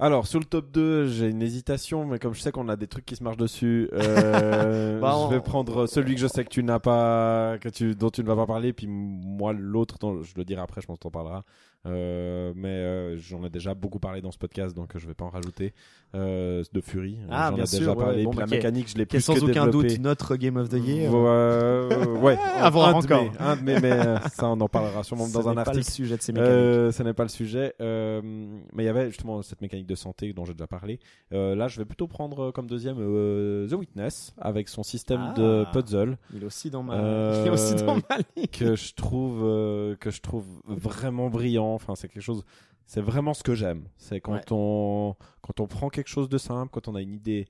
[0.00, 2.88] Alors, sur le top 2, j'ai une hésitation, mais comme je sais qu'on a des
[2.88, 6.42] trucs qui se marchent dessus, euh, Bah, on- je vais prendre celui que je sais
[6.44, 9.96] que tu n'as pas, que tu, dont tu ne vas pas parler, puis moi l'autre,
[10.24, 11.44] je le dirai après, je pense que t'en parleras.
[11.86, 15.24] Euh, mais euh, j'en ai déjà beaucoup parlé dans ce podcast, donc je vais pas
[15.26, 15.74] en rajouter.
[16.14, 18.22] Euh, de Fury, Ah, j'en ai bien déjà sûr, ouais, parlé.
[18.24, 20.56] bon, puis bah, la est- mécanique, je l'ai plus sans que aucun doute notre Game
[20.56, 21.12] of the Year.
[21.12, 23.24] Ouais, Avoir un de encore.
[23.24, 23.98] mes- un de mes, mais
[24.32, 25.78] ça on en parlera sûrement Ce dans un n'est pas article.
[25.78, 26.92] le sujet de ces mécaniques.
[26.94, 27.74] Ce n'est pas le sujet.
[27.80, 31.00] Mais il y avait justement cette mécanique de santé dont j'ai déjà parlé.
[31.32, 35.34] Là, je vais plutôt prendre comme deuxième The Witness avec son système Ah.
[35.36, 38.50] de puzzle Il est aussi dans ma, Euh, il est aussi dans ma ligue.
[38.50, 41.73] que je trouve euh, que je trouve vraiment brillant.
[41.74, 42.44] Enfin, c'est quelque chose.
[42.86, 43.88] C'est vraiment ce que j'aime.
[43.96, 44.42] C'est quand Ouais.
[44.50, 47.46] on quand on prend quelque chose de simple, quand on a une idée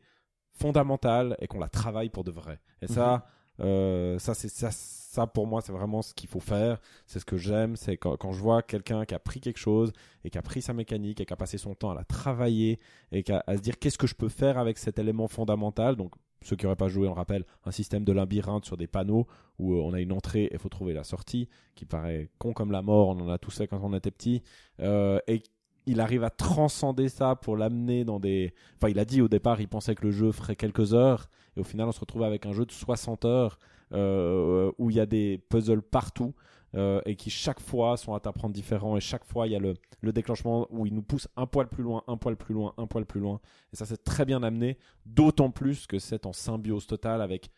[0.53, 2.61] fondamentale et qu'on la travaille pour de vrai.
[2.83, 3.27] Et ça,
[3.59, 3.66] Mhm.
[3.66, 6.81] euh, ça c'est ça, ça pour moi, c'est vraiment ce qu'il faut faire.
[7.07, 7.77] C'est ce que j'aime.
[7.77, 9.93] C'est quand, quand je vois quelqu'un qui a pris quelque chose
[10.25, 12.79] et qui a pris sa mécanique et qui a passé son temps à la travailler
[13.12, 15.97] et qui a, à se dire qu'est-ce que je peux faire avec cet élément fondamental.
[15.97, 16.14] Donc
[16.45, 19.26] ceux qui n'auraient pas joué, on rappelle un système de labyrinthe sur des panneaux
[19.59, 22.53] où euh, on a une entrée et il faut trouver la sortie, qui paraît con
[22.53, 23.09] comme la mort.
[23.09, 24.42] On en a tous fait quand on était petit.
[24.80, 25.42] Euh, et
[25.86, 28.53] il arrive à transcender ça pour l'amener dans des.
[28.76, 31.61] Enfin, il a dit au départ, il pensait que le jeu ferait quelques heures, et
[31.61, 33.59] au final, on se retrouve avec un jeu de 60 heures
[33.92, 36.34] euh, où il y a des puzzles partout.
[36.77, 39.59] Euh, et qui chaque fois sont à t'apprendre différents et chaque fois il y a
[39.59, 42.72] le, le déclenchement où il nous pousse un poil plus loin, un poil plus loin,
[42.79, 43.41] un poil plus loin
[43.72, 47.51] et ça c'est très bien amené d'autant plus que c'est en symbiose totale avec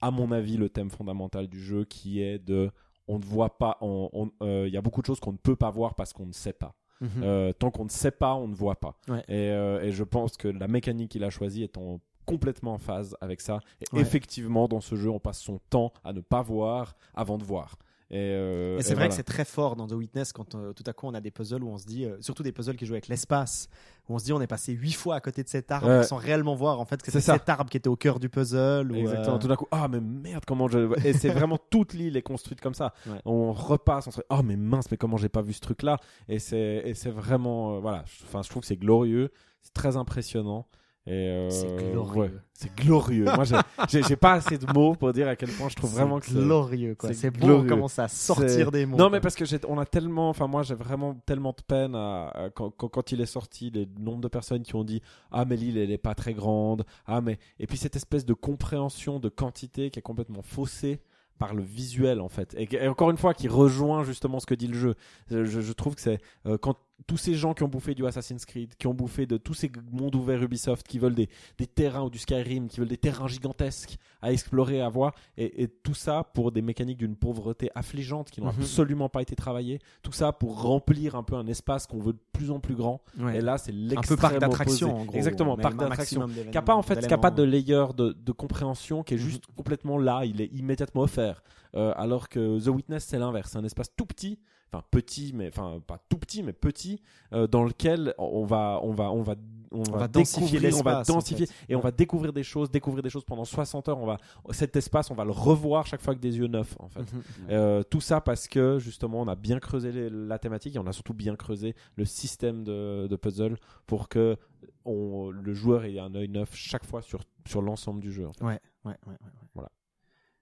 [0.00, 2.70] à mon avis le thème fondamental du jeu qui est de
[3.08, 3.78] on ne voit pas.
[3.82, 6.32] euh, Il y a beaucoup de choses qu'on ne peut pas voir parce qu'on ne
[6.32, 6.74] sait pas.
[7.00, 7.08] Mhm.
[7.22, 8.98] Euh, tant qu'on ne sait pas, on ne voit pas.
[9.06, 9.20] Ouais.
[9.28, 12.78] Et, euh, et je pense que la mécanique qu'il a choisie est en complètement en
[12.78, 13.60] phase avec ça.
[13.80, 14.02] Et Ouais.
[14.02, 17.76] effectivement, dans ce jeu, on passe son temps à ne pas voir avant de voir.
[18.10, 19.08] Et, euh, Et c'est vrai voilà.
[19.08, 21.32] que c'est très fort dans The Witness quand euh, tout à coup on a des
[21.32, 23.68] puzzles où on se dit, euh, surtout des puzzles qui jouent avec l'espace,
[24.08, 26.16] où on se dit on est passé huit fois à côté de cet arbre sans
[26.16, 27.20] réellement voir en fait que ça.
[27.20, 28.92] cet arbre qui était au cœur du puzzle.
[28.92, 29.38] Ou, Exactement.
[29.40, 30.96] Tout d'un coup, ah mais merde, comment je.
[31.04, 32.94] Et c'est vraiment toute l'île est construite comme ça.
[33.06, 33.20] Ouais.
[33.24, 35.98] On repasse, on se dit, oh mais mince, mais comment j'ai pas vu ce truc-là?
[36.28, 38.04] Et c'est et c'est vraiment, voilà.
[38.24, 39.32] Enfin, je trouve que c'est glorieux,
[39.62, 40.68] c'est très impressionnant.
[41.08, 42.20] Euh, C'est glorieux.
[42.22, 43.24] ouais, c'est glorieux.
[43.24, 43.44] Moi,
[43.88, 46.32] j'ai- pas assez de mots pour dire à quel point je trouve vraiment que c'est
[46.34, 47.12] glorieux quoi.
[47.12, 48.96] c'est beau, on commence à sortir des mots.
[48.96, 49.10] Non, quoi.
[49.10, 52.50] mais parce que on a tellement, enfin moi j'ai vraiment tellement de peine à, à-
[52.50, 55.00] quand, quand, quand il est sorti, le nombre de personnes qui ont dit
[55.30, 58.34] ah mais l'île elle est pas très grande, ah mais et puis cette espèce de
[58.34, 61.00] compréhension de quantité qui est complètement faussée
[61.38, 64.54] par le visuel en fait et, et encore une fois qui rejoint justement ce que
[64.54, 64.94] dit le jeu.
[65.30, 66.76] Je, je- je trouve que c'est euh, quand
[67.06, 69.70] tous ces gens qui ont bouffé du Assassin's Creed, qui ont bouffé de tous ces
[69.92, 71.28] mondes ouverts Ubisoft, qui veulent des,
[71.58, 75.62] des terrains ou du Skyrim, qui veulent des terrains gigantesques à explorer, à voir, et,
[75.62, 78.60] et tout ça pour des mécaniques d'une pauvreté affligeante qui n'ont Mhm.
[78.62, 79.78] absolument pas été travaillées.
[80.02, 83.02] Tout ça pour remplir un peu un espace qu'on veut de plus en plus grand.
[83.18, 83.38] Ouais.
[83.38, 85.16] Et là, c'est un l'extrême peu parc d'attraction en gros.
[85.16, 86.26] Exactement, parc un d'attraction.
[86.50, 89.48] Qui a pas en fait, qui pas de layer de, de compréhension, qui est juste
[89.48, 89.54] Mhm.
[89.54, 91.42] complètement là, il est immédiatement offert.
[91.74, 94.38] Euh, alors que The Witness, c'est l'inverse, c'est un espace tout petit,
[94.72, 97.00] enfin petit, mais enfin pas tout petit, mais petit,
[97.32, 99.34] euh, dans lequel on va, on va, on va,
[99.72, 101.50] on, On va, va densifier on va en fait.
[101.68, 103.98] et on va découvrir des choses, découvrir des choses pendant 60 heures.
[103.98, 104.18] On va
[104.50, 107.00] cet espace, on va le revoir chaque fois avec des yeux neufs, en fait.
[107.00, 107.22] Mhm.
[107.50, 110.86] Euh, tout ça parce que justement on a bien creusé les- la thématique et on
[110.86, 113.56] a surtout bien creusé le système de, de puzzle
[113.86, 114.36] pour que
[114.84, 118.26] on- le joueur ait un œil neuf chaque fois sur, sur l'ensemble du jeu.
[118.26, 118.44] en fait.
[118.44, 119.48] Ouais, ouais, ouais, ouais, ouais.
[119.54, 119.70] Voilà.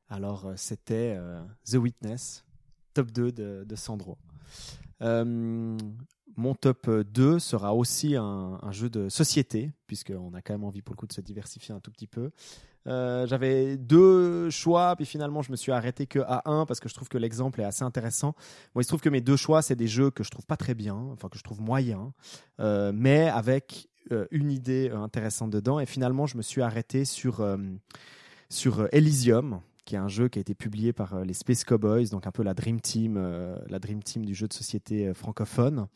[0.08, 2.44] Alors, euh, c'était euh, The Witness,
[2.94, 4.16] top 2 de, de Sandro.
[5.02, 5.76] Euh,
[6.36, 10.94] mon top 2 sera aussi un, jeu de société, puisqu'on a quand même envie pour
[10.94, 12.30] le coup de se diversifier un tout petit peu.
[12.86, 16.88] Euh, J'avais deux choix, puis finalement je me suis arrêté que à un parce que
[16.88, 18.34] je trouve que l'exemple est assez intéressant.
[18.74, 20.56] Moi, il se trouve que mes deux choix, c'est des jeux que je trouve pas
[20.56, 22.10] très bien, enfin que je trouve moyens,
[22.60, 23.88] euh, mais avec
[24.32, 25.80] une idée intéressante dedans.
[25.80, 27.42] Et finalement, je me suis arrêté sur
[28.50, 32.08] sur Elysium, qui est un jeu qui a été publié par euh, les Space Cowboys,
[32.10, 35.14] donc un peu la Dream Team, euh, la Dream Team du jeu de société euh,
[35.14, 35.86] francophone,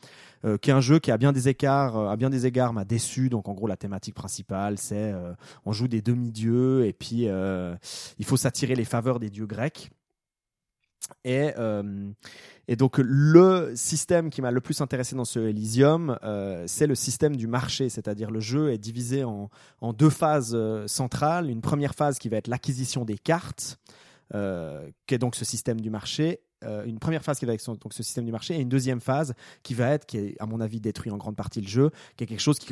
[0.45, 2.73] euh, qui est un jeu qui a bien des écarts, euh, à bien des égards
[2.73, 3.29] m'a déçu.
[3.29, 5.33] Donc en gros, la thématique principale, c'est euh,
[5.65, 7.27] on joue des demi-dieux et puis
[8.19, 9.91] il faut s'attirer les faveurs des dieux grecs.
[11.25, 12.11] Et, euh,
[12.69, 16.95] et donc le système qui m'a le plus intéressé dans ce Elysium, euh, c'est le
[16.95, 19.51] système du marché, c'est-à-dire le jeu est divisé en,
[19.93, 21.51] deux phases euh, centrales.
[21.51, 23.79] Une première phase qui va être l'acquisition des cartes,
[24.31, 26.41] qui est donc ce système du marché.
[26.63, 29.33] Une première phase qui va être donc ce système du marché et une deuxième phase
[29.63, 32.25] qui va être, qui est à mon avis détruit en grande partie le jeu, qui
[32.25, 32.67] est quelque chose qui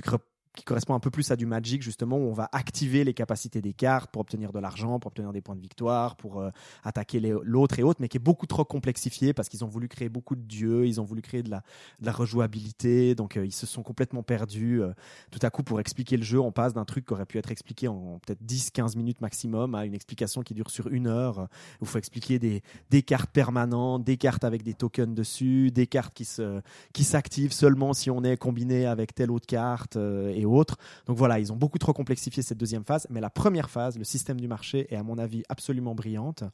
[0.56, 3.60] qui correspond un peu plus à du Magic justement où on va activer les capacités
[3.60, 6.50] des cartes pour obtenir de l'argent, pour obtenir des points de victoire, pour euh,
[6.82, 10.08] attaquer l'autre et autres, mais qui est beaucoup trop complexifié parce qu'ils ont voulu créer
[10.08, 11.62] beaucoup de dieux, ils ont voulu créer de la,
[12.00, 14.82] de la rejouabilité, donc euh, ils se sont complètement perdus.
[14.82, 14.92] euh.
[15.30, 17.52] tout à coup, pour expliquer le jeu, on passe d'un truc qui aurait pu être
[17.52, 21.48] expliqué en peut-être 10-15 minutes maximum à une explication qui dure sur une heure,
[21.80, 25.86] où il faut expliquer des, des cartes permanentes, des cartes avec des tokens dessus, des
[25.86, 26.60] cartes qui se
[26.92, 30.76] qui s'activent seulement si on est combiné avec telle autre carte et autres.
[31.06, 34.04] Donc voilà, ils ont beaucoup trop complexifié cette deuxième phase, mais la première phase, le
[34.04, 36.44] système du marché, est à mon avis absolument brillante.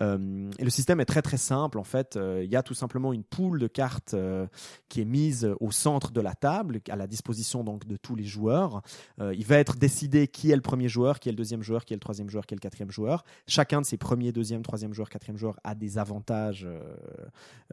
[0.00, 1.78] Euh, et le système est très très simple.
[1.78, 4.46] En fait, euh, il y a tout simplement une poule de cartes euh,
[4.88, 8.24] qui est mise au centre de la table, à la disposition donc de tous les
[8.24, 8.82] joueurs.
[9.20, 11.92] Il va être décidé qui est le premier joueur, qui est le deuxième joueur, qui
[11.92, 13.24] est le troisième joueur, qui est le quatrième joueur.
[13.46, 16.66] Chacun de ces premiers, deuxième, troisième joueur, quatrième joueur a des avantages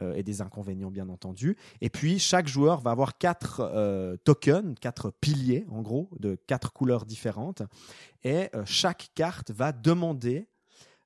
[0.00, 1.56] et des inconvénients bien entendu.
[1.80, 7.06] Et puis chaque joueur va avoir quatre tokens, quatre piliers en gros de quatre couleurs
[7.06, 7.62] différentes.
[8.24, 10.48] Et euh, chaque carte va demander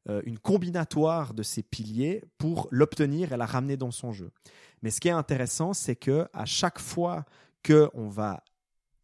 [0.09, 4.31] euh, une combinatoire de ces piliers pour l'obtenir et la ramener dans son jeu.
[4.83, 7.25] Mais ce qui est intéressant, c'est que à chaque fois
[7.63, 8.43] que on va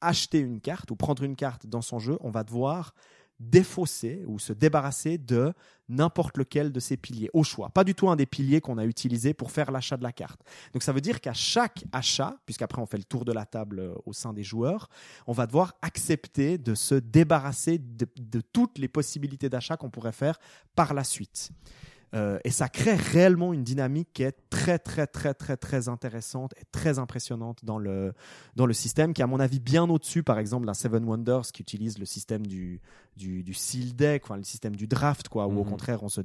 [0.01, 2.95] acheter une carte ou prendre une carte dans son jeu, on va devoir
[3.39, 5.53] défausser ou se débarrasser de
[5.89, 7.69] n'importe lequel de ces piliers au choix.
[7.71, 10.41] Pas du tout un des piliers qu'on a utilisé pour faire l'achat de la carte.
[10.73, 13.81] Donc ça veut dire qu'à chaque achat, puisqu'après on fait le tour de la table
[13.81, 14.89] euh, au sein des joueurs,
[15.27, 20.13] on va devoir accepter de se débarrasser de, de toutes les possibilités d'achat qu'on pourrait
[20.13, 20.39] faire
[20.75, 21.51] par la suite.
[22.15, 26.53] Euh, et ça crée réellement une dynamique qui est très très très très très intéressante
[26.57, 28.13] et très impressionnante dans le
[28.55, 31.47] dans le système, qui est à mon avis bien au-dessus, par exemple, d'un Seven Wonders
[31.53, 32.81] qui utilise le système du
[33.17, 35.71] du, du seal deck, enfin le système du draft, quoi, où au Mhm.
[35.71, 36.21] contraire on se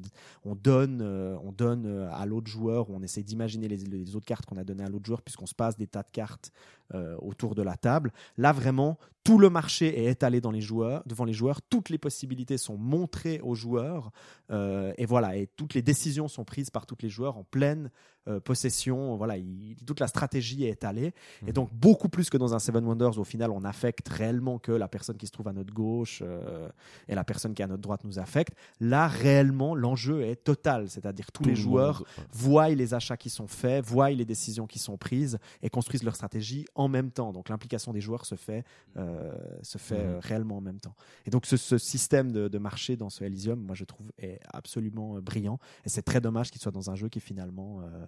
[0.46, 4.26] on donne euh, on donne euh, à l'autre joueur, on essaie d'imaginer les, les autres
[4.26, 6.52] cartes qu'on a données à l'autre joueur, puisqu'on se passe des tas de cartes
[6.94, 8.12] euh, autour de la table.
[8.38, 11.98] Là vraiment, tout le marché est étalé dans les joueurs, devant les joueurs, toutes les
[11.98, 14.12] possibilités sont montrées aux joueurs,
[14.50, 17.92] euh, et voilà, et toutes les décisions sont prises par tous les joueurs en pleine
[18.28, 19.16] euh, possession.
[19.18, 21.14] Voilà, il- toute la stratégie est étalée.
[21.44, 21.52] Et Mhm.
[21.54, 24.72] donc, beaucoup plus que dans un Seven Wonders, où au final, on affecte réellement que
[24.72, 26.70] la personne qui se trouve à notre gauche euh,
[27.08, 28.54] et la personne qui est à notre droite nous affecte.
[28.80, 30.90] Là, réellement, l'enjeu est total.
[30.90, 34.26] C'est-à-dire, tous Tout les le joueurs monde- voient les achats qui sont faits, voient les
[34.26, 37.32] décisions qui sont prises et construisent leur stratégie en même temps.
[37.34, 38.64] Donc l'implication des joueurs se fait,
[38.98, 39.32] euh,
[39.64, 40.10] se fait Mhm.
[40.12, 40.96] euh, réellement en même temps.
[41.26, 44.40] Et donc ce, ce système de, de marché dans ce Elysium, moi je trouve, est
[44.54, 45.60] absolument euh, brillant.
[45.86, 48.06] Et c'est très dommage qu'il soit dans un jeu qui finalement euh,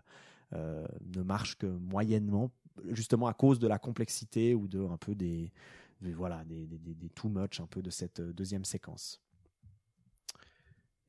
[0.53, 2.51] ne marche que moyennement,
[2.91, 5.51] justement à cause de la complexité ou de un peu des,
[6.01, 9.19] des- voilà, des, des, des- des too much un peu de cette euh, deuxième séquence.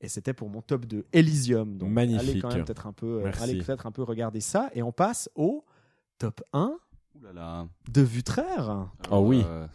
[0.01, 1.77] Et c'était pour mon top de Elysium.
[1.77, 2.41] Donc allez Magnifique.
[2.41, 3.43] quand même peut-être un peu, euh, Merci.
[3.43, 4.69] allez peut-être un peu regarder ça.
[4.73, 5.63] Et on passe au
[6.17, 6.77] top 1
[7.15, 7.67] Ouh là là.
[7.91, 8.89] de Vutraire.
[9.09, 9.41] Oh oui.
[9.45, 9.67] Euh,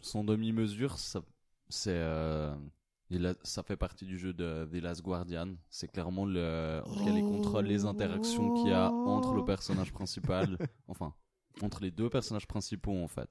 [0.00, 1.22] Son demi-mesure, ça,
[1.68, 2.54] c'est, euh,
[3.42, 5.54] ça fait partie du jeu de The Last Guardian.
[5.70, 9.44] C'est clairement le, en tout cas, les contrôles, les interactions qu'il y a entre le
[9.44, 10.56] personnage principal,
[10.88, 11.14] enfin,
[11.62, 13.28] entre les deux personnages principaux en fait.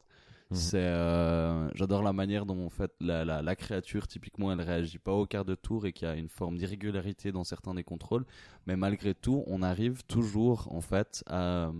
[0.51, 0.57] Mhm.
[0.57, 4.99] C'est, euh, j'adore la manière dont en fait la, la, la créature typiquement elle réagit
[4.99, 7.84] pas au quart de tour et qu'il y a une forme d'irrégularité dans certains des
[7.86, 8.25] contrôles,
[8.67, 11.71] mais malgré tout on arrive toujours en fait à,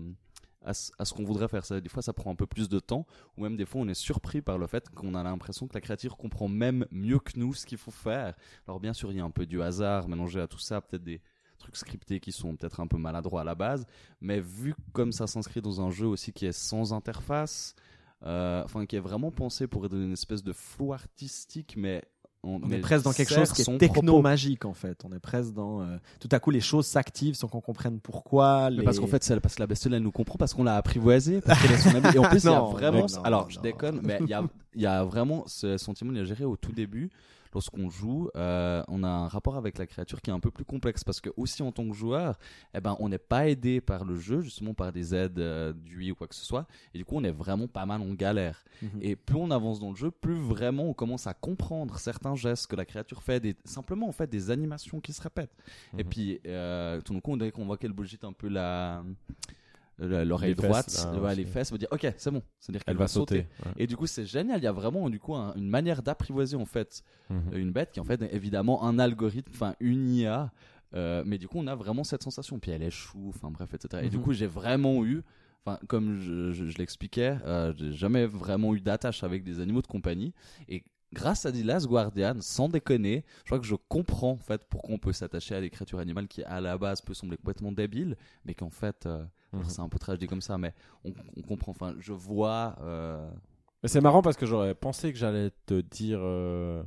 [0.64, 1.62] à, ce- qu'on voudrait faire.
[1.80, 3.06] Des fois ça prend un peu plus de temps
[3.36, 5.80] ou même des fois on est surpris par le fait qu'on a l'impression que la
[5.80, 8.34] créature comprend même mieux que nous ce qu'il faut faire.
[8.66, 11.04] Alors bien sûr il y a un peu du hasard mélangé à tout ça, peut-être
[11.04, 11.20] des
[11.58, 13.86] trucs scriptés qui sont peut-être un peu maladroits à la base,
[14.20, 17.74] mais vu comme ça s'inscrit dans un jeu aussi qui est sans interface,
[18.24, 22.02] euh, enfin qui est vraiment pensé pour donner une espèce de flou artistique, mais
[22.44, 25.04] On est presque dans quelque chose qui est techno-magique en fait.
[25.04, 25.80] On est presque dans.
[25.82, 28.68] euh, tout à coup, les choses s'activent sans qu'on comprenne pourquoi.
[28.68, 31.40] Les- parce qu'en fait, parce que la bestiole, elle nous comprend parce qu'on l'a apprivoisé,
[31.40, 32.14] parce qu'elle est son amie.
[32.14, 33.06] Et en plus, il y a vraiment.
[33.06, 34.42] non, alors, non, je déconne, mais il y a,
[34.74, 37.10] y a vraiment ce sentiment, est géré au tout début.
[37.54, 40.64] Lorsqu'on joue, euh, on a un rapport avec la créature qui est un peu plus
[40.64, 42.38] complexe parce que aussi en tant que joueur,
[42.74, 46.12] eh ben, on n'est pas aidé par le jeu, justement par des aides euh, d'UI
[46.12, 46.66] ou quoi que ce soit.
[46.94, 48.64] Et du coup, on est vraiment pas mal en galère.
[48.82, 48.90] Mhm.
[49.02, 52.66] Et plus on avance dans le jeu, plus vraiment on commence à comprendre certains gestes
[52.68, 55.54] que la créature fait, des, simplement en fait des animations qui se répètent.
[55.98, 56.08] Et Mhm.
[56.10, 59.02] puis euh, tout d'un coup, dès qu'on voit qu'elle bullshit un peu la-
[60.06, 62.98] l'oreille fesses, droite, là, ouais, les fesses, va dire ok, c'est bon, c'est-à-dire qu'elle Elle
[62.98, 63.46] va sauter.
[63.64, 63.72] ouais.
[63.76, 64.58] Et du coup, c'est génial.
[64.60, 67.54] Il y a vraiment du coup un- une manière d'apprivoiser en fait Mhm.
[67.54, 70.52] une bête qui en fait est évidemment un algorithme, enfin une IA.
[70.94, 72.58] euh, mais du coup, on a vraiment cette sensation.
[72.58, 74.04] Puis elle échoue, enfin bref, etc.
[74.04, 74.22] Et du Mhm.
[74.24, 75.22] coup, j'ai vraiment eu,
[75.64, 79.80] enfin comme je, je- je l'expliquais, euh, j'ai jamais vraiment eu d'attache avec des animaux
[79.80, 80.34] de compagnie.
[80.68, 80.84] Et
[81.14, 84.94] grâce à The Last Guardian, sans déconner, je crois que je comprends en fait pourquoi
[84.94, 88.16] on peut s'attacher à des créatures animales qui à la base peut sembler complètement débiles,
[88.44, 89.70] mais qu'en fait, euh, alors, Mhm.
[89.70, 90.72] c'est un peu tragique comme ça, mais
[91.04, 91.72] on, on comprend.
[91.72, 92.76] Enfin, je vois.
[92.82, 93.28] euh,
[93.84, 96.18] c'est marrant parce que j'aurais pensé que j'allais te dire.
[96.22, 96.82] euh,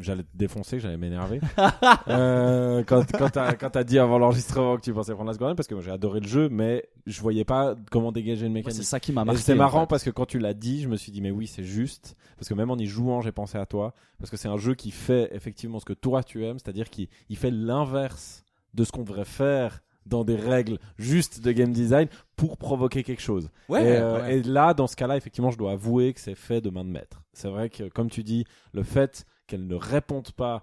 [0.00, 1.40] J'allais te défoncer, que j'allais m'énerver.
[2.08, 3.30] euh, quand quand
[3.70, 6.26] t'as dit avant l'enregistrement que tu pensais prendre la seconde, parce que j'ai adoré le
[6.26, 8.76] jeu, mais je voyais pas comment dégager une mécanique.
[8.76, 9.40] c'est ça qui m'a marqué.
[9.40, 9.86] c'est en marrant fait.
[9.90, 12.48] parce que quand tu l'as dit, je me suis dit mais oui c'est juste parce
[12.48, 14.90] que même en y jouant j'ai pensé à toi parce que c'est un jeu qui
[14.90, 18.42] fait effectivement ce que toi tu aimes, c'est-à-dire qu'il il fait l'inverse
[18.74, 23.22] de ce qu'on devrait faire dans des règles justes de game design pour provoquer quelque
[23.22, 23.50] chose.
[23.68, 24.38] Ouais, et, euh, ouais.
[24.38, 26.90] et là dans ce cas-là effectivement je dois avouer que c'est fait de main de
[26.90, 27.22] maître.
[27.32, 30.62] C'est vrai que comme tu dis le fait qu'elle ne réponde pas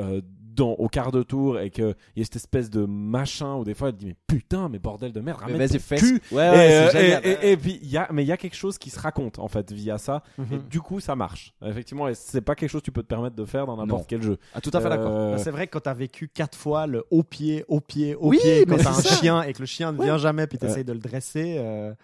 [0.00, 0.20] euh,
[0.52, 3.72] dans, au quart de tour et qu'il y ait cette espèce de machin où des
[3.72, 5.96] fois elle dit mais putain mais bordel de merde Mais ramène vas-y, ton fais.
[5.96, 7.22] cul Ouais, et, ouais, euh, c'est génial.
[7.24, 8.98] et- et- et puis il y a mais il y a quelque chose qui se
[8.98, 10.62] raconte en fait via ça et Mhm.
[10.68, 13.36] du coup ça marche effectivement et c'est pas quelque chose que tu peux te permettre
[13.36, 15.12] de faire dans n'importe quel jeu Ah, tout à fait d'accord.
[15.16, 18.16] Euh, Bah, c'est vrai que quand t'as vécu quatre fois le haut pied, haut pied,
[18.16, 19.16] haut Oui, pied, quand t'as un ça.
[19.16, 20.04] chien et que le chien ne Ouais.
[20.06, 20.84] vient jamais, puis t'essayes Ouais.
[20.84, 21.94] de le dresser, euh,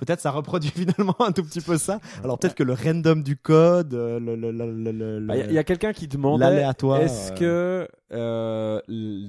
[0.00, 2.00] peut-être ça reproduit finalement un tout petit peu ça.
[2.24, 5.40] Alors peut-être que le random du code, euh, le, le, le, le- le- bah, il
[5.52, 7.00] y a- il quelqu'un qui demandait l'aléatoire.
[7.02, 8.80] est-ce que euh,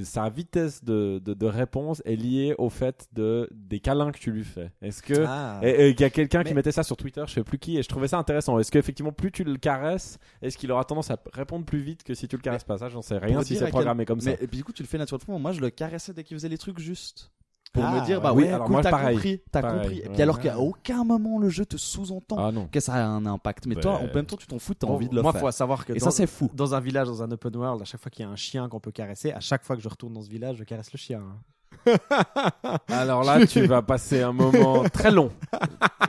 [0.03, 4.31] sa vitesse de, de, de réponse est liée au fait de des câlins que tu
[4.31, 4.71] lui fais?
[4.81, 5.59] Est-ce que Ah.
[5.63, 7.89] Il y a quelqu'un qui mettait ça sur Twitter, je sais plus qui, et je
[7.89, 8.57] trouvais ça intéressant.
[8.59, 12.13] Est-ce qu'effectivement, plus tu le caresses, est-ce qu'il aura tendance à répondre plus vite que
[12.13, 12.77] si tu le caresses pas?
[12.77, 14.31] Ça, j'en sais rien si c'est quel- programmé comme ça.
[14.31, 15.37] Mais et puis du coup, tu le fais naturellement.
[15.39, 17.31] Moi, je le caressais dès qu'il faisait les trucs justes.
[17.73, 19.15] Pour Ah, me dire bah oui, ouais, alors cool, moi, t'as pareil.
[19.15, 19.99] compris, t'as Pareil, compris.
[19.99, 20.13] Et ouais.
[20.13, 23.65] puis alors qu'à aucun moment le jeu te sous-entend Ah que ça a un impact,
[23.65, 23.81] mais Ouais.
[23.81, 25.41] toi en même temps tu t'en fous, t'as Bon, envie de le Moi, faire.
[25.41, 26.49] faut savoir que Et dans, ça c'est fou.
[26.53, 28.67] dans un village, dans un open world, à chaque fois qu'il y a un chien
[28.67, 30.97] qu'on peut caresser, à chaque fois que je retourne dans ce village, je caresse le
[30.97, 31.19] chien.
[31.21, 31.37] hein.
[32.89, 35.31] Alors là, tu vas passer un moment très long.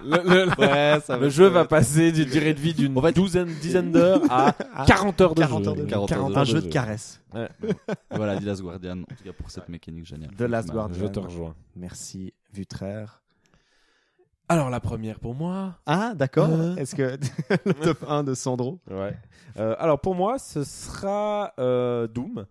[0.04, 3.12] Le, le- Ouais, ça le jeu va passer d'une durée de vie d'une En fait-
[3.12, 4.54] douzaine, dizaine d'heures à
[4.86, 5.68] 40 heures de 40 jeu.
[5.70, 5.86] heures de jeu.
[5.86, 7.20] 40 heures de un jeu de caresse.
[8.10, 10.30] Voilà, The Last Guardian, en tout cas pour cette mécanique géniale.
[10.36, 10.98] The Last Guardian.
[11.00, 11.54] Je te rejoins.
[11.76, 13.22] Merci, Vutraire.
[14.48, 15.76] Alors la première pour moi.
[15.86, 16.48] Ah, d'accord.
[16.50, 16.76] Euh.
[16.76, 17.16] Est-ce que
[17.64, 18.80] le top 1 de Sandro?
[18.90, 19.16] Ouais.
[19.58, 22.44] Euh, alors pour moi, ce sera euh, Doom.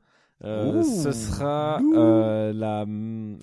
[0.44, 2.86] Euh, ce sera euh, la,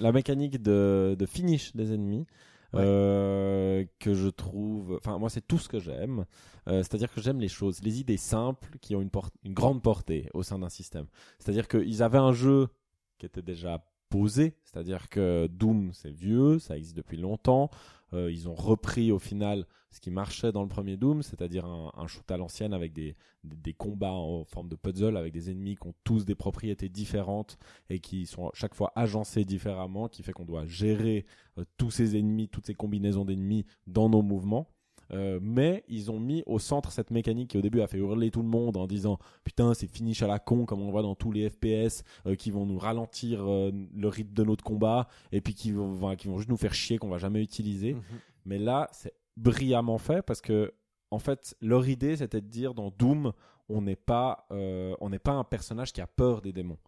[0.03, 2.27] la mécanique de, de finish des ennemis.
[2.75, 2.83] Ouais.
[2.85, 6.27] euh, que je trouve enfin moi c'est tout ce que j'aime
[6.69, 9.09] Euh, c'est-à-dire que j'aime les choses les idées simples qui ont une,
[9.43, 11.07] une grande portée au sein d'un système
[11.39, 12.69] c'est-à-dire qu'ils avaient un jeu
[13.17, 17.71] qui était déjà posé c'est-à-dire que Doom c'est vieux ça existe depuis longtemps
[18.15, 22.07] Euh, ils ont repris au final ce qui marchait dans le premier Doom, c'est-à-dire un,
[22.07, 23.15] shoot à l'ancienne avec des
[23.77, 27.99] combats en forme de puzzle avec des ennemis qui ont tous des propriétés différentes et
[27.99, 31.25] qui sont chaque fois agencés différemment, qui fait qu'on doit gérer
[31.59, 34.69] euh, tous ces ennemis, toutes ces combinaisons d'ennemis dans nos mouvements.
[35.13, 38.31] Euh, mais ils ont mis au centre cette mécanique qui au début a fait hurler
[38.31, 41.15] tout le monde en disant putain c'est finish à la con comme on voit dans
[41.15, 45.41] tous les FPS euh, qui vont nous ralentir euh, le rythme de notre combat et
[45.41, 47.97] puis qui vont, enfin, qui vont juste nous faire chier qu'on va jamais utiliser.
[48.45, 50.73] Mais là, c'est brillamment fait parce que,
[51.11, 53.33] en fait, leur idée, c'était de dire dans Doom,
[53.69, 56.79] on n'est pas, on n'est pas un personnage qui a peur des démons.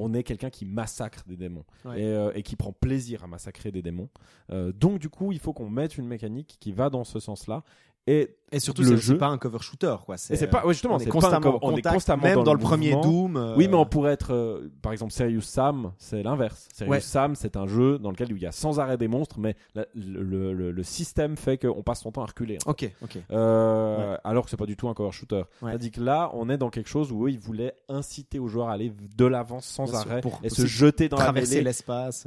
[0.00, 2.00] On est quelqu'un qui massacre des démons Ouais.
[2.00, 4.08] et, euh, et qui prend plaisir à massacrer des démons.
[4.50, 7.64] Euh, donc, du coup, il faut qu'on mette une mécanique qui va dans ce sens-là.
[8.10, 10.16] Et Et surtout, Le c'est pas un cover shooter, quoi.
[10.16, 12.44] C'est pas- ouais, justement, on est constamment, cover- en on est contact, constamment même dans
[12.44, 12.92] dans, le le premier.
[12.92, 13.36] Doom.
[13.36, 16.66] euh, Oui, mais on pourrait être, euh, par exemple, Serious Sam, c'est l'inverse.
[16.74, 17.00] Serious Ouais.
[17.00, 19.84] Sam, c'est un jeu dans lequel il y a sans arrêt des monstres, mais la-
[19.94, 22.54] le, le- le- le système fait qu'on passe son temps à reculer.
[22.56, 22.70] hein.
[22.70, 23.18] Ok, ok.
[23.30, 25.42] Euh, Alors que c'est pas du tout un cover shooter.
[25.60, 25.70] Ouais.
[25.72, 28.70] C'est-à-dire que là, on est dans quelque chose où eux, ils voulaient inciter aux joueurs
[28.70, 31.60] à aller de l'avant sans Bien sûr, arrêt pour et se jeter dans la Traverser
[31.60, 32.26] l'espace.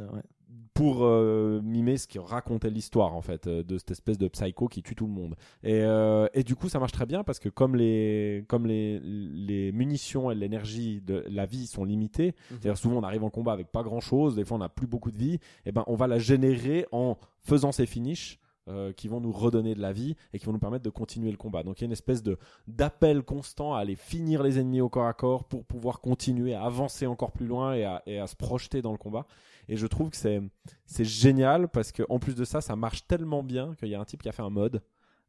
[0.73, 4.67] Pour euh, mimer ce qui racontait l'histoire en fait euh, de cette espèce de psycho
[4.67, 7.39] qui tue tout le monde et, euh, et du coup ça marche très bien parce
[7.39, 12.77] que comme les comme les, les munitions et l'énergie de la vie sont limitées c'est-à-dire
[12.77, 15.11] souvent on arrive en combat avec pas grand chose des fois on n'a plus beaucoup
[15.11, 19.19] de vie et ben on va la générer en faisant ces finishes euh, qui vont
[19.19, 21.63] nous redonner de la vie et qui vont nous permettre de continuer le combat.
[21.63, 24.87] Donc il y a une espèce de d'appel constant à aller finir les ennemis au
[24.87, 28.27] corps à corps pour pouvoir continuer à avancer encore plus loin et à, et à
[28.27, 29.25] se projeter dans le combat.
[29.71, 33.41] Et je trouve que c'est génial parce que en plus de ça, ça marche tellement
[33.41, 34.83] bien qu'il y a un type qui a fait un mode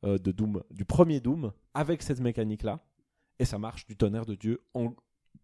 [0.05, 2.81] euh, de Doom, du premier Doom, avec cette mécanique là,
[3.39, 4.61] et ça marche du tonnerre de Dieu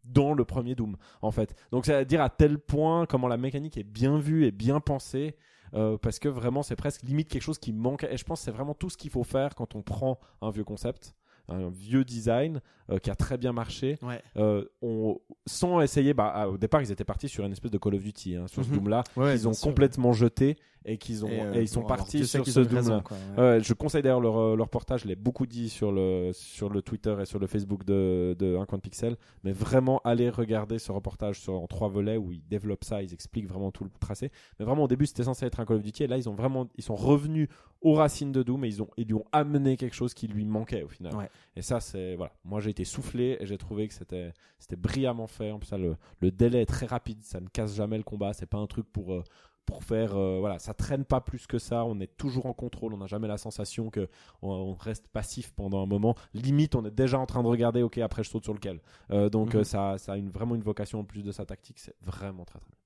[0.03, 1.55] dans le premier Doom en fait.
[1.71, 4.81] Donc c'est à dire à tel point comment la mécanique est bien vue et bien
[4.81, 5.37] pensée.
[5.75, 8.47] euh, parce que vraiment c'est presque limite quelque chose qui manque et je pense que
[8.47, 11.15] c'est vraiment tout ce qu'il faut faire quand on prend un vieux concept
[11.49, 14.21] un vieux design euh, qui a très bien marché Ouais.
[14.37, 17.95] euh, on, sans essayer bah, au départ ils étaient partis sur une espèce de Call
[17.95, 18.77] of Duty hein, sur ce Mhm.
[18.77, 19.69] Doom là Ouais, qu'ils ont sûr.
[19.69, 22.63] complètement jeté et qu'ils ont Et, et, euh, ils sont bon, partis sur ce ont
[22.63, 23.43] eu Doom raison, là quoi, ouais.
[23.43, 26.81] Ouais, je conseille d'ailleurs leur, leur portage, je l'ai beaucoup dit sur le, sur le
[26.81, 30.79] Twitter et sur le Facebook de, de Un Coin de Pixel, mais vraiment allez regarder
[30.79, 33.91] ce reportage sur, en trois volets où ils développent ça, ils expliquent vraiment tout le
[34.01, 34.31] tracé.
[34.59, 36.35] Mais vraiment au début c'était censé être un Call of Duty et là ils ont
[36.35, 37.49] vraiment ils sont revenus
[37.83, 40.45] aux racines de Doom et ils, ont, ils lui ont amené quelque chose qui lui
[40.45, 41.15] manquait au final.
[41.15, 41.29] Ouais.
[41.57, 45.27] Et ça c'est voilà, moi j'ai été soufflé et j'ai trouvé que c'était c'était brillamment
[45.27, 45.51] fait.
[45.51, 48.33] En plus ça, le, le délai est très rapide, ça ne casse jamais le combat,
[48.33, 49.23] c'est pas un truc pour euh,
[49.67, 50.59] pour faire euh, voilà.
[50.59, 51.85] Ça traîne pas plus que ça.
[51.85, 52.95] On est toujours en contrôle.
[52.95, 54.09] On n'a jamais la sensation que
[54.41, 56.15] on, on reste passif pendant un moment.
[56.33, 58.81] Limite on est déjà en train de regarder ok après je saute sur lequel.
[59.11, 59.65] Euh, donc Mhm.
[59.65, 61.81] ça, ça a une, vraiment une vocation en plus de sa tactique.
[61.81, 62.79] C'est vraiment très très bien.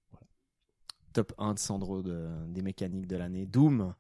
[1.12, 3.44] Top 1 de Sandro de- des mécaniques de l'année.
[3.46, 3.94] Doom.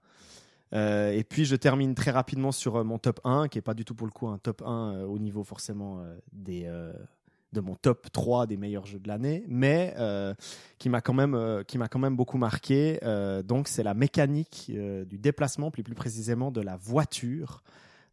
[0.72, 3.74] Euh, et puis je termine très rapidement sur euh, mon top 1, qui est pas
[3.74, 6.02] du tout pour le coup un top 1 euh, au niveau forcément
[6.32, 6.70] des,
[7.52, 9.94] de mon top 3 des meilleurs jeux de l'année, mais
[10.78, 12.98] qui m'a quand, même, quand même beaucoup marqué.
[13.44, 14.70] Donc c'est la mécanique
[15.06, 17.62] du déplacement, plus précisément de la voiture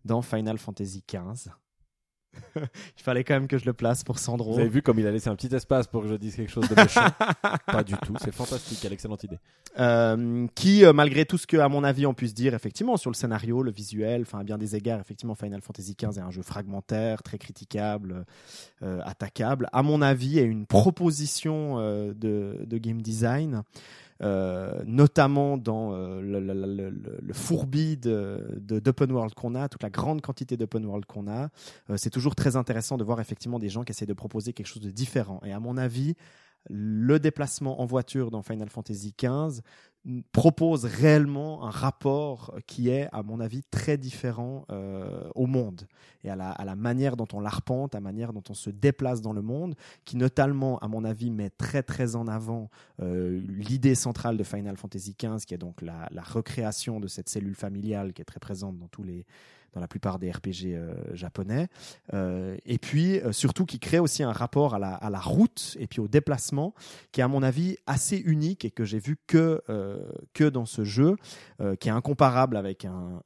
[0.05, 1.51] dans Final Fantasy XV.
[2.55, 4.53] Il fallait quand même que je le place pour Sandro.
[4.53, 6.51] vous avez vu comme il a laissé un petit espace pour que je dise quelque
[6.51, 7.07] chose de méchant
[7.65, 9.39] pas du tout c'est fantastique quelle excellente idée
[9.77, 13.11] Euh, qui, euh, malgré tout ce que, à mon avis, on puisse dire, effectivement, sur
[13.11, 16.31] le scénario, le visuel, enfin, à bien des égards, effectivement, Final Fantasy XV est un
[16.31, 18.25] jeu fragmentaire, très critiquable,
[18.81, 19.69] euh, attaquable.
[19.71, 23.61] À mon avis, est une proposition euh, de, de game design.
[24.21, 29.69] Euh, notamment dans euh, le, le- le- le- fourbi de, de- d'open world qu'on a,
[29.69, 31.49] toute la grande quantité d'open world qu'on a,
[31.89, 34.67] Euh, c'est toujours très intéressant de voir effectivement des gens qui essaient de proposer quelque
[34.67, 35.39] chose de différent.
[35.45, 36.15] Et à mon avis,
[36.69, 39.61] le déplacement en voiture dans Final Fantasy XV
[40.31, 45.87] propose réellement un rapport qui est, à mon avis, très différent euh, au monde
[46.23, 48.69] et à la, à la manière dont on l'arpente, à la manière dont on se
[48.69, 49.75] déplace dans le monde,
[50.05, 52.69] qui notamment, à mon avis, met très très en avant
[53.01, 57.29] euh, l'idée centrale de Final Fantasy XV, qui est donc la, la recréation de cette
[57.29, 59.25] cellule familiale qui est très présente dans tous les
[59.73, 61.67] dans la plupart des RPG euh, japonais,
[62.13, 65.77] Euh, et puis euh, surtout qui crée aussi un rapport à la, à la route
[65.79, 66.73] et puis au déplacement
[67.11, 69.98] qui est à mon avis assez unique et que j'ai vu que, euh,
[70.33, 71.15] que dans ce jeu,
[71.61, 73.21] euh, qui est incomparable avec un,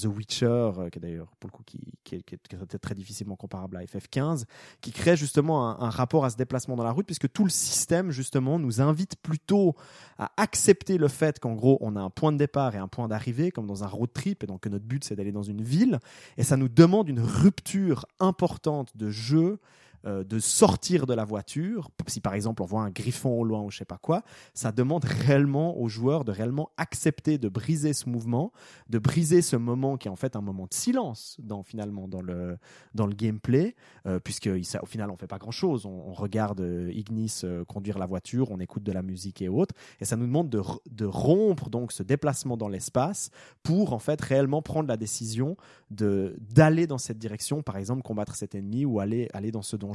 [0.00, 1.78] The Witcher, euh, qui est d'ailleurs pour le coup qui,
[2.12, 4.44] est, qui est- très difficilement comparable à FF15,
[4.80, 8.10] qui crée justement un rapport à ce déplacement dans la route, puisque tout le système
[8.10, 9.74] justement nous invite plutôt
[10.18, 13.08] à accepter le fait qu'en gros on a un point de départ et un point
[13.08, 15.62] d'arrivée, comme dans un road trip, et donc que notre but c'est d'aller dans une
[15.62, 15.98] ville,
[16.36, 19.58] et ça nous demande une rupture importante de jeu
[20.06, 21.88] euh, de sortir de la voiture.
[22.08, 24.70] Si par exemple on voit un griffon au loin ou je sais pas quoi, ça
[24.70, 28.52] demande réellement aux joueurs de réellement accepter de briser ce mouvement,
[28.90, 32.20] de briser ce moment qui est en fait un moment de silence dans finalement dans
[32.20, 32.58] le
[32.92, 33.76] dans le gameplay,
[34.06, 34.50] euh, puisque
[34.82, 35.86] au final on fait pas grand chose.
[35.86, 40.04] On, regarde euh, Ignis conduire la voiture, on écoute de la musique et autres, et
[40.04, 43.30] ça nous demande de, de rompre donc ce déplacement dans l'espace
[43.62, 45.56] pour en fait réellement prendre la décision
[45.90, 49.76] de d'aller dans cette direction, par exemple combattre cet ennemi ou aller aller dans ce
[49.76, 49.93] donjon.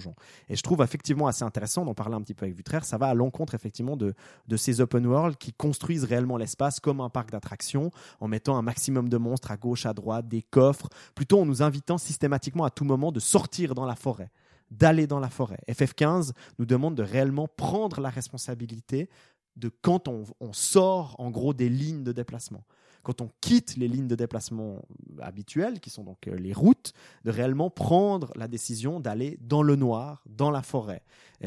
[0.50, 2.86] Et je trouve effectivement assez intéressant d'en parler un petit peu avec Vutraire.
[2.86, 4.14] Ça va à l'encontre effectivement de
[4.58, 9.10] ces open world qui construisent réellement l'espace comme un parc d'attractions en mettant un maximum
[9.10, 12.86] de monstres à gauche, à droite, des coffres, plutôt en nous invitant systématiquement à tout
[12.86, 14.32] moment de sortir dans la forêt
[14.72, 15.60] d'aller dans la forêt.
[15.68, 19.10] FF15 nous demande de réellement prendre la responsabilité
[19.56, 22.64] de quand on sort en gros des lignes de déplacement.
[23.04, 24.82] Quand on quitte les lignes de déplacement
[25.22, 26.94] habituelles, qui sont donc euh, les routes,
[27.26, 31.02] de réellement prendre la décision d'aller dans le noir, dans la forêt.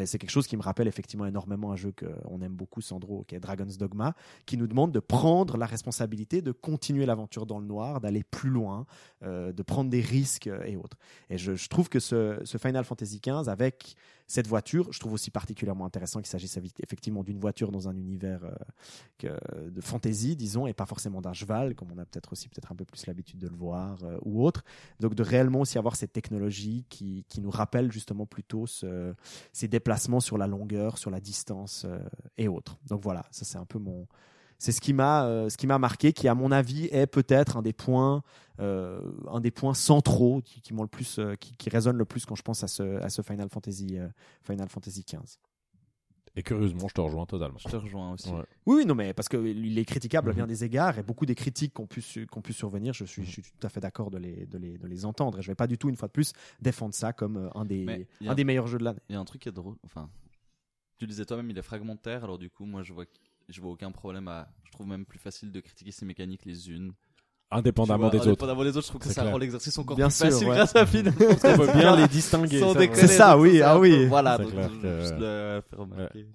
[0.07, 3.35] C'est quelque chose qui me rappelle effectivement énormément un jeu qu'on aime beaucoup, Sandro, qui
[3.35, 4.15] est Dragon's Dogma,
[4.47, 8.49] qui nous demande de prendre la responsabilité de continuer l'aventure dans le noir, d'aller plus
[8.49, 8.87] loin,
[9.23, 10.97] euh, de prendre des risques et autres.
[11.29, 13.95] Et je, trouve que ce Final Fantasy XV, avec
[14.33, 18.41] cette voiture, je trouve aussi particulièrement intéressant qu'il s'agisse effectivement d'une voiture dans un univers
[19.25, 22.73] euh, de fantasy, disons, et pas forcément d'un cheval, comme on a peut-être aussi peut-être
[22.73, 24.65] un peu plus l'habitude de le voir, euh, ou autre.
[25.01, 29.15] Donc de réellement aussi avoir cette technologie qui, qui nous rappelle justement plutôt ce-
[29.53, 31.99] ces déplacements sur la longueur, sur la distance euh,
[32.39, 32.79] et autres.
[32.89, 34.07] Donc voilà, ça c'est un peu mon...
[34.63, 37.57] C'est ce qui m'a euh, ce qui m'a marqué, qui à mon avis est peut-être
[37.57, 38.23] un des points
[38.61, 42.05] euh, un des points centraux qui, qui m'ont le plus euh, qui, qui résonne le
[42.05, 44.07] plus quand je pense à ce, à ce Final Fantasy euh,
[44.43, 45.41] Final Fantasy 15.
[46.37, 47.59] Et curieusement, je te rejoins totalement.
[47.59, 48.31] Je te rejoins aussi.
[48.31, 48.45] Ouais.
[48.67, 50.37] Oui, oui, non, mais parce qu'il est critiquable à Mhm.
[50.37, 53.25] bien des égards et beaucoup des critiques qu'on pu, su- qu'on pu survenir, je suis,
[53.25, 55.41] je suis tout à fait d'accord de les, de, les, de les entendre.
[55.41, 58.07] Et je vais pas du tout, une fois de plus, défendre ça comme un des,
[58.23, 59.01] un un- des meilleurs jeux de l'année.
[59.09, 59.75] Il y a un truc qui est drôle.
[59.85, 60.09] Enfin,
[60.99, 62.23] tu le disais toi-même, il est fragmentaire.
[62.25, 63.05] Alors du coup, moi, je vois,
[63.49, 64.49] je vois aucun problème à.
[64.65, 66.93] Je trouve même plus facile de critiquer ces mécaniques les unes.
[67.51, 68.29] Indépendamment vois, des autres.
[68.29, 69.33] Indépendamment des autres, je trouve que ça clair.
[69.33, 70.55] rend l'exercice encore Bien plus sûr, facile ouais.
[70.57, 72.63] grâce à Final On peut bien les distinguer.
[72.95, 74.07] C'est ça, oui, ah oui.
[74.07, 76.27] Voilà, donc clair je- que- juste le faire remarquer.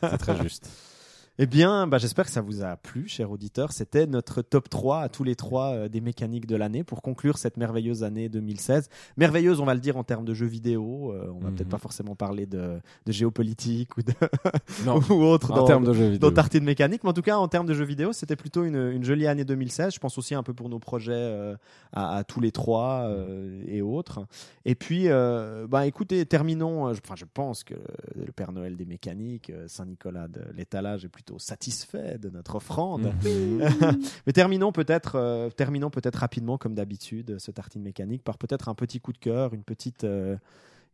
[0.00, 0.70] C'est très juste.
[1.40, 3.72] Eh bien, bah, j'espère que ça vous a plu, chers auditeurs.
[3.72, 7.38] C'était notre top 3 à tous les trois euh, des mécaniques de l'année pour conclure
[7.38, 8.88] cette merveilleuse année 2016.
[9.16, 11.10] Merveilleuse, on va le dire en termes de jeux vidéo.
[11.12, 11.56] euh, on va Mhm.
[11.56, 14.12] peut-être pas forcément parler de, de géopolitique ou, de,
[15.12, 16.18] ou autre en dans- termes de jeux vidéo.
[16.30, 18.92] dans Tartine Mécanique, mais en tout cas en termes de jeux vidéo, c'était plutôt une,
[18.92, 19.92] une jolie année 2016.
[19.92, 21.56] Je pense aussi un peu pour nos projets euh,
[21.92, 24.24] à, à tous les trois euh, et autres.
[24.66, 26.92] Et puis, euh, bah écoutez, terminons.
[26.94, 27.74] je- Enfin, je pense que
[28.14, 32.56] le Père Noël des mécaniques, euh, Saint Nicolas de l'étalage est plutôt satisfait de notre
[32.56, 33.14] offrande.
[33.24, 33.60] Mhm.
[34.26, 38.74] Mais terminons peut-être, euh, terminons peut-être rapidement comme d'habitude ce tartine mécanique par peut-être un
[38.74, 40.36] petit coup de cœur, une petite, euh,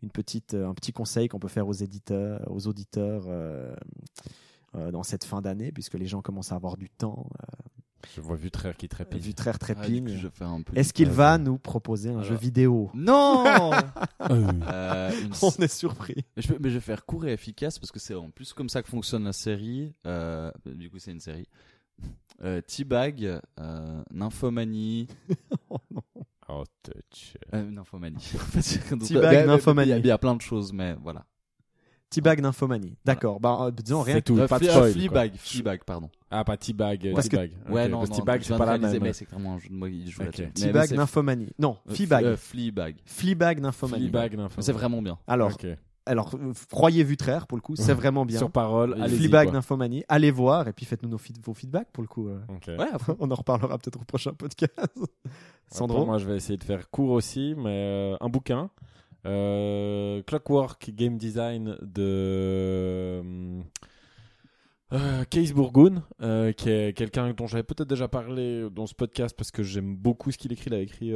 [0.02, 3.24] une petite, euh, un petit conseil qu'on peut faire aux éditeurs, aux auditeurs
[4.74, 7.26] dans cette fin d'année, puisque les gens commencent à avoir du temps,
[8.16, 9.20] Je vois Vutraire qui trépigne.
[9.20, 10.04] vu très Ah, trépigne.
[10.06, 10.76] coup, je un peu.
[10.76, 13.44] Est-ce qu'il va nous proposer un Alors- jeu vidéo Non
[14.30, 16.24] Euh, une On est surpris.
[16.36, 18.52] Mais je, vais- mais je vais faire court et efficace parce que c'est en plus
[18.52, 19.94] comme ça que fonctionne la série.
[20.06, 21.46] Euh, du coup, c'est une série.
[22.42, 25.08] Euh, T-Bag, euh, Nymphomanie.
[26.52, 27.34] Oh, touch.
[27.54, 28.16] Euh, nymphomanie.
[28.34, 29.90] En fait, c'est- donc, T-Bag, Nymphomanie.
[29.90, 31.24] Il y, a- il y a plein de choses, mais voilà.
[32.10, 32.96] T-Bag Nymphomanie.
[33.04, 33.38] D'accord.
[33.40, 34.16] Bah, euh, disons rien.
[34.16, 34.92] C'est tout, pas de spoil.
[34.92, 36.10] Fleabag, Fleabag, pardon.
[36.30, 37.12] Ah, pas T-Bag.
[37.14, 37.52] Parce que- T-Bag.
[37.70, 38.16] Ouais, Ok, non, parce non.
[38.16, 38.98] que T-Bag, je c'est pas la même.
[39.02, 40.22] mais c'est clairement un jeu de mots joue
[40.54, 41.50] T-Bag Nymphomanie.
[41.58, 42.24] Non, euh, Fleabag.
[42.24, 42.96] euh, Fleabag.
[43.04, 44.02] Fleabag Nymphomanie.
[44.08, 45.18] Fleabag, Mais C'est vraiment bien.
[45.28, 45.66] Alors, Ok.
[46.06, 46.34] alors,
[46.70, 48.38] croyez Vutraire pour le coup, c'est vraiment bien.
[48.38, 49.02] Sur parole, Oui.
[49.02, 49.18] allez-y.
[49.18, 49.52] Fleabag.
[49.52, 50.02] Nymphomanie.
[50.08, 52.28] Allez voir et puis faites-nous nos feed- vos feedbacks pour le coup.
[52.28, 52.86] Ouais.
[53.20, 54.72] On en reparlera peut-être au prochain podcast.
[55.72, 57.68] Sandro Attends, moi, je vais essayer de faire court aussi, mais
[58.12, 58.70] euh, un bouquin.
[59.26, 63.22] Euh, Clockwork Game Design de.
[64.92, 69.36] euh, Case Bourgoon, euh, qui est quelqu'un dont j'avais peut-être déjà parlé dans ce podcast
[69.36, 70.70] parce que j'aime beaucoup ce qu'il écrit.
[70.70, 71.10] Il a écrit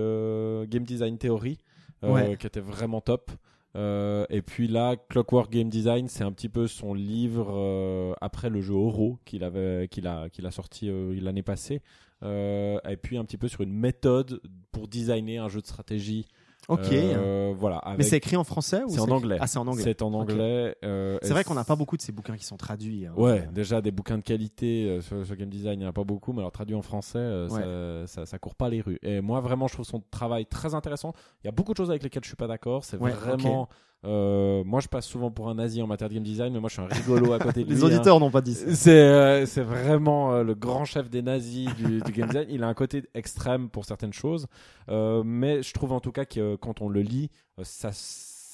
[0.69, 1.59] Game Design Theory,
[2.03, 2.37] Ouais.
[2.37, 3.31] qui était vraiment top.
[3.77, 8.75] Et puis là, Clockwork Game Design, c'est un petit peu son livre après le jeu
[8.75, 10.89] Oro qu'il avait, qu'il a, qu'il a sorti
[11.21, 11.81] l'année passée.
[12.23, 14.41] Et puis un petit peu sur une méthode
[14.71, 16.27] pour designer un jeu de stratégie.
[16.69, 16.93] Ok.
[16.93, 17.83] Euh, voilà.
[17.99, 19.37] Mais c'est écrit en français ou c'est en anglais.
[19.41, 19.83] Ah, c'est en anglais.
[19.83, 20.77] C'est en anglais.
[20.85, 23.07] euh, C'est et vrai qu'on n'a pas beaucoup de ces bouquins qui sont traduits.
[23.07, 23.13] hein.
[23.17, 25.93] Ouais, déjà des bouquins de qualité euh, sur, sur game design, il n'y en a
[25.93, 28.99] pas beaucoup, mais alors traduit en français, euh, ça, ça, ça court pas les rues.
[29.03, 31.13] Et moi, vraiment, je trouve son travail très intéressant.
[31.43, 32.85] Il y a beaucoup de choses avec lesquelles je suis pas d'accord.
[32.85, 33.69] C'est Ouais, vraiment.
[34.05, 36.69] Euh, moi, je passe souvent pour un nazi en matière de game design, mais moi,
[36.69, 37.77] je suis un rigolo à côté de lui.
[37.77, 37.87] Les hein.
[37.87, 38.75] auditeurs n'ont pas dit ça.
[38.75, 42.47] C'est euh, c'est vraiment euh, le grand chef des nazis du, du game design.
[42.51, 44.47] Il a un côté extrême pour certaines choses,
[44.89, 47.31] mais je trouve en tout cas que quand on le lit,
[47.63, 47.91] ça,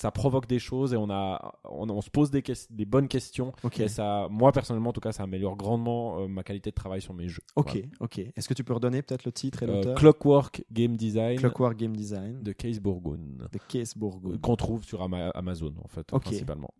[0.00, 2.42] ça provoque des choses et on, a, on, on se pose des,
[2.86, 3.52] bonnes questions.
[3.62, 3.80] Ok.
[3.80, 7.02] Et ça, moi personnellement, en tout cas, ça améliore grandement euh, ma qualité de travail
[7.02, 7.42] sur mes jeux.
[7.56, 7.86] Ok, Voilà.
[8.00, 8.18] ok.
[8.34, 9.94] Est-ce que tu peux redonner peut-être le titre et Euh, l'auteur?
[9.96, 13.18] Clockwork Game Design Clockwork Game Design de Case Bourgoon.
[13.52, 14.38] de Case Bourgogne.
[14.38, 16.22] Qu'on trouve sur Ama- Amazon, en fait, Ok.
[16.22, 16.70] principalement.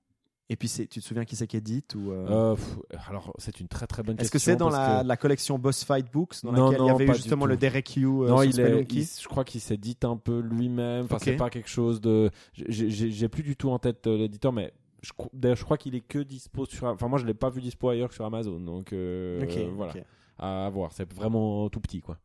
[0.53, 2.79] Et puis, tu te souviens qui c'est qui édite ou euh, Euh, pff,
[3.09, 4.53] alors, c'est une très très bonne Est-ce question.
[4.55, 6.91] que c'est dans la, que- la collection Boss Fight Books dans Non, laquelle il y
[6.91, 10.05] avait eu justement le Derek Yu euh, non, il est, il- je crois qu'il s'édite
[10.05, 11.05] un peu lui-même.
[11.05, 11.23] Enfin, Ok.
[11.25, 12.31] c'est pas quelque chose de.
[12.55, 14.73] j'ai- plus du tout en tête l'éditeur, mais
[15.03, 16.85] je, cro- d'ailleurs, je crois qu'il est que dispo sur.
[16.89, 18.59] Enfin, moi, je l'ai pas vu dispo ailleurs que sur Amazon.
[18.59, 20.03] Donc, voilà, ok.
[20.41, 20.93] à voir.
[20.93, 22.19] C'est vraiment tout petit, quoi.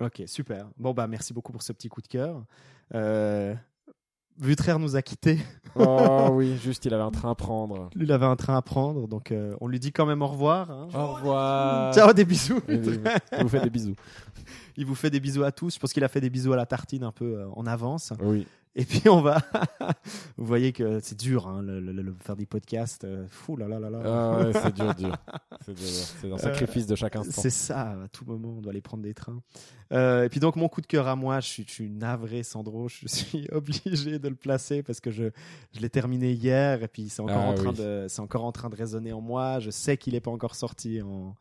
[0.00, 0.68] Ok, super.
[0.76, 2.44] Bon, bah, merci beaucoup pour ce petit coup de cœur.
[2.94, 3.54] Euh,
[4.38, 5.38] Vutraire nous a quittés.
[5.76, 7.88] oh oui, juste, il avait un train à prendre.
[7.94, 10.26] Lui, il avait un train à prendre, donc euh, on lui dit quand même au
[10.26, 10.70] revoir.
[10.70, 10.88] hein.
[10.94, 11.94] Au revoir.
[11.94, 12.60] Ciao, des bisous.
[12.68, 12.80] Il
[13.42, 13.94] vous fait des bisous.
[14.76, 15.74] Il vous fait des bisous à tous.
[15.74, 18.12] Je pense qu'il a fait des bisous à la tartine un peu euh, en avance.
[18.22, 18.46] Oui.
[18.78, 19.38] Et puis on va.
[20.36, 23.04] vous voyez que c'est dur, hein, le, le- le- faire des podcasts.
[23.04, 24.00] euh, fou là là là là.
[24.04, 25.16] Ah ouais, c'est dur, dur.
[25.64, 25.94] C'est dur, dur.
[26.20, 27.30] C'est un sacrifice de chaque instant.
[27.38, 29.40] Euh, C'est ça, à tout moment, on doit aller prendre des trains.
[29.92, 32.42] Euh, et puis donc, mon coup de cœur à moi, je suis, je suis navré,
[32.42, 35.24] Sandro, je suis obligé de le placer parce que je,
[35.72, 37.78] je l'ai terminé hier et puis c'est encore, Ah en train oui.
[37.78, 39.58] de, c'est encore en train de résonner en moi.
[39.58, 41.34] Je sais qu'il n'est pas encore sorti en.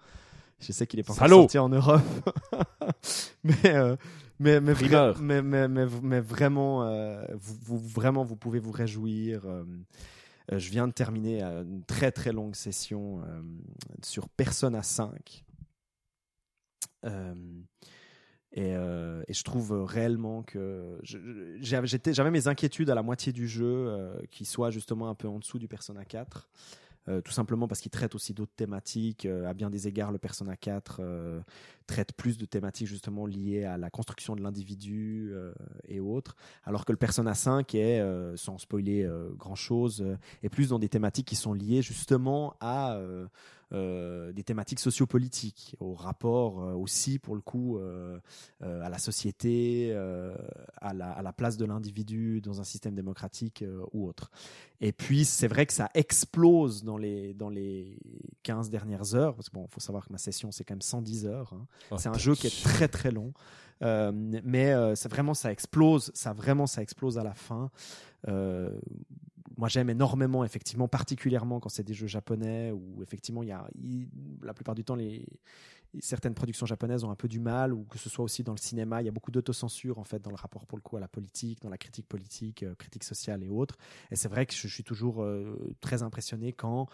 [0.59, 2.01] Je sais qu'il est pas Salaud sorti en Europe.
[3.43, 3.95] mais, euh,
[4.39, 5.19] mais, mais, vra- Primeur.
[5.21, 9.45] mais, mais, mais, mais vraiment, euh, vous, vous- vraiment, vous pouvez vous réjouir.
[9.45, 9.63] euh,
[10.51, 13.21] euh, je viens de terminer une très très longue session
[14.03, 15.43] sur Persona 5.
[17.05, 17.33] Euh,
[18.51, 24.45] et, et je trouve réellement que j'avais mes inquiétudes à la moitié du jeu qui
[24.45, 26.47] soit justement un peu en dessous du Persona 4.
[27.07, 29.25] Euh, tout simplement parce qu'il traite aussi d'autres thématiques.
[29.25, 31.39] Euh, à bien des égards, le Persona 4 euh,
[31.85, 35.53] traite plus de thématiques justement liées à la construction de l'individu euh,
[35.87, 40.05] et autres, alors que le Persona 5 est, euh, sans spoiler euh, grand-chose,
[40.43, 42.99] est plus dans des thématiques qui sont liées justement à
[43.73, 48.19] euh, des thématiques sociopolitiques, au rapport euh, aussi pour le coup euh,
[48.61, 49.93] à la société,
[50.81, 53.63] à, la, à la place de l'individu dans un système démocratique
[53.93, 54.29] ou autre.
[54.81, 57.97] Et puis c'est vrai que ça explose dans les, dans les
[58.43, 61.25] 15 dernières heures, parce que bon, faut savoir que ma session c'est quand même 110
[61.25, 61.53] heures.
[61.53, 61.65] hein.
[61.91, 63.33] Oh, C'est un jeu qui est très très long,
[63.81, 67.69] Euh, mais euh, vraiment ça explose, ça vraiment ça explose à la fin.
[68.29, 68.71] Euh,
[69.57, 73.67] moi j'aime énormément effectivement, particulièrement quand c'est des jeux japonais où effectivement il y a
[74.41, 74.97] la plupart du temps
[75.99, 78.57] certaines productions japonaises ont un peu du mal ou que ce soit aussi dans le
[78.57, 79.01] cinéma.
[79.01, 81.07] Il y a beaucoup d'autocensure en fait dans le rapport pour le coup à la
[81.07, 83.77] politique dans la critique politique euh, critique sociale et autres.
[84.11, 86.87] Et c'est vrai que je suis toujours euh, très impressionné quand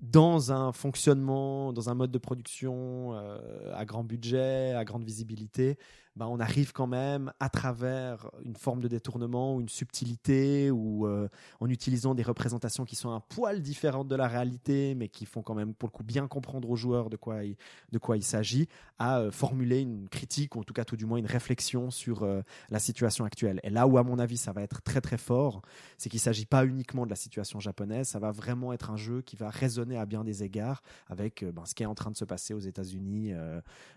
[0.00, 5.78] dans un fonctionnement, dans un mode de production euh, à grand budget, à grande visibilité,
[6.16, 11.06] ben, on arrive quand même à travers une forme de détournement ou une subtilité ou
[11.06, 15.26] euh, en utilisant des représentations qui sont un poil différentes de la réalité, mais qui
[15.26, 18.68] font quand même pour le coup bien comprendre aux joueurs de quoi il, s'agit,
[19.00, 22.22] à euh, formuler une critique ou en tout cas tout du moins une réflexion sur
[22.22, 23.58] euh, la situation actuelle.
[23.64, 25.62] Et là où à mon avis ça va être très très fort,
[25.98, 28.96] c'est qu'il ne s'agit pas uniquement de la situation japonaise, ça va vraiment être un
[28.96, 32.12] jeu qui va résonner à bien des égards avec ben, ce qui est en train
[32.12, 33.32] de se passer aux États-Unis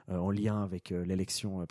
[0.07, 1.65] en lien avec l'élection euh,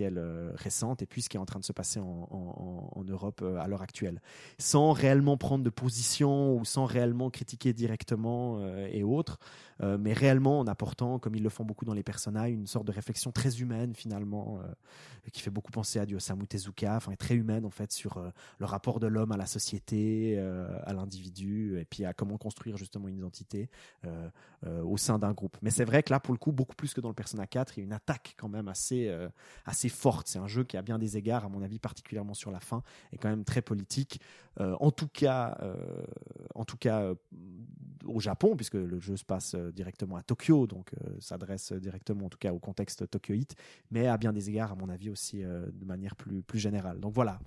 [0.00, 3.58] euh, récente et puis ce qui est en train de se passer en, Europe euh,
[3.58, 4.20] à l'heure actuelle.
[4.58, 9.38] Sans réellement prendre de position ou sans réellement critiquer directement euh, et autres,
[9.80, 12.90] mais réellement en apportant, comme ils le font beaucoup dans les personnages, une sorte de
[12.90, 14.58] réflexion très humaine finalement,
[15.32, 18.20] qui fait beaucoup penser à du Osamu Tezuka, enfin très humaine en fait sur
[18.58, 20.36] le rapport de l'homme à la société,
[20.82, 23.70] à l'individu, et puis à comment construire justement une identité
[24.66, 25.56] au sein d'un groupe.
[25.62, 27.76] Mais c'est vrai que là, pour le coup, beaucoup plus que dans le Persona 4,
[27.76, 29.28] il y a une attaque quand même assez, euh,
[29.78, 30.26] assez forte.
[30.26, 32.82] C'est un jeu qui, a bien des égards, à mon avis, particulièrement sur la fin,
[33.12, 34.20] est quand même très politique.
[34.60, 35.74] Euh, en tout cas, euh,
[36.56, 37.14] en tout cas euh,
[38.04, 42.38] au Japon, puisque le jeu se passe directement à Tokyo, donc s'adresse directement en tout
[42.38, 43.54] cas au contexte tokyoïte,
[43.90, 46.98] mais à bien des égards, à mon avis, aussi de manière plus, plus générale.
[46.98, 47.38] Donc voilà,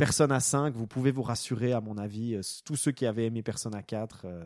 [0.00, 3.42] Persona 5, vous pouvez vous rassurer, à mon avis, euh, tous ceux qui avaient aimé
[3.42, 4.22] Persona 4.
[4.24, 4.42] euh,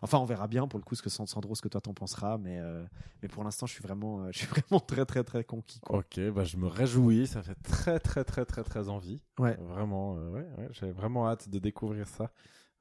[0.00, 2.38] enfin, on verra bien pour le coup ce que Sandro, ce que toi t'en penseras,
[2.38, 2.84] mais, euh,
[3.20, 5.80] mais pour l'instant, je suis vraiment, je suis vraiment très très très conquis.
[5.80, 5.98] Quoi.
[5.98, 9.20] Ok, bah je me réjouis, ça fait très très très très très envie.
[9.40, 9.56] Ouais.
[9.60, 12.30] Vraiment, euh, ouais, ouais, j'ai vraiment hâte de découvrir ça.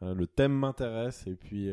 [0.04, 1.70] Le thème m'intéresse et puis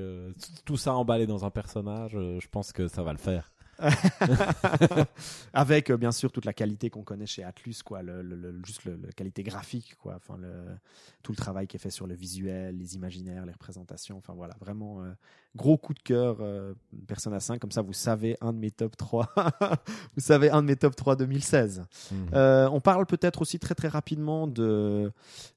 [0.67, 3.51] tout- ça emballé dans un personnage, je pense que ça va le faire.
[5.53, 8.61] Avec euh, bien sûr toute la qualité qu'on connaît chez Atlus, quoi, le, le- le-
[8.65, 10.53] juste le- la qualité graphique, quoi, enfin le,
[11.23, 14.55] tout le travail qui est fait sur le visuel, les imaginaires, les représentations, enfin voilà,
[14.61, 15.11] vraiment euh,
[15.57, 16.75] gros coup de cœur euh,
[17.07, 19.33] Persona 5, comme ça vous savez un de mes top 3,
[20.17, 21.85] vous savez un de mes top 3 2016.
[22.35, 25.11] Euh, on parle peut-être aussi très très rapidement de,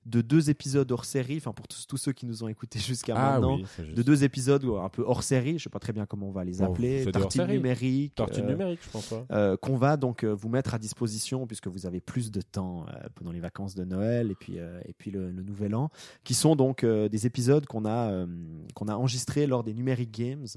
[0.05, 3.15] de deux épisodes hors série, enfin pour tous, tous ceux qui nous ont écoutés jusqu'à
[3.15, 3.57] ah maintenant.
[3.57, 3.93] oui.
[3.93, 6.43] De deux épisodes un peu hors série, je sais pas très bien comment on va
[6.43, 7.59] les Bon, appeler, des tartine hors-série.
[8.11, 9.11] Numérique, Tortue euh, numérique, je pense.
[9.11, 9.23] Ouais.
[9.31, 12.85] euh, qu'on va donc euh, vous mettre à disposition puisque vous avez plus de temps
[13.15, 15.89] pendant les vacances de Noël et puis et puis le, le Nouvel An,
[16.23, 18.25] qui sont donc des épisodes qu'on a
[18.75, 20.47] qu'on a enregistrés lors des Numeric Games.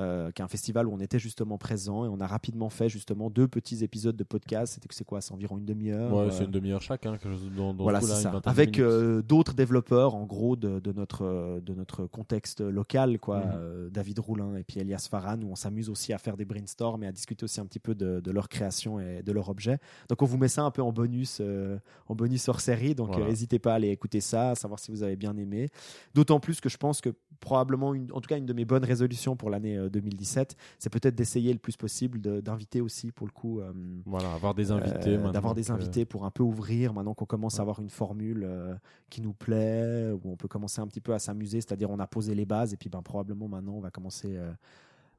[0.00, 2.88] Euh, qui est un festival où on était justement présent et on a rapidement fait
[2.88, 4.74] justement deux petits épisodes de podcast.
[4.74, 5.20] C'était que c'est quoi?
[5.20, 6.12] C'est environ une demi-heure.
[6.12, 8.40] Ouais, euh, c'est une demi-heure chacun, quelque chose dans, dans voilà, ce c'est ça.
[8.44, 13.40] Avec euh, d'autres développeurs, en gros, de, de notre, euh, de notre contexte local, quoi.
[13.40, 13.52] Mhm.
[13.54, 17.02] Euh, David Roulin et puis Elias Farhan, où on s'amuse aussi à faire des brainstorms
[17.04, 19.78] et à discuter aussi un petit peu de, de leur création et de leur objet.
[20.08, 21.78] Donc, on vous met ça un peu en bonus, euh,
[22.08, 22.94] en bonus hors série.
[22.94, 23.24] Donc, Voilà.
[23.26, 25.68] euh, n'hésitez pas à aller écouter ça, à savoir si vous avez bien aimé.
[26.14, 27.10] D'autant plus que je pense que
[27.40, 30.90] probablement, une, en tout cas, une de mes bonnes résolutions pour l'année euh, 2017, c'est
[30.90, 33.72] peut-être d'essayer le plus possible d'inviter aussi, pour le coup, euh,
[34.06, 35.16] Voilà, avoir des invités.
[35.16, 37.60] euh, d'avoir des que- invités pour un peu ouvrir maintenant qu'on commence Ouais.
[37.60, 38.74] à avoir une formule euh,
[39.10, 42.06] qui nous plaît où on peut commencer un petit peu à s'amuser c'est-à-dire on a
[42.06, 44.52] posé les bases et puis ben probablement maintenant on va commencer euh,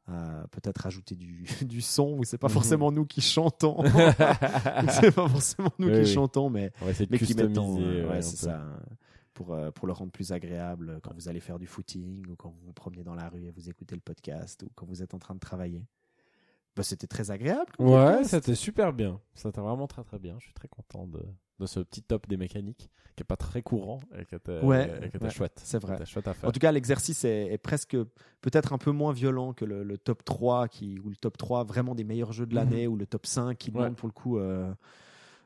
[0.08, 2.54] à peut-être ajouter du, du son où c'est pas Mhm.
[2.54, 3.84] forcément nous qui chantons
[4.90, 6.06] c'est pas forcément nous Oui, qui oui.
[6.08, 8.04] chantons mais mais qui customiser.
[8.04, 8.62] ouais, ouais, c'est ça
[9.34, 12.50] pour, euh, pour le rendre plus agréable quand vous allez faire du footing ou quand
[12.50, 15.14] vous vous promenez dans la rue et vous écoutez le podcast ou quand vous êtes
[15.14, 15.84] en train de travailler
[16.76, 19.20] bah, c'était très agréable Ouais, c'était super bien.
[19.36, 20.36] C'était vraiment très très bien.
[20.40, 21.22] Je suis très content de,
[21.60, 24.90] de ce petit top des mécaniques qui est pas très courant et qui était, Ouais,
[25.04, 25.62] et qui était ouais, chouette.
[25.64, 25.98] c'est vrai.
[25.98, 26.50] C'était chouette à faire.
[26.50, 27.96] En tout cas, l'exercice est, est presque
[28.42, 31.64] peut-être un peu moins violent que le, le top 3 qui, ou le top 3
[31.64, 33.76] vraiment des meilleurs jeux de l'année ou le top 5 qui Mhm.
[33.78, 33.84] Ouais.
[33.84, 34.74] demande pour le coup euh,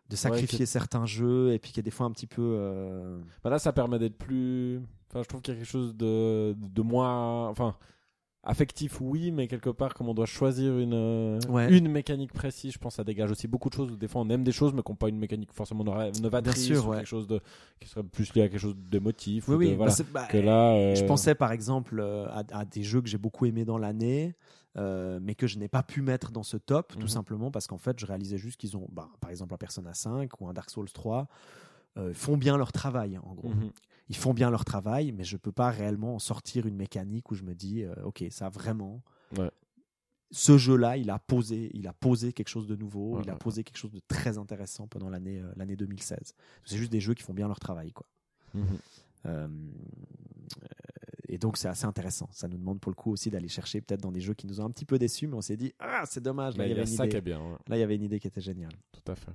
[0.09, 2.41] de sacrifier certains jeux et puis qui est des fois un petit peu.
[2.41, 4.81] euh, Bah là, ça permet d'être plus.
[5.09, 7.47] Enfin, je trouve qu'il y a quelque chose de, de moins.
[7.49, 7.75] Enfin,
[8.43, 11.69] affectif, oui, mais quelque part, comme on doit choisir une, euh, Ouais.
[11.75, 13.97] une mécanique précise, je pense que ça dégage aussi beaucoup de choses.
[13.97, 16.63] Des fois, on aime des choses, mais qui n'ont pas une mécanique forcément nova- novatrice
[16.65, 16.97] sûr, ou ouais.
[16.97, 17.41] quelque chose de,
[17.81, 19.49] qui serait plus lié à quelque chose d'émotif.
[19.49, 19.75] Oui, ou de- oui.
[19.75, 19.91] voilà.
[19.97, 23.09] bah, bah, que là, euh, Je pensais par exemple euh, à, à des jeux que
[23.09, 24.35] j'ai beaucoup aimés dans l'année,
[24.77, 27.01] euh, mais que je n'ai pas pu mettre dans ce top, Mhm.
[27.01, 29.93] tout simplement parce qu'en fait, je réalisais juste qu'ils ont, bah, par exemple, un Persona
[29.93, 31.27] 5 ou un Dark Souls 3,
[31.97, 33.49] euh, font bien leur travail, en gros.
[33.49, 33.71] mhm.
[34.09, 37.35] Ils font bien leur travail, mais je peux pas réellement en sortir une mécanique où
[37.35, 39.01] je me dis, euh, ok, ça vraiment.
[39.37, 39.49] Ouais.
[40.31, 43.33] Ce jeu-là, il a posé, il a posé quelque chose de nouveau, Ouais, il a
[43.33, 46.33] ouais, posé quelque chose de très intéressant pendant l'année l'année 2016.
[46.65, 48.05] C'est juste des jeux qui font bien leur travail, quoi.
[48.53, 48.77] Mhm.
[49.25, 49.47] Euh,
[51.27, 52.27] et donc c'est assez intéressant.
[52.31, 54.61] Ça nous demande pour le coup aussi d'aller chercher peut-être dans des jeux qui nous
[54.61, 56.57] ont un petit peu déçus, mais on s'est dit ah c'est dommage.
[56.57, 57.17] Là il y il y a avait une ça qui idée.
[57.17, 57.57] est bien, ouais.
[57.67, 58.71] Là il y avait une idée qui était géniale.
[58.91, 59.31] tout à fait.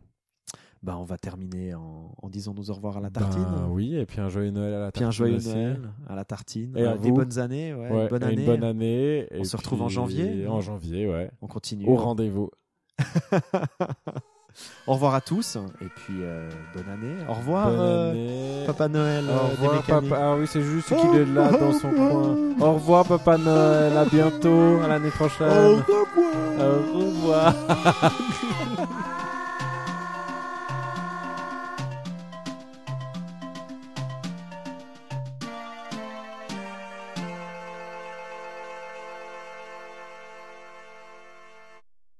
[0.82, 3.44] Bah on va terminer en, en disant nous au revoir à la tartine.
[3.44, 5.54] Ben oui, et puis un joyeux Noël à la Puis un tartine joyeux aussi.
[5.54, 6.76] Noël à la tartine.
[6.76, 8.40] Et à Euh, des bonnes années, ouais, Ouais, une bonne année.
[8.40, 9.28] Une bonne année.
[9.30, 11.30] On et se retrouve en janvier, En janvier, ouais.
[11.40, 11.86] On continue.
[11.86, 12.50] Au rendez-vous.
[14.86, 17.16] Au revoir à tous et puis euh, bonne année.
[17.28, 18.66] Au revoir Bonne euh.
[18.66, 19.24] Papa Noël.
[19.28, 20.18] Au euh, des revoir, papa.
[20.20, 22.36] Ah oui, c'est juste qu'il est là dans son coin.
[22.60, 23.96] Au revoir, Papa Noël.
[23.96, 25.48] À bientôt, à l'année prochaine.
[25.48, 25.94] Au revoir.
[26.94, 27.54] Au revoir.